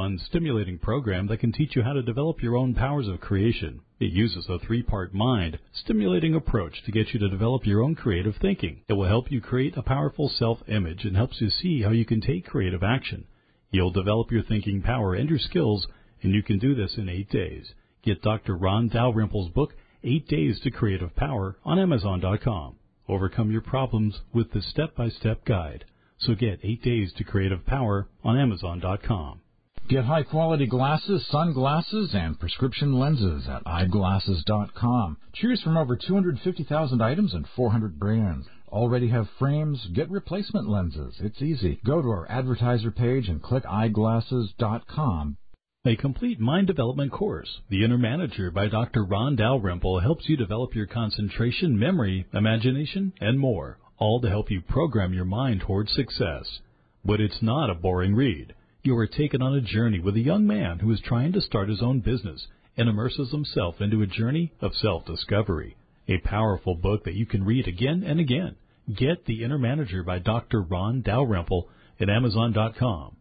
Fun, 0.07 0.21
stimulating 0.25 0.79
program 0.79 1.27
that 1.27 1.39
can 1.39 1.51
teach 1.51 1.75
you 1.75 1.83
how 1.83 1.93
to 1.93 2.01
develop 2.01 2.41
your 2.41 2.55
own 2.55 2.73
powers 2.75 3.09
of 3.09 3.21
creation. 3.21 3.81
It 3.99 4.13
uses 4.13 4.47
a 4.49 4.61
three 4.61 4.85
part 4.85 5.13
mind 5.13 5.59
stimulating 5.73 6.33
approach 6.33 6.85
to 6.85 6.93
get 6.93 7.13
you 7.13 7.19
to 7.19 7.29
develop 7.29 7.67
your 7.67 7.83
own 7.83 7.97
creative 7.97 8.37
thinking. 8.41 8.83
It 8.89 8.93
will 8.93 9.09
help 9.09 9.33
you 9.33 9.41
create 9.41 9.77
a 9.77 9.83
powerful 9.83 10.29
self 10.29 10.59
image 10.69 11.05
and 11.05 11.17
helps 11.17 11.41
you 11.41 11.51
see 11.51 11.83
how 11.83 11.91
you 11.91 12.05
can 12.05 12.21
take 12.21 12.47
creative 12.47 12.85
action. 12.85 13.25
You'll 13.73 13.91
develop 13.91 14.31
your 14.31 14.45
thinking 14.45 14.81
power 14.81 15.15
and 15.15 15.29
your 15.29 15.41
skills, 15.41 15.89
and 16.23 16.33
you 16.33 16.43
can 16.45 16.61
do 16.61 16.77
this 16.77 16.95
in 16.97 17.09
eight 17.09 17.29
days. 17.29 17.73
Get 18.05 18.23
Dr. 18.23 18.57
Ron 18.57 18.89
Dalrymple's 18.89 19.51
book, 19.51 19.75
Eight 20.05 20.29
Days 20.29 20.61
to 20.61 20.71
Creative 20.71 21.17
Power, 21.17 21.57
on 21.65 21.81
Amazon.com. 21.81 22.77
Overcome 23.09 23.51
your 23.51 23.61
problems 23.61 24.21
with 24.33 24.53
the 24.53 24.63
step 24.63 24.95
by 24.95 25.09
step 25.09 25.45
guide. 25.45 25.85
So 26.19 26.37
get 26.37 26.61
Eight 26.63 26.83
Days 26.83 27.13
to 27.17 27.25
Creative 27.25 27.67
Power 27.67 28.07
on 28.23 28.39
Amazon.com. 28.39 29.41
Get 29.89 30.05
high 30.05 30.25
quality 30.25 30.67
glasses, 30.67 31.25
sunglasses, 31.31 32.13
and 32.13 32.41
prescription 32.41 32.99
lenses 32.99 33.47
at 33.47 33.63
eyeglasses.com. 33.65 35.17
Choose 35.35 35.63
from 35.63 35.77
over 35.77 35.95
250,000 35.95 37.01
items 37.01 37.33
and 37.33 37.47
400 37.55 37.97
brands. 37.97 38.49
Already 38.69 39.09
have 39.11 39.29
frames? 39.39 39.87
Get 39.95 40.11
replacement 40.11 40.69
lenses. 40.69 41.15
It's 41.21 41.41
easy. 41.41 41.79
Go 41.85 42.03
to 42.03 42.09
our 42.09 42.29
advertiser 42.29 42.91
page 42.91 43.29
and 43.29 43.41
click 43.41 43.65
eyeglasses.com. 43.65 45.37
A 45.85 45.95
complete 45.95 46.41
mind 46.41 46.67
development 46.67 47.13
course, 47.13 47.61
The 47.71 47.85
Inner 47.85 47.97
Manager 47.97 48.51
by 48.51 48.67
Dr. 48.67 49.05
Ron 49.05 49.37
Dalrymple, 49.37 50.01
helps 50.01 50.29
you 50.29 50.37
develop 50.37 50.75
your 50.75 50.87
concentration, 50.87 51.79
memory, 51.79 52.27
imagination, 52.33 53.13
and 53.21 53.39
more, 53.39 53.79
all 53.99 54.21
to 54.21 54.29
help 54.29 54.51
you 54.51 54.63
program 54.63 55.15
your 55.15 55.25
mind 55.25 55.61
towards 55.61 55.93
success. 55.93 56.59
But 57.05 57.21
it's 57.21 57.41
not 57.41 57.71
a 57.71 57.75
boring 57.77 58.17
read. 58.17 58.53
You 58.87 58.97
are 58.99 59.09
taken 59.09 59.43
on 59.43 59.53
a 59.53 59.61
journey 59.61 59.99
with 59.99 60.15
a 60.15 60.21
young 60.21 60.47
man 60.47 60.79
who 60.79 60.93
is 60.93 61.01
trying 61.01 61.33
to 61.33 61.41
start 61.41 61.69
his 61.69 61.83
own 61.83 61.99
business 61.99 62.47
and 62.77 62.89
immerses 62.89 63.33
himself 63.33 63.81
into 63.81 64.01
a 64.01 64.07
journey 64.07 64.53
of 64.61 64.77
self-discovery. 64.77 65.77
A 66.07 66.19
powerful 66.19 66.77
book 66.77 67.03
that 67.03 67.17
you 67.17 67.27
can 67.27 67.45
read 67.45 67.67
again 67.67 68.05
and 68.05 68.21
again. 68.21 68.55
Get 68.97 69.25
The 69.25 69.43
Inner 69.43 69.59
Manager 69.59 70.05
by 70.05 70.21
Dr. 70.21 70.63
Ron 70.63 71.03
Dalrymple 71.03 71.69
at 71.99 72.09
Amazon.com. 72.09 73.17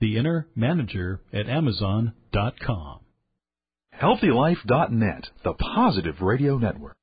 The 0.00 0.18
Inner 0.18 0.48
Manager 0.54 1.22
at 1.32 1.48
Amazon.com. 1.48 3.00
HealthyLife.net, 3.98 5.30
the 5.42 5.54
positive 5.54 6.20
radio 6.20 6.58
network. 6.58 6.95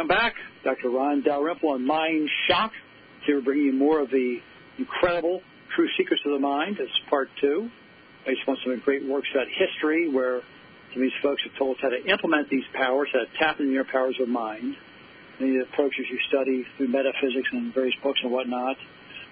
Welcome 0.00 0.16
back. 0.16 0.34
Dr. 0.64 0.88
Ron 0.88 1.20
Dalrymple 1.20 1.72
on 1.76 1.86
Mind 1.86 2.26
Shock. 2.48 2.72
Here 3.26 3.36
we're 3.36 3.44
bringing 3.44 3.66
you 3.66 3.72
more 3.74 4.00
of 4.00 4.08
the 4.08 4.38
incredible 4.78 5.42
true 5.76 5.88
secrets 5.98 6.22
of 6.24 6.32
the 6.32 6.38
mind. 6.38 6.78
It's 6.80 6.90
part 7.10 7.28
two, 7.38 7.68
based 8.24 8.40
on 8.48 8.56
some 8.64 8.80
great 8.82 9.06
works 9.06 9.28
about 9.34 9.48
history, 9.52 10.08
where 10.08 10.40
some 10.94 11.02
of 11.02 11.04
these 11.04 11.20
folks 11.22 11.42
have 11.44 11.52
told 11.58 11.76
us 11.76 11.82
how 11.82 11.90
to 11.90 12.02
implement 12.10 12.48
these 12.48 12.64
powers, 12.72 13.10
how 13.12 13.18
to 13.18 13.26
tap 13.38 13.60
into 13.60 13.72
your 13.72 13.84
powers 13.84 14.16
of 14.22 14.28
mind. 14.30 14.74
Many 15.38 15.58
of 15.58 15.68
the 15.68 15.72
approaches 15.74 16.06
you 16.08 16.18
study 16.30 16.64
through 16.78 16.88
metaphysics 16.88 17.48
and 17.52 17.74
various 17.74 17.94
books 18.02 18.20
and 18.22 18.32
whatnot 18.32 18.78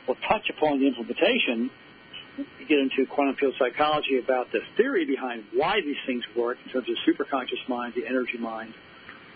We'll 0.06 0.20
touch 0.28 0.50
upon 0.50 0.80
the 0.80 0.86
implementation. 0.86 1.70
Get 2.68 2.78
into 2.78 3.06
quantum 3.08 3.36
field 3.36 3.54
psychology 3.58 4.20
about 4.22 4.52
the 4.52 4.60
theory 4.76 5.06
behind 5.06 5.44
why 5.54 5.80
these 5.80 5.96
things 6.04 6.24
work 6.36 6.58
in 6.62 6.70
terms 6.72 6.88
of 6.90 6.96
superconscious 7.08 7.66
mind, 7.68 7.94
the 7.96 8.06
energy 8.06 8.36
mind 8.36 8.74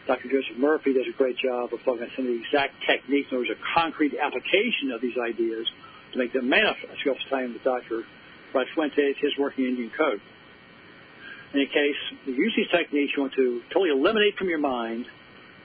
Dr. 0.06 0.28
Joseph 0.28 0.58
Murphy 0.58 0.92
does 0.92 1.06
a 1.06 1.16
great 1.16 1.38
job 1.38 1.72
of 1.72 1.78
looking 1.86 2.02
at 2.02 2.10
some 2.16 2.26
of 2.26 2.32
the 2.32 2.40
exact 2.42 2.74
techniques. 2.86 3.30
There 3.30 3.38
was 3.38 3.50
a 3.50 3.60
concrete 3.74 4.18
application 4.18 4.90
of 4.90 5.00
these 5.00 5.14
ideas 5.16 5.66
to 6.12 6.18
make 6.18 6.32
them 6.32 6.48
manifest. 6.48 6.98
You 7.04 7.12
also 7.12 7.22
tie 7.30 7.44
in 7.44 7.52
with 7.52 7.62
Dr. 7.62 8.02
Rod 8.52 8.66
Fuentes, 8.74 9.16
his 9.20 9.32
working 9.38 9.64
Indian 9.64 9.90
code. 9.96 10.20
In 11.54 11.60
any 11.60 11.66
case, 11.66 12.00
you 12.26 12.34
use 12.34 12.52
these 12.56 12.70
techniques, 12.70 13.12
you 13.16 13.22
want 13.22 13.34
to 13.34 13.62
totally 13.68 13.90
eliminate 13.90 14.36
from 14.36 14.48
your 14.48 14.58
mind 14.58 15.06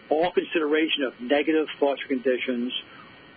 all 0.10 0.32
consideration 0.32 1.04
of 1.04 1.14
negative 1.20 1.68
thoughts 1.80 2.02
or 2.04 2.08
conditions 2.08 2.72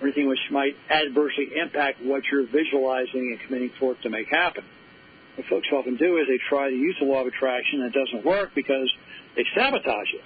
or 0.00 0.08
anything 0.08 0.28
which 0.28 0.38
might 0.50 0.76
adversely 0.90 1.48
impact 1.56 2.02
what 2.02 2.22
you're 2.30 2.46
visualizing 2.46 3.32
and 3.32 3.40
committing 3.46 3.70
forth 3.78 4.00
to 4.02 4.10
make 4.10 4.28
happen. 4.28 4.64
What 5.36 5.46
folks 5.46 5.68
often 5.72 5.96
do 5.96 6.18
is 6.18 6.26
they 6.28 6.38
try 6.48 6.68
to 6.68 6.76
use 6.76 6.96
the 7.00 7.06
law 7.06 7.22
of 7.22 7.26
attraction 7.26 7.82
and 7.82 7.94
it 7.94 7.98
doesn't 7.98 8.24
work 8.24 8.50
because 8.54 8.90
they 9.36 9.44
sabotage 9.54 10.12
it 10.12 10.24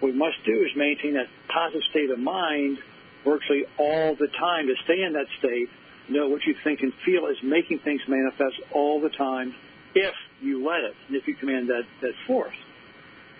what 0.00 0.12
we 0.12 0.18
must 0.18 0.36
do 0.44 0.52
is 0.52 0.70
maintain 0.76 1.14
that 1.14 1.26
positive 1.48 1.82
state 1.90 2.10
of 2.10 2.18
mind 2.18 2.78
virtually 3.24 3.64
all 3.78 4.14
the 4.14 4.28
time 4.38 4.66
to 4.66 4.74
stay 4.84 5.02
in 5.02 5.12
that 5.14 5.26
state. 5.38 5.68
Know 6.08 6.28
what 6.28 6.44
you 6.44 6.54
think 6.62 6.80
and 6.80 6.92
feel 7.04 7.26
is 7.26 7.36
making 7.42 7.78
things 7.80 8.00
manifest 8.06 8.60
all 8.72 9.00
the 9.00 9.08
time 9.08 9.54
if 9.94 10.14
you 10.42 10.66
let 10.66 10.80
it, 10.84 10.94
and 11.08 11.16
if 11.16 11.26
you 11.26 11.34
command 11.34 11.68
that, 11.68 11.84
that 12.02 12.12
force. 12.26 12.54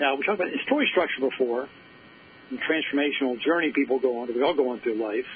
Now, 0.01 0.17
we 0.17 0.25
talked 0.25 0.41
about 0.41 0.53
story 0.67 0.89
structure 0.91 1.21
before, 1.21 1.69
the 2.51 2.59
transformational 2.59 3.41
journey 3.41 3.73
people 3.75 3.99
go 3.99 4.21
on, 4.21 4.29
we 4.35 4.43
all 4.43 4.55
go 4.55 4.71
on 4.71 4.81
through 4.81 5.03
life. 5.03 5.27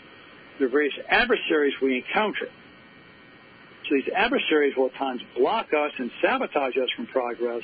There 0.58 0.68
are 0.68 0.70
various 0.70 0.94
adversaries 1.08 1.74
we 1.82 1.96
encounter. 1.96 2.48
So 3.88 3.94
these 3.94 4.12
adversaries 4.14 4.74
will 4.76 4.86
at 4.86 4.94
times 4.94 5.22
block 5.36 5.68
us 5.72 5.92
and 5.98 6.10
sabotage 6.22 6.76
us 6.76 6.88
from 6.96 7.06
progress. 7.06 7.62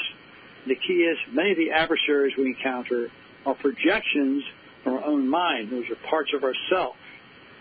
The 0.66 0.76
key 0.76 1.04
is 1.04 1.18
many 1.32 1.50
of 1.52 1.56
the 1.56 1.70
adversaries 1.70 2.34
we 2.38 2.46
encounter 2.56 3.10
are 3.46 3.54
projections 3.54 4.42
from 4.82 4.94
our 4.94 5.04
own 5.04 5.28
mind. 5.28 5.70
Those 5.70 5.88
are 5.90 5.96
parts 6.08 6.30
of 6.34 6.44
ourself, 6.44 6.96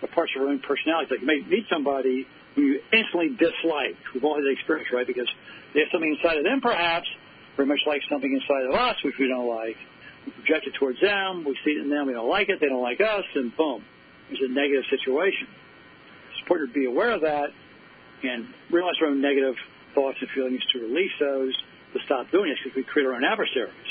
or 0.02 0.08
parts 0.10 0.32
of 0.36 0.44
our 0.44 0.50
own 0.50 0.60
personality. 0.60 1.12
Like 1.12 1.22
you 1.22 1.28
may 1.28 1.42
meet 1.48 1.66
somebody 1.72 2.28
who 2.56 2.62
you 2.62 2.80
instantly 2.92 3.30
dislike. 3.30 3.98
We've 4.14 4.24
all 4.24 4.36
had 4.36 4.44
that 4.44 4.52
experience, 4.52 4.90
right? 4.94 5.08
Because 5.08 5.28
they 5.74 5.82
have 5.82 5.90
something 5.92 6.16
inside 6.16 6.38
of 6.38 6.44
them, 6.44 6.62
perhaps, 6.62 7.08
very 7.56 7.68
much 7.68 7.80
like 7.88 8.02
something 8.10 8.32
inside 8.32 8.70
of 8.70 8.76
us, 8.76 8.96
which 9.04 9.16
we 9.20 9.28
don't 9.28 9.48
like. 9.48 9.78
We 10.26 10.32
project 10.32 10.68
it 10.68 10.74
towards 10.80 11.02
them. 11.02 11.44
We 11.44 11.58
see 11.66 11.72
it 11.72 11.82
in 11.82 11.90
them. 11.90 12.08
We 12.08 12.14
don't 12.14 12.30
like 12.30 12.50
it. 12.50 12.60
They 12.62 12.70
don't 12.70 12.84
like 12.84 13.02
us, 13.02 13.26
and 13.36 13.56
boom, 13.58 13.84
there's 14.30 14.42
a 14.44 14.54
negative 14.54 14.84
situation. 14.90 15.48
It's 16.32 16.42
important 16.42 16.72
to 16.72 16.74
be 16.74 16.86
aware 16.86 17.12
of 17.12 17.22
that 17.22 17.50
and 18.24 18.48
realize 18.72 18.96
our 19.02 19.08
own 19.08 19.22
negative 19.22 19.56
thoughts 19.96 20.18
and 20.22 20.30
feelings 20.32 20.62
to 20.72 20.80
release 20.80 21.12
those, 21.20 21.54
to 21.94 22.00
stop 22.06 22.32
doing 22.32 22.52
it 22.52 22.58
because 22.64 22.76
we 22.76 22.84
create 22.84 23.06
our 23.06 23.16
own 23.16 23.26
adversaries 23.26 23.83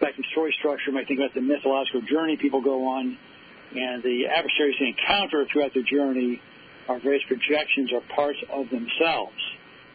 back 0.00 0.16
in 0.16 0.24
story 0.32 0.54
structure, 0.58 0.92
might 0.92 1.08
think 1.08 1.20
about 1.20 1.34
the 1.34 1.40
mythological 1.40 2.02
journey 2.02 2.36
people 2.36 2.60
go 2.60 2.86
on, 2.88 3.16
and 3.74 4.02
the 4.02 4.26
adversaries 4.26 4.76
they 4.80 4.94
encounter 4.94 5.46
throughout 5.52 5.72
their 5.74 5.84
journey 5.84 6.40
are 6.88 6.98
various 7.00 7.22
projections 7.28 7.92
or 7.92 8.00
parts 8.14 8.38
of 8.52 8.70
themselves. 8.70 9.36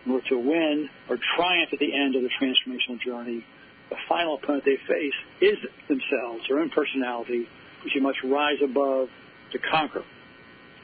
In 0.05 0.11
order 0.11 0.27
to 0.29 0.37
win 0.37 0.89
or 1.09 1.17
triumph 1.35 1.69
at 1.71 1.79
the 1.79 1.93
end 1.93 2.15
of 2.15 2.21
the 2.21 2.29
transformational 2.39 2.99
journey, 3.01 3.43
the 3.89 3.95
final 4.07 4.35
opponent 4.35 4.65
they 4.65 4.77
face 4.87 5.17
is 5.41 5.57
themselves, 5.87 6.43
their 6.47 6.59
own 6.59 6.69
personality, 6.69 7.47
which 7.83 7.95
you 7.95 8.01
must 8.01 8.17
rise 8.23 8.57
above 8.63 9.07
to 9.51 9.59
conquer. 9.71 10.03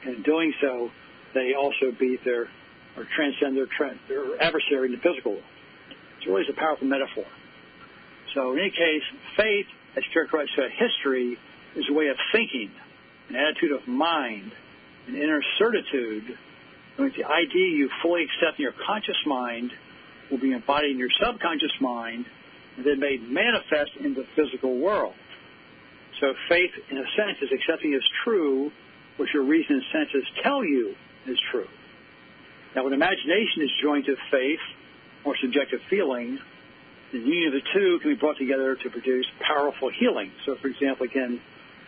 And 0.04 0.16
in 0.16 0.22
doing 0.22 0.52
so, 0.60 0.90
they 1.34 1.54
also 1.54 1.92
beat 1.98 2.24
their 2.24 2.48
or 2.96 3.06
transcend 3.14 3.56
their, 3.56 3.66
their 4.08 4.42
adversary 4.42 4.86
in 4.86 4.92
the 4.92 4.98
physical 4.98 5.32
world. 5.32 5.44
It's 6.18 6.26
really 6.26 6.44
a 6.50 6.58
powerful 6.58 6.86
metaphor. 6.86 7.24
So 8.34 8.52
in 8.52 8.58
any 8.60 8.70
case, 8.70 9.02
faith, 9.36 9.66
as 9.96 10.04
characterized 10.12 10.52
by 10.56 10.68
history, 10.68 11.36
is 11.76 11.84
a 11.88 11.92
way 11.92 12.08
of 12.08 12.16
thinking, 12.32 12.70
an 13.28 13.36
attitude 13.36 13.72
of 13.72 13.86
mind, 13.86 14.52
an 15.08 15.16
inner 15.16 15.42
certitude. 15.58 16.38
Means 16.98 17.14
the 17.16 17.24
idea 17.24 17.68
you 17.76 17.88
fully 18.02 18.24
accept 18.24 18.58
in 18.58 18.64
your 18.64 18.74
conscious 18.86 19.16
mind 19.24 19.72
will 20.30 20.38
be 20.38 20.52
embodied 20.52 20.92
in 20.92 20.98
your 20.98 21.08
subconscious 21.18 21.72
mind 21.80 22.26
and 22.76 22.84
then 22.84 23.00
made 23.00 23.22
manifest 23.22 23.92
in 23.98 24.14
the 24.14 24.24
physical 24.36 24.78
world. 24.78 25.14
So 26.20 26.34
faith, 26.48 26.70
in 26.90 26.98
a 26.98 27.04
sense, 27.16 27.38
is 27.40 27.50
accepting 27.52 27.94
as 27.94 28.02
true 28.24 28.70
what 29.16 29.28
your 29.32 29.44
reason 29.44 29.76
and 29.76 29.84
senses 29.92 30.28
tell 30.42 30.62
you 30.62 30.94
is 31.26 31.38
true. 31.50 31.68
Now, 32.76 32.84
when 32.84 32.92
imagination 32.92 33.62
is 33.62 33.70
joined 33.82 34.04
to 34.04 34.16
faith 34.30 34.60
or 35.24 35.34
subjective 35.40 35.80
feeling, 35.88 36.38
the 37.12 37.18
union 37.18 37.48
of 37.48 37.54
the 37.54 37.66
two 37.74 37.98
can 38.00 38.14
be 38.14 38.18
brought 38.18 38.38
together 38.38 38.76
to 38.76 38.90
produce 38.90 39.26
powerful 39.40 39.90
healing. 39.98 40.30
So, 40.46 40.56
for 40.60 40.68
example, 40.68 41.06
again, 41.06 41.40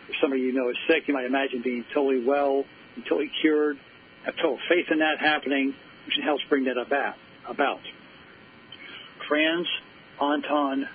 if 0.09 0.15
somebody 0.21 0.41
you 0.41 0.53
know 0.53 0.69
is 0.69 0.77
sick, 0.87 1.03
you 1.07 1.13
might 1.13 1.25
imagine 1.25 1.61
being 1.63 1.85
totally 1.93 2.23
well, 2.23 2.65
totally 3.07 3.31
cured, 3.41 3.77
have 4.25 4.35
total 4.35 4.59
faith 4.69 4.87
in 4.91 4.99
that 4.99 5.19
happening, 5.19 5.73
which 6.05 6.15
helps 6.23 6.43
bring 6.49 6.65
that 6.65 6.77
about. 6.77 7.15
about. 7.47 7.79
Franz 9.27 9.67
Anton 10.21 10.87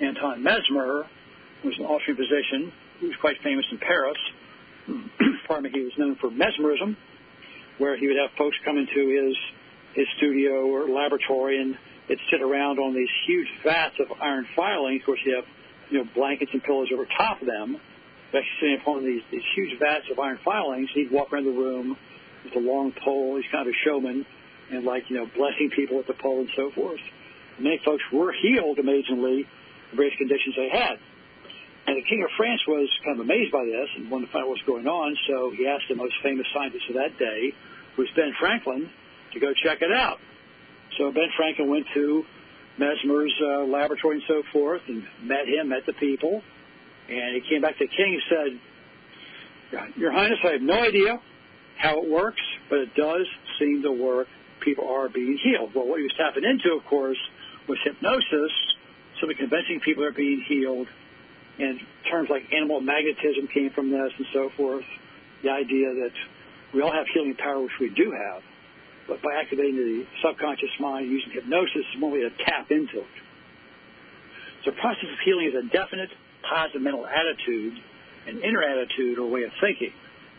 Anton 0.00 0.42
Mesmer 0.42 1.06
was 1.64 1.74
an 1.78 1.84
Austrian 1.84 2.16
physician 2.16 2.72
who 3.00 3.06
was 3.08 3.16
quite 3.20 3.36
famous 3.42 3.64
in 3.70 3.78
Paris. 3.78 4.18
Pardon 5.46 5.70
me, 5.70 5.78
he 5.78 5.84
was 5.84 5.92
known 5.98 6.16
for 6.16 6.30
mesmerism, 6.30 6.96
where 7.78 7.96
he 7.96 8.06
would 8.06 8.16
have 8.16 8.30
folks 8.38 8.56
come 8.64 8.78
into 8.78 9.08
his 9.08 9.36
his 9.94 10.06
studio 10.16 10.66
or 10.66 10.88
laboratory 10.88 11.60
and 11.60 11.76
it 12.12 12.18
sit 12.30 12.42
around 12.42 12.78
on 12.78 12.94
these 12.94 13.08
huge 13.26 13.48
vats 13.64 13.96
of 13.98 14.12
iron 14.20 14.46
filings. 14.54 15.00
Of 15.00 15.06
course, 15.06 15.20
you 15.24 15.36
have 15.36 15.44
you 15.90 15.98
know 15.98 16.08
blankets 16.14 16.50
and 16.52 16.62
pillows 16.62 16.88
over 16.92 17.06
top 17.16 17.40
of 17.40 17.46
them. 17.46 17.80
Actually 18.28 18.48
sitting 18.60 18.78
upon 18.80 19.04
these 19.04 19.22
these 19.32 19.44
huge 19.56 19.78
vats 19.80 20.04
of 20.12 20.18
iron 20.18 20.38
filings. 20.44 20.88
He'd 20.94 21.10
walk 21.10 21.32
around 21.32 21.44
the 21.44 21.56
room 21.56 21.96
with 22.44 22.54
a 22.56 22.60
long 22.60 22.92
pole. 22.92 23.36
He's 23.36 23.50
kind 23.50 23.66
of 23.66 23.72
a 23.72 23.78
showman, 23.84 24.26
and 24.70 24.84
like 24.84 25.08
you 25.08 25.16
know 25.16 25.26
blessing 25.34 25.70
people 25.74 25.96
with 25.96 26.06
the 26.06 26.14
pole 26.20 26.40
and 26.40 26.50
so 26.54 26.70
forth. 26.74 27.00
Many 27.58 27.80
folks 27.84 28.02
were 28.12 28.32
healed 28.32 28.78
amazingly 28.78 29.48
the 29.90 29.96
various 29.96 30.16
conditions 30.16 30.54
they 30.56 30.68
had. 30.68 30.96
And 31.86 31.96
the 31.96 32.06
King 32.08 32.22
of 32.22 32.30
France 32.36 32.60
was 32.68 32.88
kind 33.04 33.18
of 33.18 33.24
amazed 33.26 33.52
by 33.52 33.64
this 33.64 33.88
and 33.96 34.10
wanted 34.10 34.26
to 34.26 34.32
find 34.32 34.44
out 34.44 34.48
what's 34.48 34.62
going 34.62 34.86
on. 34.86 35.16
So 35.28 35.52
he 35.56 35.66
asked 35.66 35.84
the 35.88 35.96
most 35.96 36.14
famous 36.22 36.46
scientist 36.54 36.84
of 36.88 36.94
that 36.94 37.18
day, 37.18 37.52
who 37.96 38.02
was 38.02 38.10
Ben 38.14 38.32
Franklin, 38.38 38.88
to 39.32 39.40
go 39.40 39.52
check 39.52 39.82
it 39.82 39.90
out. 39.92 40.18
So 40.98 41.10
Ben 41.12 41.28
Franklin 41.36 41.68
went 41.68 41.86
to 41.94 42.24
Mesmer's 42.78 43.34
uh, 43.42 43.64
laboratory 43.64 44.16
and 44.16 44.24
so 44.28 44.42
forth 44.52 44.82
and 44.88 45.04
met 45.22 45.46
him, 45.46 45.68
met 45.68 45.86
the 45.86 45.92
people. 45.94 46.42
And 47.08 47.34
he 47.34 47.48
came 47.48 47.62
back 47.62 47.78
to 47.78 47.84
the 47.84 47.90
king 47.94 48.20
and 48.20 48.60
said, 49.72 49.92
Your 49.96 50.12
Highness, 50.12 50.38
I 50.44 50.52
have 50.52 50.62
no 50.62 50.80
idea 50.80 51.20
how 51.76 52.02
it 52.02 52.10
works, 52.10 52.40
but 52.70 52.78
it 52.78 52.94
does 52.94 53.26
seem 53.58 53.82
to 53.82 53.92
work. 53.92 54.28
People 54.60 54.88
are 54.88 55.08
being 55.08 55.38
healed. 55.42 55.74
Well, 55.74 55.86
what 55.86 55.98
he 55.98 56.04
was 56.04 56.14
tapping 56.16 56.44
into, 56.44 56.76
of 56.76 56.84
course, 56.86 57.18
was 57.68 57.78
hypnosis, 57.84 58.52
so 59.20 59.26
the 59.26 59.34
convincing 59.34 59.80
people 59.84 60.04
are 60.04 60.12
being 60.12 60.44
healed. 60.48 60.86
And 61.58 61.80
terms 62.10 62.28
like 62.30 62.42
animal 62.52 62.80
magnetism 62.80 63.48
came 63.52 63.70
from 63.74 63.90
this 63.90 64.12
and 64.16 64.26
so 64.32 64.50
forth. 64.56 64.84
The 65.42 65.50
idea 65.50 65.92
that 65.92 66.14
we 66.72 66.80
all 66.80 66.92
have 66.92 67.06
healing 67.12 67.34
power, 67.34 67.60
which 67.60 67.72
we 67.80 67.90
do 67.90 68.12
have, 68.12 68.42
but 69.12 69.20
by 69.20 69.36
activating 69.36 69.76
the 69.76 70.08
subconscious 70.24 70.72
mind 70.80 71.04
using 71.10 71.32
hypnosis 71.36 71.84
is 71.84 72.00
one 72.00 72.12
way 72.12 72.24
to 72.24 72.32
tap 72.48 72.72
into 72.72 73.04
it. 73.04 73.14
So 74.64 74.72
process 74.72 75.04
of 75.04 75.20
healing 75.22 75.52
is 75.52 75.54
a 75.54 75.68
definite 75.68 76.08
positive 76.40 76.80
mental 76.80 77.04
attitude, 77.04 77.76
an 78.26 78.40
inner 78.40 78.64
attitude 78.64 79.18
or 79.18 79.28
way 79.28 79.42
of 79.44 79.52
thinking 79.60 79.92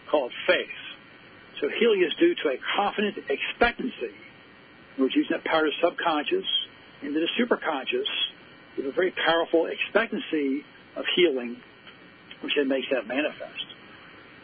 called 0.10 0.32
faith. 0.48 0.82
So 1.62 1.70
healing 1.70 2.02
is 2.02 2.18
due 2.18 2.34
to 2.34 2.50
a 2.50 2.58
confident 2.76 3.14
expectancy, 3.30 4.18
which 4.98 5.14
using 5.16 5.38
that 5.38 5.46
power 5.46 5.68
of 5.68 5.74
subconscious 5.78 6.50
into 7.04 7.22
the 7.22 7.30
superconscious 7.38 8.10
with 8.76 8.88
a 8.88 8.92
very 8.92 9.14
powerful 9.22 9.70
expectancy 9.70 10.66
of 10.98 11.06
healing, 11.16 11.62
which 12.42 12.54
then 12.58 12.68
makes 12.68 12.88
that 12.90 13.06
manifest. 13.06 13.70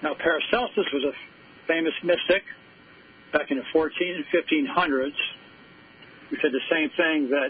Now, 0.04 0.14
Paracelsus 0.14 0.86
was 0.94 1.04
a 1.10 1.14
famous 1.66 1.94
mystic 2.04 2.44
back 3.32 3.52
in 3.52 3.58
the 3.58 3.64
14 3.72 4.16
and 4.16 4.26
1500s 4.34 5.12
who 6.30 6.38
said 6.42 6.52
the 6.52 6.62
same 6.70 6.90
thing 6.96 7.30
that, 7.30 7.50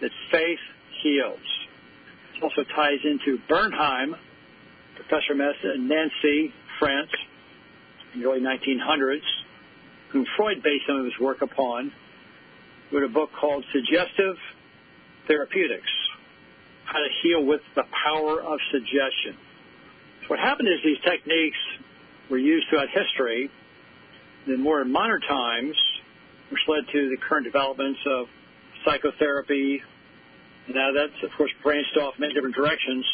that 0.00 0.10
faith 0.30 0.58
heals. 1.02 1.38
It 2.36 2.42
also 2.42 2.64
ties 2.74 2.98
into 3.04 3.38
Bernheim, 3.48 4.14
Professor 4.96 5.32
of 5.32 5.38
Medicine, 5.38 5.70
and 5.74 5.88
Nancy, 5.88 6.52
France, 6.78 7.10
in 8.14 8.20
the 8.20 8.28
early 8.28 8.40
1900s, 8.40 9.20
whom 10.10 10.26
Freud 10.36 10.62
based 10.62 10.84
some 10.86 10.96
of 10.96 11.04
his 11.04 11.18
work 11.20 11.42
upon, 11.42 11.92
wrote 12.92 13.04
a 13.04 13.08
book 13.08 13.30
called 13.40 13.64
Suggestive 13.72 14.36
Therapeutics, 15.28 15.90
How 16.84 16.98
to 16.98 17.08
Heal 17.22 17.44
with 17.44 17.60
the 17.74 17.84
Power 18.04 18.42
of 18.42 18.58
Suggestion. 18.70 19.36
So 20.22 20.28
what 20.28 20.38
happened 20.38 20.68
is 20.68 20.78
these 20.84 21.02
techniques 21.04 21.58
were 22.30 22.38
used 22.38 22.66
throughout 22.68 22.88
history, 22.90 23.50
then 24.46 24.62
more 24.62 24.84
modern 24.84 25.20
times, 25.22 25.76
which 26.50 26.60
led 26.68 26.84
to 26.92 27.08
the 27.10 27.16
current 27.28 27.44
developments 27.44 28.00
of 28.06 28.26
psychotherapy. 28.84 29.82
Now 30.68 30.90
that's, 30.92 31.22
of 31.22 31.30
course, 31.36 31.50
branched 31.62 31.96
off 32.00 32.14
in 32.16 32.22
many 32.22 32.34
different 32.34 32.54
directions, 32.54 33.04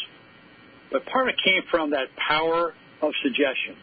but 0.91 1.05
part 1.05 1.29
of 1.29 1.35
it 1.35 1.41
came 1.43 1.61
from 1.69 1.91
that 1.91 2.07
power 2.15 2.73
of 3.01 3.11
suggestion, 3.23 3.75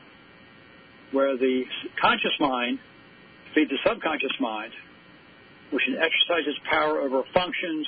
where 1.13 1.37
the 1.37 1.65
conscious 2.01 2.35
mind 2.39 2.79
feeds 3.55 3.71
the 3.71 3.79
subconscious 3.87 4.33
mind, 4.41 4.73
which 5.73 5.83
exercises 5.89 6.55
power 6.71 7.01
over 7.01 7.23
functions, 7.35 7.87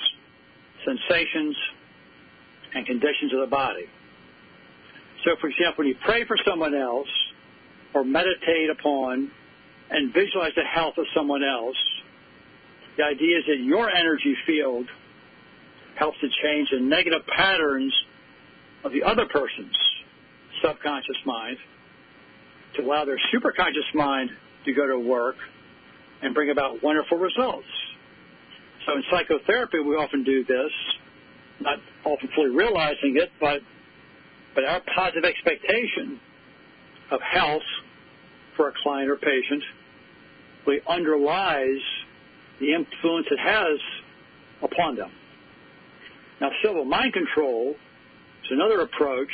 sensations, 0.85 1.57
and 2.75 2.87
conditions 2.87 3.33
of 3.35 3.41
the 3.41 3.47
body. 3.47 3.87
So, 5.25 5.37
for 5.41 5.49
example, 5.49 5.85
when 5.85 5.89
you 5.89 5.97
pray 6.05 6.25
for 6.27 6.37
someone 6.45 6.75
else 6.75 7.09
or 7.95 8.05
meditate 8.05 8.71
upon 8.71 9.31
and 9.93 10.13
visualize 10.13 10.53
the 10.57 10.65
health 10.65 10.95
of 10.97 11.05
someone 11.15 11.45
else, 11.45 11.77
the 12.97 13.05
idea 13.05 13.39
is 13.39 13.45
that 13.47 13.59
your 13.63 13.91
energy 13.91 14.35
field 14.47 14.87
helps 15.97 16.19
to 16.21 16.29
change 16.43 16.69
the 16.73 16.81
negative 16.81 17.23
patterns 17.27 17.93
of 18.85 18.93
the 18.93 19.03
other 19.03 19.27
person's 19.27 19.77
subconscious 20.63 21.17
mind 21.27 21.59
to 22.77 22.83
allow 22.83 23.05
their 23.05 23.21
superconscious 23.33 23.95
mind 23.95 24.31
to 24.65 24.73
go 24.73 24.87
to 24.87 24.99
work 24.99 25.37
and 26.23 26.35
bring 26.35 26.51
about 26.51 26.83
wonderful 26.83 27.19
results. 27.19 27.67
So 28.87 28.97
in 28.97 29.03
psychotherapy, 29.11 29.79
we 29.81 29.95
often 29.95 30.25
do 30.25 30.45
this, 30.45 30.73
not 31.61 31.79
often 32.05 32.29
fully 32.35 32.51
realizing 32.51 33.17
it, 33.17 33.31
but 33.41 33.61
but 34.55 34.65
our 34.65 34.83
positive 34.95 35.25
expectation 35.25 36.21
of 37.11 37.21
health 37.23 37.63
for 38.57 38.69
a 38.69 38.73
client 38.83 39.11
or 39.11 39.17
patient 39.17 39.63
really 40.67 40.81
underlies 40.89 41.81
the 42.61 42.75
influence 42.75 43.27
it 43.31 43.39
has 43.39 43.79
upon 44.63 44.97
them. 44.97 45.11
Now, 46.41 46.51
Silva 46.63 46.85
mind 46.85 47.13
control 47.13 47.75
is 48.45 48.51
another 48.51 48.81
approach 48.81 49.31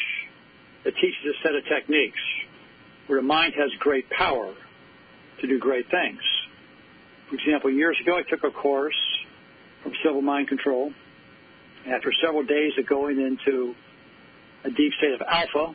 that 0.84 0.94
teaches 0.94 1.18
a 1.24 1.42
set 1.42 1.54
of 1.54 1.64
techniques 1.64 2.18
where 3.06 3.18
the 3.18 3.26
mind 3.26 3.54
has 3.58 3.70
great 3.78 4.08
power 4.10 4.54
to 5.40 5.46
do 5.46 5.58
great 5.58 5.90
things. 5.90 6.20
For 7.28 7.36
example, 7.36 7.70
years 7.70 7.96
ago, 8.00 8.16
I 8.16 8.22
took 8.28 8.44
a 8.44 8.50
course 8.50 8.96
from 9.82 9.92
Silva 10.02 10.20
mind 10.22 10.48
control. 10.48 10.92
After 11.86 12.12
several 12.22 12.42
days 12.42 12.72
of 12.78 12.86
going 12.86 13.18
into 13.18 13.74
a 14.64 14.70
deep 14.70 14.92
state 14.98 15.12
of 15.12 15.22
alpha, 15.22 15.74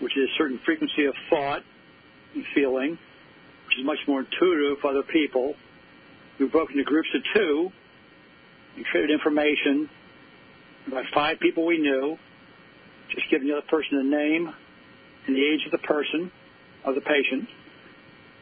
which 0.00 0.16
is 0.16 0.28
a 0.28 0.38
certain 0.38 0.58
frequency 0.64 1.04
of 1.06 1.14
thought 1.30 1.62
and 2.34 2.44
feeling, 2.54 2.98
which 3.68 3.78
is 3.78 3.84
much 3.84 3.98
more 4.08 4.20
intuitive 4.20 4.78
for 4.80 4.90
other 4.90 5.02
people, 5.02 5.54
we 6.40 6.48
broke 6.48 6.70
into 6.70 6.84
groups 6.84 7.08
of 7.14 7.20
two 7.34 7.70
and 8.76 8.84
traded 8.86 9.10
information 9.10 9.90
about 10.86 11.04
five 11.12 11.38
people 11.38 11.66
we 11.66 11.76
knew, 11.76 12.16
just 13.14 13.28
giving 13.30 13.46
the 13.46 13.52
other 13.52 13.66
person 13.68 13.98
the 13.98 14.16
name 14.16 14.48
and 15.26 15.36
the 15.36 15.44
age 15.44 15.66
of 15.66 15.72
the 15.72 15.86
person, 15.86 16.32
of 16.84 16.94
the 16.94 17.02
patient, 17.02 17.46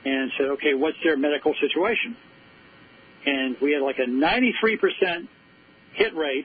and 0.05 0.31
said, 0.39 0.47
okay, 0.47 0.75
what's 0.75 0.97
their 1.03 1.17
medical 1.17 1.53
situation? 1.61 2.17
And 3.27 3.57
we 3.61 3.73
had 3.73 3.83
like 3.83 3.99
a 3.99 4.09
93% 4.09 5.27
hit 5.95 6.15
rate, 6.15 6.45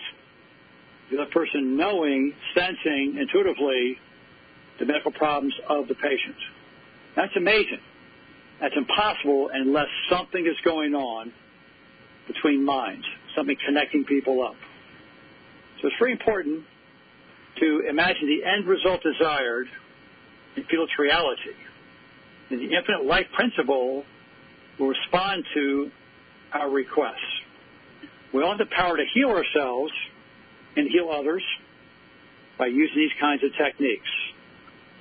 the 1.11 1.21
other 1.21 1.29
person 1.29 1.77
knowing, 1.77 2.33
sensing 2.55 3.17
intuitively 3.19 3.99
the 4.79 4.85
medical 4.87 5.11
problems 5.11 5.53
of 5.69 5.87
the 5.87 5.93
patient. 5.93 6.37
That's 7.15 7.35
amazing. 7.35 7.81
That's 8.61 8.75
impossible 8.77 9.49
unless 9.51 9.87
something 10.09 10.45
is 10.45 10.55
going 10.63 10.93
on 10.93 11.33
between 12.27 12.63
minds, 12.63 13.05
something 13.35 13.57
connecting 13.65 14.05
people 14.05 14.45
up. 14.45 14.55
So 15.81 15.87
it's 15.87 15.97
very 15.99 16.11
important 16.11 16.63
to 17.59 17.81
imagine 17.89 18.27
the 18.27 18.47
end 18.47 18.67
result 18.67 19.01
desired 19.01 19.67
and 20.55 20.65
feel 20.67 20.83
its 20.83 20.93
reality. 20.99 21.57
And 22.51 22.59
the 22.59 22.75
infinite 22.75 23.03
life 23.03 23.25
principle 23.33 24.03
will 24.79 24.89
respond 24.89 25.43
to 25.55 25.89
our 26.53 26.69
requests. 26.69 27.15
We 28.31 28.43
all 28.43 28.49
have 28.49 28.59
the 28.59 28.73
power 28.75 28.95
to 28.95 29.03
heal 29.13 29.29
ourselves 29.29 29.91
and 30.75 30.87
heal 30.87 31.09
others 31.09 31.43
by 32.59 32.67
using 32.67 32.95
these 32.95 33.19
kinds 33.19 33.43
of 33.43 33.49
techniques. 33.57 34.09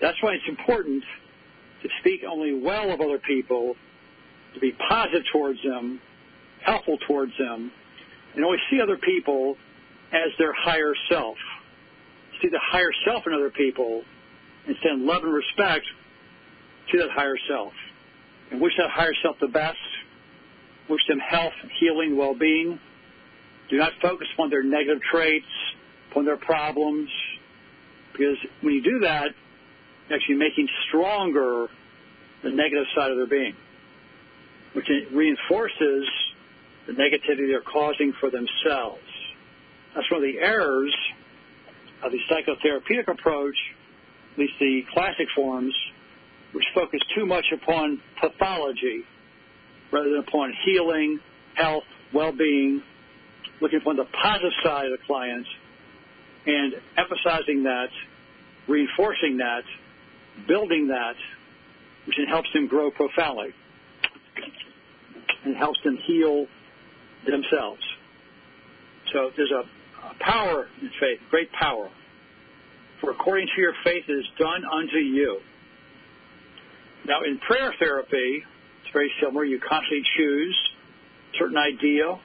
That's 0.01 0.17
why 0.23 0.33
it's 0.33 0.49
important 0.49 1.05
to 1.83 1.89
speak 2.01 2.23
only 2.29 2.55
well 2.55 2.91
of 2.93 3.01
other 3.01 3.19
people, 3.19 3.75
to 4.55 4.61
be 4.61 4.73
positive 4.89 5.23
towards 5.33 5.63
them, 5.63 6.01
helpful 6.65 6.99
towards 7.07 7.33
them, 7.39 7.71
and 8.35 8.45
always 8.45 8.61
see 8.71 8.81
other 8.81 8.97
people 8.97 9.57
as 10.13 10.31
their 10.39 10.53
higher 10.53 10.95
self. 11.11 11.37
See 12.43 12.49
the 12.49 12.61
higher 12.63 12.91
self 13.05 13.27
in 13.27 13.33
other 13.33 13.51
people 13.51 14.03
and 14.67 14.77
send 14.83 15.05
love 15.05 15.23
and 15.25 15.33
respect 15.33 15.87
to 16.93 16.99
that 16.99 17.11
higher 17.11 17.37
self. 17.49 17.73
And 18.51 18.61
wish 18.61 18.73
that 18.79 18.91
higher 18.91 19.15
self 19.23 19.37
the 19.41 19.49
best. 19.49 19.79
Wish 20.89 21.01
them 21.09 21.19
health, 21.19 21.53
healing, 21.79 22.17
well 22.17 22.35
being. 22.35 22.79
Do 23.69 23.77
not 23.77 23.93
focus 24.03 24.27
upon 24.35 24.51
their 24.51 24.65
negative 24.65 25.01
traits, 25.11 25.47
upon 26.11 26.25
their 26.25 26.37
problems, 26.37 27.09
because 28.13 28.37
when 28.61 28.75
you 28.75 28.83
do 28.83 28.99
that, 29.01 29.29
actually 30.13 30.37
making 30.37 30.69
stronger 30.89 31.69
the 32.43 32.51
negative 32.51 32.87
side 32.95 33.11
of 33.11 33.17
their 33.17 33.27
being, 33.27 33.55
which 34.73 34.87
reinforces 35.13 36.09
the 36.87 36.93
negativity 36.93 37.49
they're 37.49 37.61
causing 37.61 38.13
for 38.21 38.31
themselves. 38.31 39.03
That's 39.95 40.11
one 40.11 40.25
of 40.25 40.33
the 40.33 40.39
errors 40.39 40.95
of 42.03 42.13
the 42.13 42.19
psychotherapeutic 42.31 43.09
approach, 43.09 43.57
at 44.33 44.39
least 44.39 44.55
the 44.59 44.83
classic 44.93 45.27
forms, 45.35 45.75
which 46.53 46.65
focus 46.75 47.01
too 47.15 47.27
much 47.27 47.45
upon 47.53 48.01
pathology 48.21 49.05
rather 49.93 50.11
than 50.11 50.21
upon 50.21 50.53
healing, 50.65 51.19
health, 51.55 51.85
well-being, 52.13 52.83
looking 53.61 53.81
upon 53.81 53.97
the 53.97 54.07
positive 54.23 54.53
side 54.65 54.87
of 54.87 54.93
the 54.93 55.05
client 55.07 55.47
and 56.47 56.75
emphasizing 56.97 57.65
that, 57.65 57.89
reinforcing 58.67 59.37
that, 59.39 59.63
building 60.47 60.89
that, 60.89 61.15
which 62.07 62.17
helps 62.29 62.49
them 62.53 62.67
grow 62.67 62.91
profoundly. 62.91 63.53
and 65.45 65.57
helps 65.57 65.79
them 65.85 65.99
heal 66.07 66.47
themselves. 67.27 67.83
So 69.13 69.31
there's 69.37 69.51
a, 69.51 70.07
a 70.07 70.15
power 70.21 70.69
in 70.81 70.91
faith, 71.01 71.19
great 71.31 71.51
power. 71.53 71.91
For 73.01 73.11
according 73.11 73.49
to 73.55 73.61
your 73.61 73.73
faith 73.85 74.05
it 74.09 74.13
is 74.13 74.27
done 74.39 74.63
unto 74.71 74.99
you. 74.99 75.41
Now 77.07 77.23
in 77.23 77.39
prayer 77.39 77.75
therapy, 77.79 78.45
it's 78.83 78.93
very 78.93 79.11
similar. 79.23 79.45
You 79.45 79.59
constantly 79.61 80.03
choose 80.17 80.57
a 81.35 81.39
certain 81.39 81.57
idea, 81.57 82.19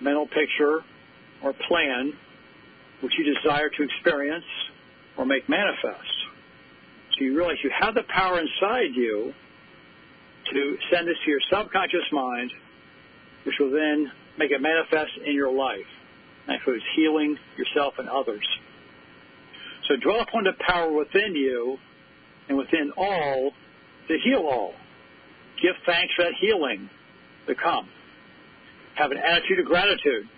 mental 0.00 0.26
picture, 0.26 0.80
or 1.42 1.54
plan 1.68 2.12
which 3.00 3.12
you 3.18 3.34
desire 3.34 3.68
to 3.68 3.82
experience 3.82 4.44
or 5.16 5.24
make 5.24 5.48
manifest. 5.48 6.23
So 7.16 7.24
you 7.24 7.36
realize 7.36 7.56
you 7.62 7.70
have 7.78 7.94
the 7.94 8.02
power 8.08 8.40
inside 8.40 8.94
you 8.94 9.32
to 10.52 10.76
send 10.92 11.08
this 11.08 11.16
to 11.24 11.30
your 11.30 11.40
subconscious 11.50 12.04
mind, 12.12 12.50
which 13.44 13.54
will 13.60 13.70
then 13.70 14.10
make 14.38 14.50
it 14.50 14.60
manifest 14.60 15.12
in 15.24 15.34
your 15.34 15.52
life. 15.52 15.86
That 16.46 16.54
includes 16.54 16.84
healing 16.96 17.36
yourself 17.56 17.94
and 17.98 18.08
others. 18.08 18.46
So 19.88 19.96
draw 19.96 20.22
upon 20.22 20.44
the 20.44 20.52
power 20.66 20.92
within 20.92 21.34
you 21.34 21.78
and 22.48 22.58
within 22.58 22.92
all 22.96 23.52
to 24.08 24.18
heal 24.24 24.46
all. 24.50 24.74
Give 25.62 25.74
thanks 25.86 26.12
for 26.14 26.24
that 26.24 26.34
healing 26.40 26.90
to 27.46 27.54
come. 27.54 27.88
Have 28.96 29.10
an 29.10 29.18
attitude 29.18 29.60
of 29.60 29.66
gratitude. 29.66 30.28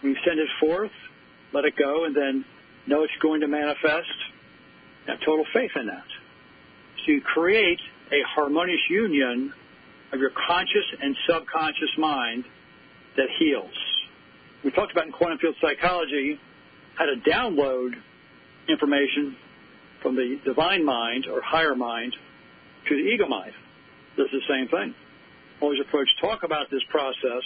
When 0.00 0.12
you 0.12 0.18
send 0.26 0.38
it 0.38 0.48
forth, 0.60 0.90
let 1.52 1.64
it 1.64 1.74
go, 1.76 2.04
and 2.04 2.14
then 2.14 2.44
know 2.86 3.02
it's 3.02 3.12
going 3.22 3.40
to 3.40 3.48
manifest. 3.48 4.08
Have 5.06 5.20
total 5.24 5.44
faith 5.52 5.70
in 5.76 5.86
that. 5.86 6.04
You 7.06 7.20
create 7.20 7.78
a 8.10 8.18
harmonious 8.34 8.80
union 8.90 9.52
of 10.12 10.18
your 10.18 10.30
conscious 10.30 10.84
and 11.00 11.16
subconscious 11.28 11.90
mind 11.98 12.44
that 13.16 13.26
heals. 13.38 13.70
We 14.64 14.72
talked 14.72 14.90
about 14.90 15.06
in 15.06 15.12
quantum 15.12 15.38
field 15.38 15.54
psychology 15.60 16.40
how 16.96 17.04
to 17.04 17.14
download 17.28 17.90
information 18.68 19.36
from 20.02 20.16
the 20.16 20.40
divine 20.44 20.84
mind 20.84 21.26
or 21.30 21.40
higher 21.40 21.76
mind 21.76 22.14
to 22.88 22.96
the 22.96 23.02
ego 23.02 23.28
mind. 23.28 23.52
Does 24.16 24.28
the 24.32 24.40
same 24.48 24.68
thing. 24.68 24.94
Always 25.60 25.78
approach 25.80 26.08
talk 26.20 26.42
about 26.42 26.70
this 26.70 26.82
process. 26.90 27.42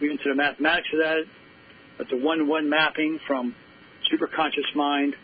We 0.00 0.10
into 0.10 0.24
the 0.28 0.34
mathematics 0.34 0.88
of 0.92 1.00
that, 1.00 1.24
but 1.98 2.08
the 2.08 2.16
one-one 2.16 2.68
mapping 2.68 3.18
from 3.26 3.54
superconscious 4.10 4.74
mind 4.74 5.14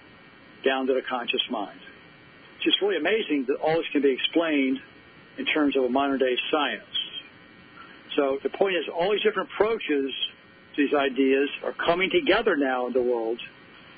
down 0.64 0.86
to 0.86 0.94
the 0.94 1.02
conscious 1.08 1.42
mind. 1.50 1.78
It's 2.56 2.64
just 2.64 2.82
really 2.82 2.96
amazing 2.96 3.46
that 3.48 3.56
all 3.56 3.76
this 3.76 3.86
can 3.92 4.02
be 4.02 4.12
explained 4.12 4.78
in 5.38 5.46
terms 5.46 5.76
of 5.76 5.84
a 5.84 5.88
modern 5.88 6.18
day 6.18 6.36
science. 6.50 6.82
So 8.16 8.38
the 8.42 8.50
point 8.50 8.76
is, 8.76 8.84
all 8.92 9.12
these 9.12 9.22
different 9.22 9.48
approaches 9.54 10.10
to 10.74 10.76
these 10.76 10.94
ideas 10.94 11.48
are 11.64 11.74
coming 11.86 12.10
together 12.10 12.56
now 12.56 12.86
in 12.88 12.92
the 12.92 13.02
world. 13.02 13.38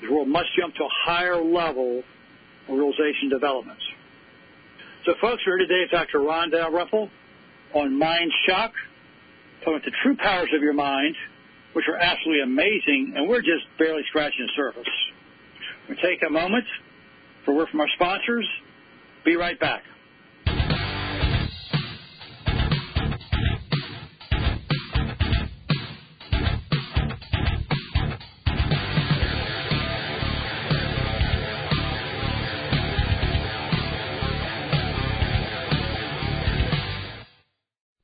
The 0.01 0.11
world 0.11 0.27
must 0.27 0.49
jump 0.57 0.75
to 0.75 0.83
a 0.83 0.93
higher 1.05 1.41
level 1.41 2.03
of 2.67 2.77
realization 2.77 3.29
development. 3.29 3.79
So, 5.05 5.13
folks, 5.19 5.41
we're 5.47 5.57
here 5.57 5.67
today 5.67 5.81
with 5.81 5.91
Dr. 5.91 6.19
Ron 6.21 6.51
Dalrymple 6.51 7.09
on 7.73 7.97
Mind 7.97 8.31
Shock, 8.45 8.73
talking 9.61 9.73
about 9.73 9.85
the 9.85 9.91
true 10.03 10.15
powers 10.15 10.49
of 10.55 10.61
your 10.61 10.73
mind, 10.73 11.15
which 11.73 11.85
are 11.87 11.97
absolutely 11.97 12.43
amazing, 12.43 13.13
and 13.15 13.27
we're 13.27 13.41
just 13.41 13.65
barely 13.79 14.03
scratching 14.09 14.45
the 14.45 14.51
surface. 14.55 14.91
We'll 15.91 16.09
take 16.09 16.21
a 16.25 16.31
moment 16.31 16.63
for 17.43 17.51
a 17.51 17.55
word 17.55 17.67
from 17.69 17.81
our 17.81 17.87
sponsors. 17.95 18.47
Be 19.25 19.35
right 19.35 19.59
back. 19.59 19.83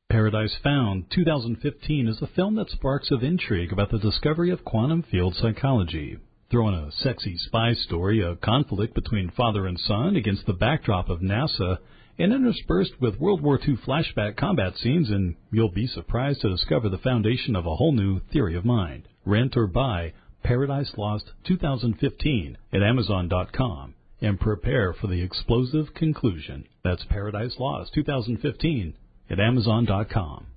Paradise 0.10 0.58
Found 0.62 1.06
2015 1.12 2.10
is 2.10 2.22
a 2.22 2.28
film 2.28 2.56
that 2.56 2.70
sparks 2.70 3.12
of 3.12 3.24
intrigue 3.24 3.72
about 3.72 3.92
the 3.92 3.98
discovery 3.98 4.52
of 4.52 4.66
quantum 4.66 5.04
field 5.04 5.36
psychology. 5.36 6.18
Throw 6.50 6.70
in 6.70 6.76
a 6.76 6.92
sexy 6.94 7.36
spy 7.36 7.74
story, 7.74 8.22
a 8.22 8.38
conflict 8.38 8.94
between 8.94 9.32
father 9.32 9.66
and 9.66 9.78
son 9.78 10.16
against 10.16 10.46
the 10.46 10.54
backdrop 10.54 11.10
of 11.10 11.20
NASA, 11.20 11.80
and 12.18 12.32
interspersed 12.32 13.02
with 13.02 13.20
World 13.20 13.42
War 13.42 13.60
II 13.60 13.76
flashback 13.76 14.38
combat 14.38 14.78
scenes, 14.78 15.10
and 15.10 15.36
you'll 15.52 15.72
be 15.72 15.88
surprised 15.88 16.42
to 16.42 16.50
discover 16.50 16.88
the 16.88 16.98
foundation 16.98 17.54
of 17.54 17.66
a 17.66 17.76
whole 17.76 17.92
new 17.92 18.22
theory 18.32 18.56
of 18.56 18.64
mind. 18.64 19.10
Rent 19.26 19.58
or 19.58 19.68
buy 19.68 20.14
Paradise 20.42 20.94
Lost 20.96 21.32
2015 21.46 22.58
at 22.72 22.82
Amazon.com 22.82 23.94
and 24.22 24.40
prepare 24.40 24.94
for 24.94 25.08
the 25.08 25.22
explosive 25.22 25.94
conclusion. 25.94 26.66
That's 26.82 27.04
Paradise 27.10 27.58
Lost 27.60 27.94
2015 27.94 28.94
at 29.30 29.40
Amazon.com. 29.42 30.48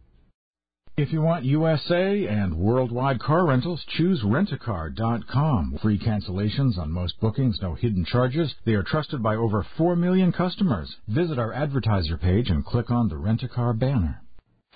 If 1.00 1.12
you 1.14 1.22
want 1.22 1.46
USA 1.46 2.26
and 2.26 2.54
worldwide 2.54 3.20
car 3.20 3.46
rentals, 3.46 3.82
choose 3.88 4.22
rentacar.com. 4.22 5.78
Free 5.80 5.98
cancellations 5.98 6.76
on 6.76 6.92
most 6.92 7.18
bookings, 7.20 7.58
no 7.62 7.72
hidden 7.72 8.04
charges. 8.04 8.54
They 8.66 8.74
are 8.74 8.82
trusted 8.82 9.22
by 9.22 9.36
over 9.36 9.64
4 9.78 9.96
million 9.96 10.30
customers. 10.30 10.94
Visit 11.08 11.38
our 11.38 11.54
advertiser 11.54 12.18
page 12.18 12.50
and 12.50 12.66
click 12.66 12.90
on 12.90 13.08
the 13.08 13.16
Rent-A-Car 13.16 13.72
banner. 13.72 14.20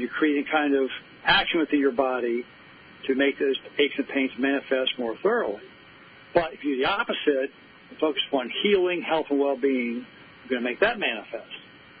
you're 0.00 0.10
creating 0.10 0.44
kind 0.50 0.74
of 0.74 0.88
action 1.24 1.60
within 1.60 1.80
your 1.80 1.92
body 1.92 2.44
to 3.06 3.14
make 3.14 3.38
those 3.38 3.56
aches 3.78 3.94
and 3.96 4.08
pains 4.08 4.30
manifest 4.38 4.98
more 4.98 5.16
thoroughly. 5.22 5.62
But 6.34 6.52
if 6.52 6.64
you 6.64 6.76
do 6.76 6.82
the 6.82 6.88
opposite, 6.88 7.50
focus 8.00 8.22
upon 8.28 8.50
healing, 8.62 9.02
health, 9.02 9.26
and 9.30 9.38
well-being, 9.38 10.04
you're 10.04 10.50
going 10.50 10.62
to 10.62 10.68
make 10.68 10.80
that 10.80 10.98
manifest. 10.98 11.50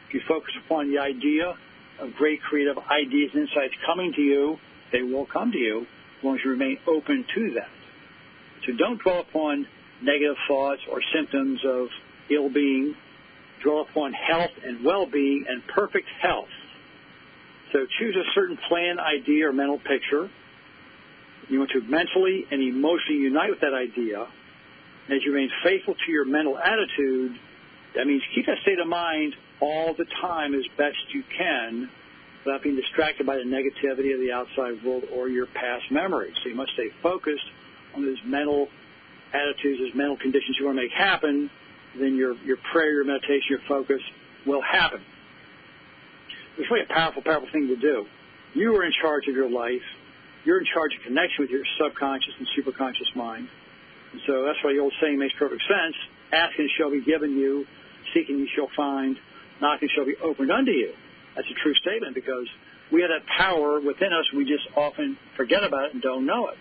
If 0.08 0.14
you 0.14 0.20
focus 0.28 0.52
upon 0.64 0.90
the 0.90 0.98
idea 0.98 1.54
of 2.00 2.14
great 2.14 2.40
creative 2.42 2.76
ideas 2.78 3.30
and 3.34 3.48
insights 3.48 3.74
coming 3.86 4.12
to 4.14 4.22
you, 4.22 4.56
they 4.92 5.02
will 5.02 5.26
come 5.26 5.52
to 5.52 5.58
you 5.58 5.82
as 5.82 6.24
long 6.24 6.36
as 6.36 6.40
you 6.44 6.50
remain 6.50 6.78
open 6.86 7.24
to 7.34 7.54
that. 7.54 7.68
So 8.66 8.72
don't 8.76 9.00
dwell 9.00 9.20
upon 9.20 9.66
negative 10.02 10.36
thoughts 10.46 10.80
or 10.90 11.00
symptoms 11.14 11.60
of 11.64 11.88
ill-being. 12.30 12.94
Dwell 13.62 13.86
upon 13.90 14.12
health 14.12 14.50
and 14.64 14.84
well-being 14.84 15.44
and 15.48 15.62
perfect 15.66 16.06
health 16.20 16.48
so 17.72 17.86
choose 17.98 18.16
a 18.16 18.24
certain 18.34 18.58
plan, 18.68 18.98
idea, 18.98 19.48
or 19.48 19.52
mental 19.52 19.78
picture. 19.78 20.30
You 21.48 21.58
want 21.58 21.70
to 21.72 21.80
mentally 21.82 22.44
and 22.50 22.62
emotionally 22.62 23.20
unite 23.20 23.50
with 23.50 23.60
that 23.60 23.74
idea. 23.74 24.26
As 25.08 25.24
you 25.24 25.32
remain 25.32 25.50
faithful 25.64 25.94
to 25.94 26.12
your 26.12 26.24
mental 26.24 26.58
attitude, 26.58 27.32
that 27.96 28.06
means 28.06 28.22
keep 28.34 28.46
that 28.46 28.58
state 28.62 28.78
of 28.78 28.86
mind 28.86 29.34
all 29.60 29.94
the 29.96 30.04
time 30.20 30.54
as 30.54 30.62
best 30.76 30.96
you 31.14 31.22
can 31.36 31.88
without 32.44 32.62
being 32.62 32.76
distracted 32.76 33.26
by 33.26 33.36
the 33.36 33.42
negativity 33.42 34.12
of 34.14 34.20
the 34.20 34.30
outside 34.32 34.82
world 34.84 35.04
or 35.14 35.28
your 35.28 35.46
past 35.46 35.90
memories. 35.90 36.34
So 36.42 36.50
you 36.50 36.54
must 36.54 36.72
stay 36.74 36.88
focused 37.02 37.44
on 37.94 38.04
those 38.04 38.20
mental 38.24 38.68
attitudes, 39.32 39.80
those 39.80 39.94
mental 39.94 40.16
conditions 40.16 40.56
you 40.60 40.66
want 40.66 40.76
to 40.78 40.82
make 40.82 40.92
happen. 40.92 41.50
Then 41.98 42.14
your, 42.14 42.36
your 42.44 42.58
prayer, 42.72 42.92
your 42.92 43.04
meditation, 43.04 43.48
your 43.50 43.60
focus 43.68 44.00
will 44.46 44.62
happen. 44.62 45.00
It's 46.58 46.70
really 46.70 46.84
a 46.84 46.92
powerful, 46.92 47.22
powerful 47.22 47.48
thing 47.52 47.68
to 47.68 47.76
do. 47.76 48.04
You 48.54 48.74
are 48.76 48.84
in 48.84 48.92
charge 49.00 49.28
of 49.28 49.34
your 49.34 49.50
life. 49.50 49.82
you're 50.44 50.58
in 50.58 50.66
charge 50.72 50.94
of 50.96 51.02
connection 51.02 51.44
with 51.44 51.50
your 51.50 51.64
subconscious 51.78 52.32
and 52.38 52.46
superconscious 52.56 53.14
mind. 53.14 53.48
And 54.12 54.20
so 54.26 54.44
that's 54.44 54.58
why 54.64 54.72
the 54.72 54.80
old 54.80 54.94
saying 55.00 55.18
makes 55.18 55.34
perfect 55.38 55.62
sense. 55.68 55.94
Asking 56.32 56.68
shall 56.78 56.90
be 56.90 57.04
given 57.04 57.36
you, 57.36 57.66
seeking 58.14 58.38
you 58.38 58.48
shall 58.56 58.70
find, 58.76 59.16
knocking 59.60 59.88
shall 59.94 60.06
be 60.06 60.16
opened 60.22 60.50
unto 60.50 60.70
you. 60.70 60.92
That's 61.36 61.48
a 61.48 61.62
true 61.62 61.74
statement 61.74 62.14
because 62.14 62.46
we 62.90 63.02
have 63.02 63.10
that 63.10 63.26
power 63.36 63.80
within 63.80 64.12
us. 64.12 64.24
We 64.34 64.44
just 64.44 64.64
often 64.76 65.18
forget 65.36 65.62
about 65.64 65.86
it 65.86 65.94
and 65.94 66.02
don't 66.02 66.24
know 66.24 66.48
it. 66.48 66.58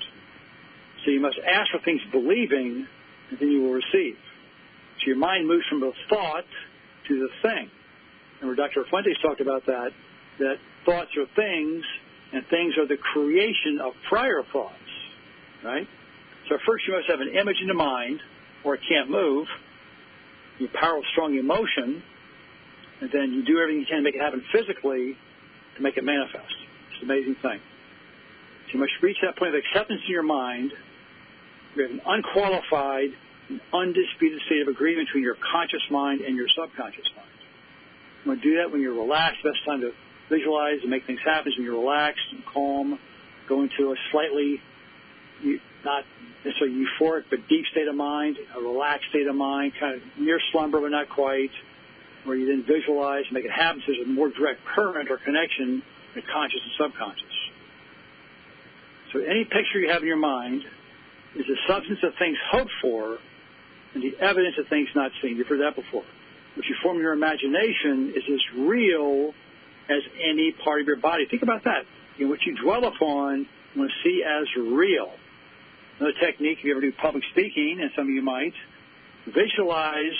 So 1.05 1.11
you 1.11 1.21
must 1.21 1.37
ask 1.39 1.71
for 1.71 1.79
things 1.85 2.01
believing, 2.11 2.85
and 3.29 3.39
then 3.39 3.47
you 3.49 3.61
will 3.63 3.73
receive. 3.73 4.17
So 4.99 5.07
your 5.07 5.17
mind 5.17 5.47
moves 5.47 5.65
from 5.69 5.79
the 5.79 5.93
thought 6.09 6.45
to 7.07 7.19
the 7.19 7.29
thing. 7.41 7.71
And 8.41 8.55
Dr. 8.55 8.85
Fuentes 8.89 9.17
talked 9.21 9.41
about 9.41 9.65
that, 9.65 9.89
that 10.39 10.55
thoughts 10.85 11.09
are 11.17 11.25
things, 11.35 11.83
and 12.33 12.43
things 12.49 12.77
are 12.77 12.87
the 12.87 12.97
creation 12.97 13.79
of 13.81 13.93
prior 14.09 14.43
thoughts, 14.51 14.73
right? 15.63 15.87
So 16.49 16.57
first 16.65 16.85
you 16.87 16.93
must 16.93 17.09
have 17.09 17.19
an 17.19 17.35
image 17.35 17.57
in 17.61 17.67
the 17.67 17.73
mind, 17.73 18.19
or 18.63 18.75
it 18.75 18.81
can't 18.87 19.09
move. 19.09 19.47
You 20.59 20.67
power 20.73 20.99
strong 21.11 21.35
emotion, 21.37 22.03
and 23.01 23.09
then 23.11 23.31
you 23.33 23.45
do 23.45 23.59
everything 23.59 23.81
you 23.81 23.87
can 23.87 23.97
to 23.97 24.03
make 24.03 24.15
it 24.15 24.21
happen 24.21 24.43
physically 24.51 25.15
to 25.75 25.81
make 25.81 25.97
it 25.97 26.03
manifest. 26.03 26.53
It's 26.91 27.03
an 27.03 27.09
amazing 27.09 27.35
thing. 27.41 27.59
So 28.67 28.73
you 28.73 28.79
must 28.79 28.93
reach 29.01 29.17
that 29.21 29.37
point 29.37 29.55
of 29.55 29.61
acceptance 29.63 30.01
in 30.05 30.11
your 30.11 30.23
mind. 30.23 30.71
You 31.75 31.83
have 31.83 31.91
an 31.91 32.01
unqualified, 32.05 33.09
an 33.49 33.61
undisputed 33.71 34.41
state 34.47 34.61
of 34.61 34.67
agreement 34.67 35.07
between 35.07 35.23
your 35.23 35.37
conscious 35.51 35.83
mind 35.91 36.21
and 36.21 36.35
your 36.35 36.47
subconscious 36.49 37.05
mind. 37.15 37.26
You 38.23 38.31
want 38.31 38.41
to 38.41 38.49
do 38.49 38.57
that 38.57 38.71
when 38.71 38.81
you're 38.81 38.93
relaxed. 38.93 39.43
Best 39.43 39.63
time 39.65 39.81
to 39.81 39.91
visualize 40.29 40.79
and 40.81 40.89
make 40.89 41.05
things 41.05 41.19
happen 41.23 41.51
is 41.51 41.57
when 41.57 41.65
you're 41.65 41.79
relaxed 41.79 42.25
and 42.31 42.45
calm. 42.45 42.99
Go 43.47 43.63
into 43.63 43.91
a 43.91 43.95
slightly, 44.11 44.61
not 45.85 46.03
necessarily 46.43 46.75
euphoric, 46.75 47.23
but 47.29 47.39
deep 47.47 47.65
state 47.71 47.87
of 47.87 47.95
mind, 47.95 48.37
a 48.55 48.59
relaxed 48.59 49.09
state 49.09 49.27
of 49.27 49.35
mind, 49.35 49.73
kind 49.79 49.95
of 49.95 50.01
near 50.19 50.39
slumber 50.51 50.81
but 50.81 50.91
not 50.91 51.09
quite 51.09 51.51
where 52.27 52.35
you 52.35 52.45
then 52.47 52.65
visualize 52.67 53.23
and 53.25 53.33
make 53.33 53.45
it 53.45 53.51
happen 53.51 53.81
so 53.85 53.93
there's 53.93 54.05
a 54.05 54.09
more 54.09 54.29
direct 54.29 54.59
current 54.75 55.09
or 55.09 55.17
connection 55.17 55.81
in 56.13 56.21
conscious 56.31 56.59
and 56.61 56.73
subconscious. 56.77 57.35
So 59.13 59.19
any 59.19 59.45
picture 59.45 59.79
you 59.79 59.89
have 59.89 60.01
in 60.01 60.07
your 60.07 60.17
mind 60.17 60.63
is 61.35 61.45
the 61.47 61.57
substance 61.67 61.99
of 62.03 62.13
things 62.19 62.37
hoped 62.51 62.71
for 62.81 63.17
and 63.93 64.03
the 64.03 64.13
evidence 64.19 64.55
of 64.59 64.67
things 64.67 64.89
not 64.93 65.11
seen. 65.21 65.37
You've 65.37 65.47
heard 65.47 65.61
that 65.61 65.75
before. 65.75 66.03
What 66.57 66.65
you 66.65 66.75
form 66.81 66.97
in 66.97 67.03
your 67.03 67.13
imagination 67.13 68.13
is 68.17 68.23
as 68.25 68.57
real 68.57 69.31
as 69.89 70.01
any 70.17 70.55
part 70.63 70.81
of 70.81 70.87
your 70.87 70.97
body. 70.97 71.27
Think 71.29 71.43
about 71.43 71.63
that. 71.65 71.85
You 72.17 72.25
know, 72.25 72.31
what 72.31 72.39
you 72.47 72.57
dwell 72.57 72.83
upon, 72.83 73.45
you 73.75 73.79
want 73.79 73.91
to 73.91 74.09
see 74.09 74.23
as 74.25 74.47
real. 74.57 75.13
Another 75.99 76.17
technique, 76.19 76.57
if 76.57 76.65
you 76.65 76.71
ever 76.71 76.81
do 76.81 76.91
public 76.99 77.23
speaking, 77.29 77.77
and 77.79 77.91
some 77.95 78.05
of 78.05 78.09
you 78.09 78.23
might, 78.23 78.53
visualize 79.27 80.17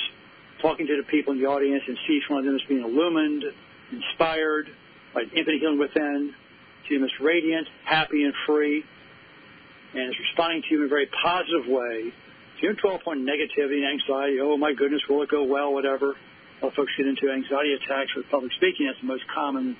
talking 0.62 0.86
to 0.86 0.98
the 0.98 1.10
people 1.10 1.34
in 1.34 1.40
the 1.42 1.48
audience 1.48 1.82
and 1.88 1.98
see 2.08 2.22
each 2.22 2.30
one 2.30 2.40
of 2.40 2.46
them 2.46 2.54
as 2.54 2.62
being 2.70 2.84
illumined, 2.84 3.44
inspired 3.92 4.70
by 5.16 5.22
infinite 5.22 5.60
healing 5.60 5.80
within, 5.80 6.36
see 6.88 6.98
them 6.98 7.04
as 7.04 7.12
radiant, 7.20 7.68
happy, 7.84 8.24
and 8.24 8.34
free, 8.46 8.84
and 9.96 10.10
is 10.10 10.20
responding 10.20 10.62
to 10.62 10.68
you 10.70 10.82
in 10.82 10.86
a 10.86 10.90
very 10.90 11.10
positive 11.24 11.66
way. 11.66 12.14
So 12.58 12.62
you 12.62 12.70
don't 12.70 12.80
dwell 12.80 12.96
upon 12.96 13.26
negativity 13.26 13.82
and 13.82 14.00
anxiety, 14.02 14.38
oh 14.40 14.56
my 14.58 14.74
goodness, 14.74 15.02
will 15.10 15.24
it 15.24 15.30
go 15.30 15.44
well, 15.44 15.74
whatever. 15.74 16.14
A 16.64 16.72
folks 16.72 16.92
get 16.98 17.06
into 17.06 17.30
anxiety 17.30 17.78
attacks 17.78 18.16
with 18.16 18.26
public 18.30 18.52
speaking. 18.58 18.88
That's 18.88 19.00
the 19.02 19.08
most 19.08 19.24
common 19.30 19.78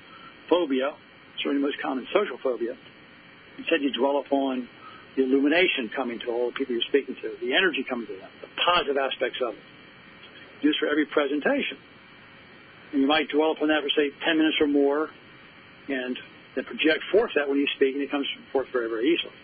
phobia, 0.48 0.94
certainly 1.42 1.62
the 1.62 1.66
most 1.66 1.82
common 1.82 2.06
social 2.14 2.38
phobia. 2.42 2.78
Instead, 3.58 3.82
you 3.82 3.90
dwell 3.92 4.22
upon 4.22 4.68
the 5.16 5.24
illumination 5.24 5.90
coming 5.94 6.20
to 6.22 6.30
all 6.30 6.50
the 6.50 6.56
people 6.56 6.78
you're 6.78 6.86
speaking 6.86 7.16
to, 7.18 7.34
the 7.42 7.50
energy 7.50 7.82
coming 7.82 8.06
to 8.06 8.14
them, 8.14 8.30
the 8.40 8.50
positive 8.62 8.96
aspects 8.96 9.38
of 9.42 9.54
it 9.54 9.66
this 10.62 10.74
for 10.80 10.88
every 10.88 11.06
presentation. 11.06 11.78
And 12.92 13.02
you 13.02 13.08
might 13.08 13.28
dwell 13.28 13.52
upon 13.52 13.68
that 13.68 13.82
for, 13.82 13.90
say, 13.94 14.10
10 14.24 14.38
minutes 14.38 14.56
or 14.60 14.66
more, 14.66 15.10
and 15.88 16.16
then 16.56 16.64
project 16.64 17.04
forth 17.12 17.30
that 17.36 17.48
when 17.48 17.58
you 17.58 17.68
speak, 17.76 17.94
and 17.94 18.02
it 18.02 18.10
comes 18.10 18.26
forth 18.52 18.68
very, 18.72 18.88
very 18.88 19.06
easily. 19.12 19.34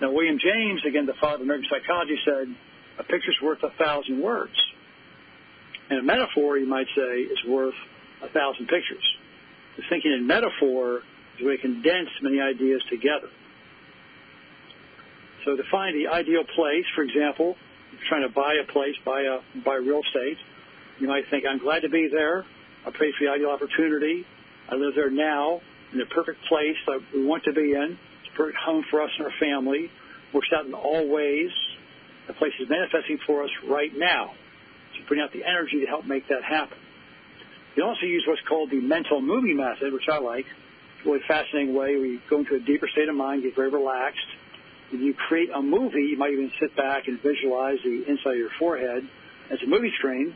Now, 0.00 0.12
William 0.12 0.38
James, 0.38 0.82
again, 0.86 1.06
the 1.06 1.18
father 1.20 1.42
of 1.42 1.48
American 1.48 1.68
psychology, 1.68 2.16
said, 2.24 2.46
a 2.98 3.04
picture's 3.04 3.36
worth 3.42 3.62
a 3.62 3.70
thousand 3.82 4.20
words. 4.20 4.54
And 5.90 6.00
a 6.00 6.02
metaphor, 6.02 6.58
you 6.58 6.66
might 6.66 6.86
say, 6.96 7.20
is 7.20 7.38
worth 7.46 7.74
a 8.22 8.28
thousand 8.28 8.66
pictures. 8.66 9.04
The 9.76 9.82
thinking 9.88 10.12
in 10.12 10.26
metaphor 10.26 11.02
is 11.38 11.46
way 11.46 11.56
to 11.56 11.62
condense 11.62 12.08
many 12.22 12.40
ideas 12.40 12.82
together. 12.90 13.28
So 15.44 15.54
to 15.54 15.62
find 15.70 15.94
the 15.94 16.10
ideal 16.10 16.42
place, 16.56 16.84
for 16.94 17.02
example, 17.02 17.56
trying 18.08 18.22
to 18.22 18.34
buy 18.34 18.54
a 18.62 18.72
place, 18.72 18.94
buy 19.04 19.22
a 19.22 19.38
buy 19.64 19.76
real 19.76 20.00
estate, 20.02 20.38
you 20.98 21.06
might 21.06 21.24
think, 21.30 21.44
I'm 21.48 21.58
glad 21.58 21.82
to 21.82 21.88
be 21.88 22.08
there. 22.10 22.44
I 22.84 22.90
pray 22.90 23.12
for 23.12 23.26
the 23.26 23.30
ideal 23.30 23.50
opportunity. 23.50 24.24
I 24.68 24.74
live 24.74 24.94
there 24.94 25.10
now 25.10 25.60
in 25.92 25.98
the 25.98 26.06
perfect 26.06 26.38
place 26.48 26.76
that 26.86 27.00
we 27.14 27.24
want 27.24 27.44
to 27.44 27.52
be 27.52 27.72
in. 27.72 27.98
It's 28.22 28.34
a 28.34 28.36
perfect 28.36 28.58
home 28.58 28.84
for 28.90 29.02
us 29.02 29.10
and 29.18 29.26
our 29.26 29.32
family. 29.38 29.90
Works 30.32 30.48
out 30.56 30.66
in 30.66 30.74
all 30.74 31.08
ways. 31.08 31.50
The 32.26 32.32
place 32.32 32.52
is 32.58 32.68
manifesting 32.68 33.18
for 33.26 33.44
us 33.44 33.50
right 33.68 33.92
now. 33.94 34.32
So 34.98 35.04
putting 35.08 35.22
out 35.22 35.32
the 35.32 35.44
energy 35.44 35.80
to 35.80 35.86
help 35.86 36.06
make 36.06 36.28
that 36.28 36.42
happen. 36.42 36.78
You 37.76 37.84
also 37.84 38.06
use 38.06 38.24
what's 38.26 38.40
called 38.48 38.70
the 38.70 38.80
mental 38.80 39.20
movie 39.20 39.54
method, 39.54 39.92
which 39.92 40.08
I 40.10 40.18
like. 40.18 40.46
It's 40.46 41.06
a 41.06 41.10
really 41.10 41.24
fascinating 41.28 41.74
way. 41.74 41.96
We 41.96 42.20
go 42.30 42.38
into 42.38 42.54
a 42.54 42.60
deeper 42.60 42.88
state 42.88 43.08
of 43.08 43.14
mind, 43.14 43.42
get 43.42 43.54
very 43.54 43.70
relaxed, 43.70 44.26
when 44.90 45.02
you 45.02 45.14
create 45.14 45.50
a 45.54 45.60
movie, 45.60 46.02
you 46.02 46.16
might 46.16 46.32
even 46.32 46.50
sit 46.60 46.76
back 46.76 47.08
and 47.08 47.20
visualize 47.20 47.78
the 47.84 48.04
inside 48.08 48.32
of 48.32 48.38
your 48.38 48.50
forehead 48.58 49.08
as 49.50 49.58
a 49.62 49.66
movie 49.66 49.92
screen, 49.98 50.34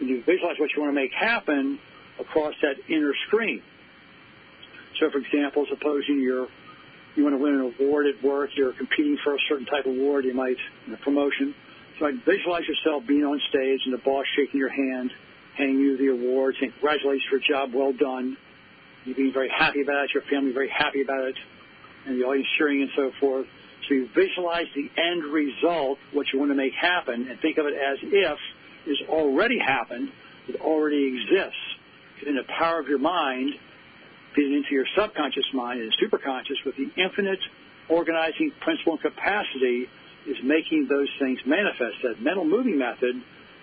and 0.00 0.08
you 0.08 0.22
visualize 0.22 0.56
what 0.58 0.70
you 0.74 0.82
want 0.82 0.90
to 0.90 0.94
make 0.94 1.12
happen 1.12 1.78
across 2.20 2.54
that 2.62 2.76
inner 2.88 3.12
screen. 3.26 3.62
So, 5.00 5.10
for 5.10 5.18
example, 5.18 5.66
supposing 5.68 6.20
you're 6.20 6.48
you 7.16 7.24
want 7.24 7.34
to 7.34 7.42
win 7.42 7.54
an 7.54 7.74
award 7.80 8.06
at 8.06 8.22
work, 8.22 8.50
you're 8.54 8.72
competing 8.72 9.18
for 9.24 9.34
a 9.34 9.38
certain 9.48 9.66
type 9.66 9.86
of 9.86 9.92
award, 9.92 10.24
you 10.24 10.34
might 10.34 10.56
a 10.92 10.96
promotion. 10.98 11.52
So 11.98 12.06
visualize 12.24 12.62
yourself 12.66 13.02
being 13.06 13.24
on 13.24 13.40
stage 13.48 13.80
and 13.84 13.92
the 13.92 13.98
boss 13.98 14.24
shaking 14.36 14.60
your 14.60 14.70
hand, 14.70 15.10
handing 15.56 15.78
you 15.78 15.98
the 15.98 16.08
award, 16.08 16.54
saying 16.60 16.72
congratulations 16.72 17.24
for 17.28 17.36
a 17.36 17.40
job 17.40 17.74
well 17.74 17.92
done. 17.92 18.36
You 19.04 19.14
being 19.14 19.32
very 19.32 19.50
happy 19.50 19.82
about 19.82 20.04
it, 20.04 20.10
your 20.14 20.22
family 20.30 20.52
very 20.52 20.70
happy 20.70 21.02
about 21.02 21.24
it, 21.24 21.34
and 22.06 22.20
the 22.20 22.24
audience 22.24 22.46
cheering 22.56 22.82
and 22.82 22.90
so 22.94 23.10
forth. 23.18 23.46
So 23.88 23.94
you 23.94 24.08
visualize 24.14 24.66
the 24.74 24.90
end 25.00 25.24
result, 25.32 25.98
what 26.12 26.26
you 26.32 26.38
want 26.38 26.50
to 26.50 26.54
make 26.54 26.74
happen, 26.74 27.26
and 27.28 27.40
think 27.40 27.58
of 27.58 27.66
it 27.66 27.74
as 27.74 27.98
if 28.02 28.38
it's 28.86 29.02
already 29.08 29.58
happened, 29.58 30.10
it 30.46 30.60
already 30.60 31.06
exists. 31.06 31.58
In 32.26 32.36
the 32.36 32.44
power 32.58 32.78
of 32.80 32.88
your 32.88 32.98
mind, 32.98 33.54
feeding 34.34 34.54
into 34.54 34.70
your 34.72 34.86
subconscious 34.96 35.46
mind 35.54 35.80
and 35.80 35.92
superconscious 36.02 36.62
with 36.66 36.76
the 36.76 36.90
infinite 37.00 37.40
organizing 37.88 38.52
principle 38.60 38.94
and 38.94 39.02
capacity 39.02 39.88
is 40.28 40.36
making 40.44 40.86
those 40.88 41.08
things 41.18 41.38
manifest. 41.46 41.96
That 42.04 42.20
mental 42.20 42.44
moving 42.44 42.78
method 42.78 43.16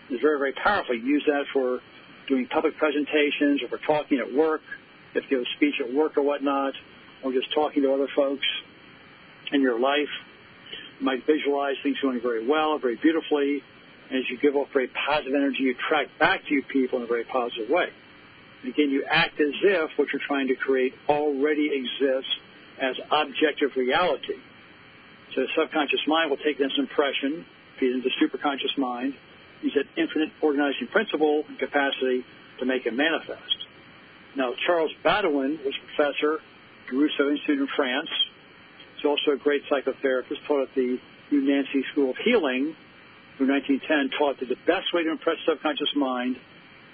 is 0.09 0.19
very, 0.21 0.39
very 0.39 0.53
powerful. 0.53 0.95
You 0.95 1.05
use 1.05 1.23
that 1.27 1.45
for 1.53 1.79
doing 2.27 2.47
public 2.47 2.77
presentations 2.77 3.61
or 3.61 3.69
for 3.69 3.79
talking 3.85 4.19
at 4.19 4.33
work, 4.33 4.61
if 5.13 5.23
you 5.29 5.37
give 5.37 5.41
a 5.41 5.49
speech 5.55 5.75
at 5.79 5.93
work 5.93 6.17
or 6.17 6.23
whatnot, 6.23 6.73
or 7.23 7.31
just 7.31 7.53
talking 7.53 7.83
to 7.83 7.93
other 7.93 8.07
folks 8.15 8.45
in 9.51 9.61
your 9.61 9.79
life. 9.79 10.09
You 10.99 11.05
might 11.05 11.25
visualize 11.25 11.75
things 11.83 11.97
going 12.01 12.21
very 12.21 12.47
well, 12.47 12.79
very 12.79 12.95
beautifully. 12.95 13.61
And 14.09 14.19
as 14.19 14.25
you 14.29 14.37
give 14.37 14.55
off 14.55 14.67
very 14.73 14.89
positive 15.07 15.33
energy, 15.33 15.59
you 15.61 15.75
attract 15.75 16.17
back 16.19 16.41
to 16.47 16.53
you 16.53 16.63
people 16.71 16.99
in 16.99 17.05
a 17.05 17.07
very 17.07 17.25
positive 17.25 17.69
way. 17.69 17.87
And 18.63 18.73
again, 18.73 18.89
you 18.89 19.05
act 19.09 19.39
as 19.39 19.53
if 19.63 19.91
what 19.97 20.07
you're 20.11 20.21
trying 20.27 20.47
to 20.47 20.55
create 20.55 20.93
already 21.07 21.69
exists 21.73 22.31
as 22.81 22.95
objective 23.11 23.71
reality. 23.75 24.35
The 25.35 25.47
subconscious 25.55 25.99
mind 26.07 26.29
will 26.29 26.37
take 26.37 26.57
this 26.57 26.71
impression, 26.77 27.45
feed 27.79 27.91
it 27.91 27.95
into 27.95 28.09
the 28.09 28.15
superconscious 28.23 28.77
mind, 28.77 29.13
use 29.61 29.75
that 29.75 29.85
infinite 29.99 30.29
organizing 30.41 30.87
principle 30.87 31.43
and 31.47 31.59
capacity 31.59 32.23
to 32.59 32.65
make 32.65 32.85
it 32.85 32.93
manifest. 32.93 33.67
Now, 34.37 34.53
Charles 34.65 34.91
Baudouin 35.03 35.63
was 35.63 35.75
a 35.75 35.95
professor 35.95 36.35
at 36.35 36.91
the 36.91 36.97
Rousseau 36.97 37.29
Institute 37.29 37.59
in 37.59 37.67
France, 37.75 38.09
He's 38.95 39.05
also 39.05 39.31
a 39.31 39.37
great 39.37 39.61
psychotherapist, 39.69 40.45
taught 40.47 40.63
at 40.63 40.75
the 40.75 40.97
New 41.31 41.41
Nancy 41.41 41.83
School 41.91 42.11
of 42.11 42.17
Healing 42.23 42.75
through 43.37 43.49
1910, 43.49 44.17
taught 44.17 44.39
that 44.39 44.49
the 44.49 44.57
best 44.65 44.93
way 44.93 45.03
to 45.03 45.11
impress 45.11 45.37
the 45.45 45.53
subconscious 45.53 45.93
mind 45.95 46.37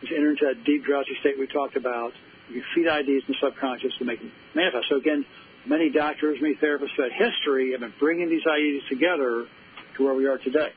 is 0.01 0.09
to 0.09 0.15
enter 0.15 0.31
into 0.31 0.45
that 0.45 0.63
deep 0.65 0.83
drowsy 0.83 1.15
state 1.21 1.37
we 1.37 1.47
talked 1.47 1.77
about. 1.77 2.11
You 2.49 2.63
feed 2.75 2.87
ideas 2.87 3.23
in 3.27 3.35
the 3.35 3.39
subconscious 3.39 3.93
to 3.99 4.05
make 4.05 4.19
them 4.19 4.31
manifest. 4.55 4.89
So 4.89 4.97
again, 4.97 5.25
many 5.66 5.89
doctors, 5.89 6.38
many 6.41 6.55
therapists 6.55 6.95
throughout 6.95 7.12
history 7.12 7.72
have 7.72 7.82
been 7.82 7.93
bringing 7.99 8.30
these 8.30 8.45
ideas 8.47 8.84
together 8.89 9.45
to 9.97 10.03
where 10.03 10.16
we 10.16 10.26
are 10.26 10.38
today. 10.38 10.70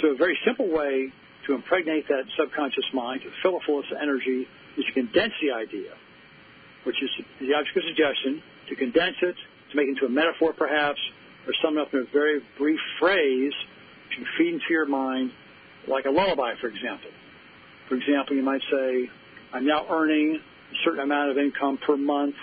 So 0.00 0.08
a 0.08 0.16
very 0.16 0.38
simple 0.44 0.68
way 0.68 1.12
to 1.46 1.54
impregnate 1.54 2.06
that 2.08 2.24
subconscious 2.38 2.84
mind, 2.92 3.22
to 3.22 3.30
fill 3.42 3.56
it 3.56 3.62
full 3.64 3.78
of 3.78 3.84
energy, 4.00 4.46
is 4.76 4.84
to 4.84 4.92
condense 4.92 5.32
the 5.40 5.52
idea, 5.52 5.92
which 6.84 6.96
is 7.02 7.10
the 7.40 7.54
object 7.54 7.76
of 7.76 7.82
suggestion, 7.88 8.42
to 8.68 8.76
condense 8.76 9.16
it, 9.22 9.36
to 9.70 9.76
make 9.76 9.86
it 9.86 9.90
into 9.90 10.06
a 10.06 10.08
metaphor, 10.08 10.52
perhaps, 10.52 10.98
or 11.46 11.52
sum 11.62 11.78
it 11.78 11.80
up 11.80 11.94
in 11.94 12.00
a 12.00 12.12
very 12.12 12.40
brief 12.58 12.80
phrase 12.98 13.52
to 14.16 14.24
feed 14.36 14.54
into 14.54 14.66
your 14.70 14.86
mind, 14.86 15.30
like 15.88 16.04
a 16.04 16.10
lullaby, 16.10 16.54
for 16.60 16.68
example. 16.68 17.10
For 17.88 17.94
example, 17.94 18.36
you 18.36 18.42
might 18.42 18.62
say, 18.70 19.08
I'm 19.52 19.66
now 19.66 19.86
earning 19.88 20.40
a 20.40 20.74
certain 20.84 21.00
amount 21.00 21.30
of 21.30 21.38
income 21.38 21.78
per 21.86 21.96
month 21.96 22.34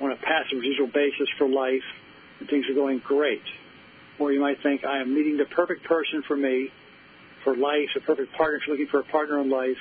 on 0.00 0.12
a 0.12 0.16
passive 0.16 0.58
residual 0.58 0.88
basis 0.88 1.28
for 1.38 1.48
life, 1.48 1.84
and 2.40 2.48
things 2.48 2.66
are 2.70 2.74
going 2.74 3.00
great. 3.06 3.42
Or 4.18 4.32
you 4.32 4.40
might 4.40 4.62
think, 4.62 4.84
I 4.84 5.00
am 5.00 5.14
meeting 5.14 5.36
the 5.36 5.46
perfect 5.46 5.84
person 5.84 6.22
for 6.26 6.36
me, 6.36 6.68
for 7.44 7.56
life, 7.56 7.88
a 7.96 8.00
perfect 8.00 8.32
partner, 8.36 8.56
if 8.56 8.66
you're 8.66 8.76
looking 8.76 8.90
for 8.90 9.00
a 9.00 9.04
partner 9.04 9.40
in 9.40 9.50
life. 9.50 9.80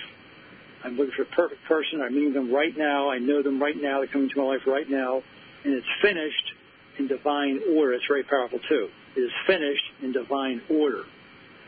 I'm 0.84 0.96
looking 0.96 1.14
for 1.16 1.24
a 1.24 1.36
perfect 1.36 1.62
person. 1.68 2.02
I'm 2.02 2.16
meeting 2.16 2.34
them 2.34 2.54
right 2.54 2.76
now. 2.78 3.10
I 3.10 3.20
know 3.20 3.44
them 3.44 3.62
right 3.62 3.76
now. 3.76 4.00
They're 4.00 4.08
coming 4.08 4.30
into 4.30 4.42
my 4.42 4.48
life 4.56 4.62
right 4.66 4.90
now. 4.90 5.22
And 5.66 5.74
it's 5.74 5.88
finished 6.02 6.54
in 6.98 7.08
divine 7.08 7.60
order. 7.76 7.94
It's 7.94 8.08
very 8.08 8.24
powerful, 8.24 8.60
too. 8.70 8.88
It 9.18 9.20
is 9.20 9.32
finished 9.46 9.84
in 10.02 10.14
divine 10.14 10.62
order. 10.70 11.04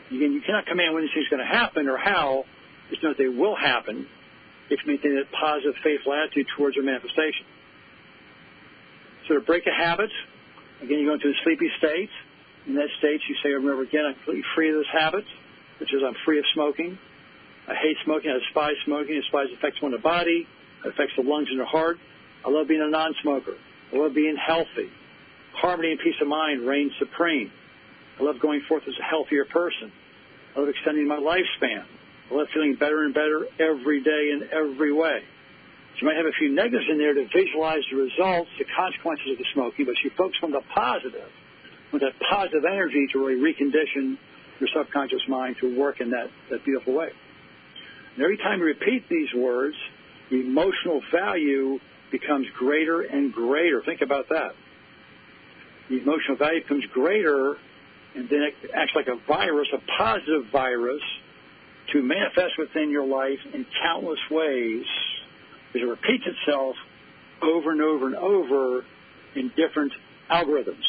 Again, 0.07 0.31
you 0.31 0.41
cannot 0.45 0.65
command 0.65 0.93
when 0.93 1.03
these 1.03 1.11
things 1.13 1.27
going 1.29 1.43
to 1.43 1.45
happen 1.45 1.87
or 1.89 1.97
how. 1.97 2.45
Just 2.89 3.03
know 3.03 3.09
that 3.09 3.17
they 3.17 3.27
will 3.27 3.55
happen 3.55 4.07
if 4.69 4.79
you 4.85 4.93
maintain 4.93 5.15
that 5.15 5.31
positive, 5.31 5.75
faithful 5.83 6.13
attitude 6.13 6.47
towards 6.55 6.75
your 6.75 6.85
manifestation. 6.85 7.45
So 9.27 9.35
to 9.35 9.41
break 9.41 9.67
a 9.67 9.71
habit, 9.73 10.09
again, 10.81 10.99
you 10.99 11.05
go 11.05 11.13
into 11.13 11.29
a 11.29 11.37
sleepy 11.43 11.69
state. 11.77 12.09
In 12.67 12.75
that 12.75 12.89
state, 12.99 13.21
you 13.27 13.35
say, 13.43 13.49
I 13.49 13.57
remember 13.57 13.83
again, 13.83 14.05
I'm 14.05 14.13
completely 14.15 14.43
free 14.55 14.69
of 14.69 14.77
this 14.77 14.91
habit, 14.91 15.25
which 15.79 15.93
is 15.93 16.01
I'm 16.05 16.15
free 16.25 16.39
of 16.39 16.45
smoking. 16.53 16.97
I 17.67 17.75
hate 17.75 17.97
smoking. 18.05 18.31
I 18.31 18.39
despise 18.39 18.75
smoking. 18.85 19.15
I 19.15 19.21
despise 19.21 19.47
the 19.49 19.57
effects 19.57 19.79
on 19.83 19.91
the 19.91 19.97
body. 19.97 20.47
It 20.85 20.89
affects 20.89 21.13
the 21.15 21.23
lungs 21.23 21.47
and 21.49 21.59
the 21.59 21.65
heart. 21.65 21.97
I 22.45 22.49
love 22.49 22.67
being 22.67 22.81
a 22.81 22.89
non-smoker. 22.89 23.55
I 23.93 23.97
love 23.97 24.13
being 24.13 24.35
healthy. 24.35 24.89
Harmony 25.53 25.91
and 25.91 25.99
peace 25.99 26.15
of 26.21 26.27
mind 26.27 26.67
reign 26.67 26.91
supreme. 26.97 27.51
I 28.19 28.23
love 28.23 28.39
going 28.41 28.61
forth 28.67 28.83
as 28.87 28.93
a 28.99 29.03
healthier 29.03 29.45
person. 29.45 29.91
I 30.55 30.59
love 30.59 30.69
extending 30.69 31.07
my 31.07 31.17
lifespan. 31.17 31.85
I 32.31 32.33
love 32.33 32.47
feeling 32.53 32.75
better 32.75 33.03
and 33.03 33.13
better 33.13 33.45
every 33.59 34.03
day 34.03 34.31
in 34.33 34.49
every 34.51 34.93
way. 34.93 35.21
You 36.01 36.07
might 36.07 36.17
have 36.17 36.25
a 36.25 36.33
few 36.33 36.49
negatives 36.49 36.85
in 36.89 36.97
there 36.97 37.13
to 37.13 37.29
visualize 37.29 37.85
the 37.91 37.97
results, 37.97 38.49
the 38.57 38.65
consequences 38.75 39.31
of 39.31 39.37
the 39.37 39.45
smoking, 39.53 39.85
but 39.85 39.93
she 40.01 40.09
focus 40.17 40.37
on 40.41 40.49
the 40.49 40.61
positive, 40.73 41.29
with 41.93 42.01
that 42.01 42.17
positive 42.27 42.65
energy 42.65 43.05
to 43.13 43.19
really 43.19 43.37
recondition 43.37 44.17
your 44.59 44.69
subconscious 44.73 45.21
mind 45.29 45.57
to 45.61 45.77
work 45.77 46.01
in 46.01 46.09
that, 46.09 46.25
that 46.49 46.65
beautiful 46.65 46.95
way. 46.95 47.09
And 48.15 48.23
every 48.23 48.37
time 48.37 48.59
you 48.59 48.65
repeat 48.65 49.07
these 49.09 49.29
words, 49.35 49.75
the 50.31 50.41
emotional 50.41 51.01
value 51.13 51.77
becomes 52.11 52.47
greater 52.57 53.01
and 53.01 53.31
greater. 53.31 53.83
Think 53.85 54.01
about 54.01 54.27
that. 54.29 54.53
The 55.89 56.01
emotional 56.01 56.37
value 56.37 56.61
becomes 56.63 56.85
greater, 56.93 57.57
and 58.15 58.27
then 58.27 58.41
it 58.41 58.71
acts 58.73 58.93
like 58.95 59.07
a 59.07 59.17
virus, 59.27 59.67
a 59.71 59.79
positive 59.99 60.49
virus, 60.51 61.01
to 61.93 62.01
manifest 62.01 62.57
within 62.57 62.89
your 62.89 63.05
life 63.05 63.39
in 63.53 63.67
countless 63.83 64.19
ways. 64.31 64.85
Is 65.73 65.81
it 65.81 65.85
repeats 65.85 66.25
itself 66.25 66.75
over 67.41 67.71
and 67.71 67.81
over 67.81 68.05
and 68.07 68.15
over 68.15 68.85
in 69.35 69.51
different 69.55 69.93
algorithms. 70.29 70.83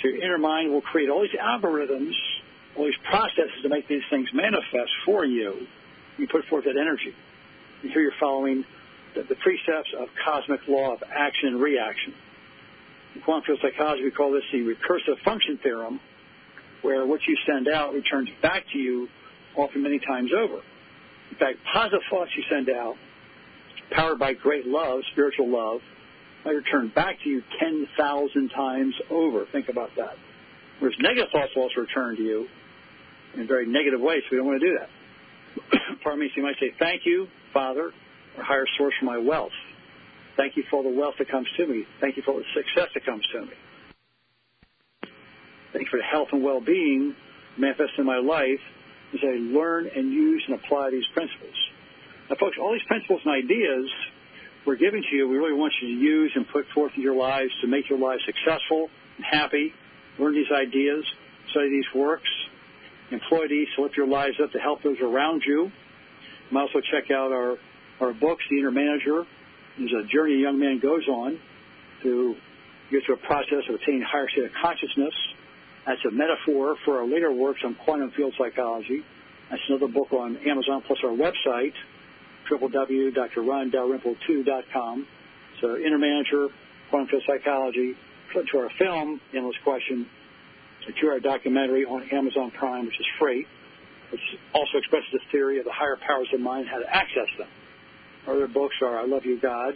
So 0.00 0.08
your 0.08 0.22
inner 0.22 0.38
mind 0.38 0.72
will 0.72 0.82
create 0.82 1.10
all 1.10 1.22
these 1.22 1.38
algorithms, 1.38 2.12
all 2.76 2.84
these 2.84 2.94
processes 3.08 3.62
to 3.62 3.68
make 3.68 3.88
these 3.88 4.02
things 4.10 4.28
manifest 4.32 4.90
for 5.04 5.24
you. 5.24 5.66
You 6.18 6.26
put 6.28 6.44
forth 6.46 6.64
that 6.64 6.76
energy. 6.76 7.14
And 7.82 7.90
here 7.90 8.02
you're 8.02 8.12
following 8.18 8.64
the, 9.14 9.22
the 9.22 9.36
precepts 9.36 9.90
of 9.98 10.08
cosmic 10.24 10.60
law 10.68 10.94
of 10.94 11.02
action 11.02 11.48
and 11.48 11.60
reaction. 11.60 12.14
In 13.14 13.20
quantum 13.22 13.44
field 13.44 13.58
psychology, 13.62 14.04
we 14.04 14.10
call 14.10 14.32
this 14.32 14.44
the 14.52 14.60
recursive 14.60 15.22
function 15.24 15.58
theorem, 15.62 16.00
where 16.80 17.06
what 17.06 17.20
you 17.26 17.36
send 17.46 17.68
out 17.68 17.92
returns 17.92 18.30
back 18.40 18.64
to 18.72 18.78
you 18.78 19.08
often 19.56 19.82
many 19.82 19.98
times 19.98 20.30
over. 20.36 20.62
In 21.30 21.36
fact, 21.38 21.58
positive 21.72 22.00
thoughts 22.10 22.30
you 22.36 22.42
send 22.50 22.70
out, 22.70 22.96
powered 23.94 24.18
by 24.18 24.34
great 24.34 24.66
love, 24.66 25.00
spiritual 25.12 25.48
love, 25.48 25.80
I 26.44 26.50
return 26.50 26.90
back 26.94 27.16
to 27.22 27.28
you 27.28 27.42
10,000 27.60 28.48
times 28.50 28.94
over. 29.10 29.46
Think 29.52 29.68
about 29.68 29.90
that. 29.96 30.16
Whereas 30.80 30.96
negative 30.98 31.30
thoughts 31.30 31.52
will 31.54 31.64
also 31.64 31.82
return 31.82 32.16
to 32.16 32.22
you 32.22 32.48
in 33.34 33.46
very 33.46 33.66
negative 33.66 34.00
ways, 34.00 34.22
so 34.24 34.28
we 34.32 34.38
don't 34.38 34.46
want 34.46 34.60
to 34.60 34.66
do 34.66 34.78
that. 34.78 35.78
Pardon 36.02 36.20
me, 36.20 36.28
so 36.34 36.40
you 36.40 36.42
might 36.42 36.56
say, 36.58 36.74
Thank 36.78 37.02
you, 37.04 37.28
Father, 37.52 37.92
or 38.36 38.44
higher 38.44 38.66
source 38.76 38.94
for 38.98 39.06
my 39.06 39.18
wealth. 39.18 39.52
Thank 40.36 40.56
you 40.56 40.64
for 40.70 40.76
all 40.76 40.82
the 40.82 40.98
wealth 40.98 41.14
that 41.18 41.30
comes 41.30 41.46
to 41.56 41.66
me. 41.66 41.84
Thank 42.00 42.16
you 42.16 42.22
for 42.22 42.32
all 42.32 42.38
the 42.38 42.44
success 42.54 42.88
that 42.94 43.04
comes 43.04 43.22
to 43.32 43.42
me. 43.42 43.52
Thank 45.72 45.86
you 45.86 45.90
for 45.90 45.98
the 45.98 46.10
health 46.10 46.28
and 46.32 46.42
well 46.42 46.60
being 46.60 47.14
manifest 47.58 47.92
in 47.98 48.06
my 48.06 48.18
life 48.18 48.60
as 49.14 49.20
I 49.22 49.36
learn 49.38 49.88
and 49.94 50.12
use 50.12 50.42
and 50.48 50.58
apply 50.58 50.90
these 50.90 51.06
principles. 51.14 51.54
Now, 52.30 52.36
folks, 52.38 52.56
all 52.60 52.72
these 52.72 52.86
principles 52.86 53.20
and 53.24 53.34
ideas 53.34 53.90
we're 54.66 54.76
giving 54.76 55.02
to 55.02 55.16
you, 55.16 55.28
we 55.28 55.36
really 55.36 55.52
want 55.52 55.72
you 55.82 55.88
to 55.88 55.94
use 55.94 56.32
and 56.34 56.46
put 56.48 56.66
forth 56.74 56.92
in 56.96 57.02
your 57.02 57.16
lives 57.16 57.50
to 57.62 57.66
make 57.66 57.88
your 57.90 57.98
lives 57.98 58.22
successful 58.24 58.88
and 59.16 59.26
happy. 59.26 59.72
Learn 60.18 60.34
these 60.34 60.50
ideas, 60.54 61.04
study 61.50 61.70
these 61.70 61.88
works, 61.94 62.28
employ 63.10 63.48
these 63.48 63.66
to 63.76 63.82
lift 63.82 63.96
your 63.96 64.06
lives 64.06 64.36
up 64.42 64.52
to 64.52 64.58
help 64.58 64.82
those 64.82 64.98
around 65.02 65.42
you. 65.46 65.64
You 65.64 66.52
might 66.52 66.62
also 66.62 66.80
check 66.92 67.10
out 67.10 67.32
our, 67.32 67.56
our 68.00 68.12
books, 68.12 68.44
The 68.50 68.58
Inner 68.58 68.70
Manager. 68.70 69.24
There's 69.78 69.92
a 69.92 70.06
journey 70.06 70.34
a 70.34 70.38
young 70.38 70.58
man 70.58 70.78
goes 70.80 71.08
on 71.08 71.40
to 72.02 72.34
get 72.90 73.02
through 73.04 73.16
a 73.16 73.26
process 73.26 73.64
of 73.68 73.76
attaining 73.76 74.02
higher 74.02 74.28
state 74.30 74.44
of 74.44 74.50
consciousness. 74.62 75.14
That's 75.86 76.04
a 76.06 76.10
metaphor 76.10 76.76
for 76.84 77.00
our 77.00 77.06
later 77.06 77.32
works 77.32 77.60
on 77.64 77.74
quantum 77.84 78.12
field 78.16 78.34
psychology. 78.38 79.02
That's 79.50 79.62
another 79.68 79.88
book 79.88 80.12
on 80.12 80.36
Amazon 80.46 80.82
plus 80.86 80.98
our 81.02 81.10
website, 81.10 81.74
www.drrondalrymple2.com. 82.50 85.06
So 85.60 85.76
Inner 85.76 85.98
Manager, 85.98 86.48
Quantum 86.90 87.20
Psychology, 87.26 87.94
to 88.32 88.58
our 88.58 88.70
film, 88.78 89.20
Endless 89.34 89.56
Question, 89.62 90.06
a 90.88 90.92
two-hour 91.00 91.20
documentary 91.20 91.84
on 91.84 92.02
Amazon 92.10 92.50
Prime, 92.50 92.86
which 92.86 92.98
is 92.98 93.06
free, 93.18 93.46
which 94.10 94.20
also 94.54 94.78
expresses 94.78 95.08
the 95.12 95.20
theory 95.30 95.58
of 95.58 95.64
the 95.64 95.72
higher 95.72 95.96
powers 96.06 96.28
of 96.32 96.40
mind, 96.40 96.66
how 96.68 96.78
to 96.78 96.88
access 96.88 97.28
them. 97.38 97.48
Our 98.26 98.34
Other 98.34 98.48
books 98.48 98.74
are 98.82 98.98
I 98.98 99.04
Love 99.04 99.24
You, 99.24 99.38
God, 99.40 99.74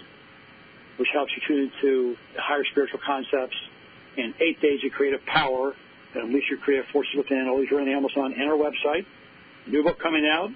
which 0.96 1.08
helps 1.12 1.32
you 1.36 1.42
tune 1.46 1.70
into 1.70 2.16
higher 2.38 2.64
spiritual 2.70 3.00
concepts, 3.06 3.56
and 4.16 4.34
Eight 4.40 4.60
Days 4.62 4.80
of 4.84 4.92
Creative 4.92 5.24
Power, 5.26 5.74
that 6.14 6.24
unleash 6.24 6.48
your 6.48 6.58
creative 6.60 6.86
forces 6.92 7.14
within. 7.16 7.46
All 7.48 7.60
these 7.60 7.70
are 7.70 7.80
on 7.80 7.88
Amazon 7.88 8.32
and 8.32 8.50
our 8.50 8.56
website. 8.56 9.04
New 9.66 9.82
book 9.82 9.98
coming 10.00 10.26
out 10.26 10.50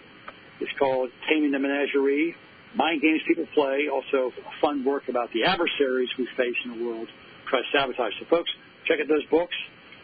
it's 0.60 0.72
called 0.78 1.10
Taming 1.28 1.52
the 1.52 1.58
Menagerie, 1.58 2.34
Mind 2.74 3.02
Games 3.02 3.20
People 3.26 3.46
Play, 3.54 3.88
also 3.88 4.32
fun 4.60 4.84
work 4.84 5.08
about 5.08 5.32
the 5.32 5.44
adversaries 5.44 6.08
we 6.18 6.28
face 6.36 6.56
in 6.64 6.78
the 6.78 6.84
world, 6.84 7.08
try 7.48 7.60
to 7.60 7.66
sabotage. 7.72 8.12
So, 8.20 8.26
folks, 8.30 8.50
check 8.86 9.00
out 9.00 9.08
those 9.08 9.26
books. 9.26 9.54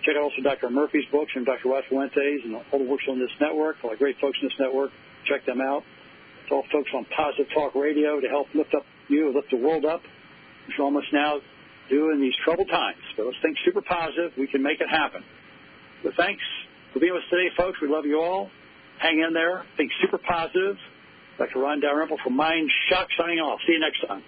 Check 0.05 0.17
out 0.17 0.23
also 0.23 0.43
Dr. 0.43 0.71
Murphy's 0.71 1.07
books 1.11 1.33
and 1.35 1.47
Dr. 1.47 1.71
Fuentes 1.89 2.41
and 2.45 2.57
all 2.57 2.79
the 2.79 2.85
works 2.85 3.05
on 3.09 3.19
this 3.19 3.31
network, 3.41 3.77
all 3.83 3.91
the 3.91 3.97
great 3.97 4.19
folks 4.21 4.39
in 4.41 4.49
this 4.49 4.59
network. 4.59 4.91
Check 5.27 5.45
them 5.47 5.61
out. 5.61 5.83
It's 6.43 6.53
all 6.53 6.65
folks 6.71 6.91
on 6.95 7.05
Positive 7.17 7.47
Talk 7.55 7.75
Radio 7.75 8.21
to 8.21 8.29
help 8.29 8.47
lift 8.55 8.75
up 8.75 8.85
you, 9.09 9.33
lift 9.35 9.51
the 9.51 9.57
world 9.57 9.85
up, 9.85 10.03
we're 10.79 10.85
almost 10.85 11.13
now 11.13 11.41
doing 11.89 12.21
these 12.21 12.35
troubled 12.45 12.69
times. 12.69 13.03
But 13.17 13.27
let's 13.27 13.39
think 13.43 13.57
super 13.65 13.83
positive. 13.83 14.33
We 14.37 14.47
can 14.47 14.63
make 14.63 14.81
it 14.81 14.89
happen. 14.89 15.23
So 16.03 16.11
thanks 16.17 16.43
for 16.93 17.01
being 17.01 17.15
with 17.15 17.23
us 17.23 17.31
today, 17.31 17.49
folks. 17.57 17.81
We 17.81 17.89
love 17.89 18.05
you 18.05 18.21
all. 18.21 18.51
Hang 19.01 19.21
in 19.27 19.35
there. 19.35 19.65
Think 19.77 19.91
super 20.01 20.19
positive. 20.19 20.77
Dr. 21.39 21.59
Ron 21.61 21.81
Dalrymple 21.81 22.19
from 22.25 22.35
Mind 22.37 22.71
Shock 22.89 23.09
signing 23.19 23.39
off. 23.39 23.61
See 23.67 23.73
you 23.75 23.81
next 23.81 24.01
time. 24.07 24.23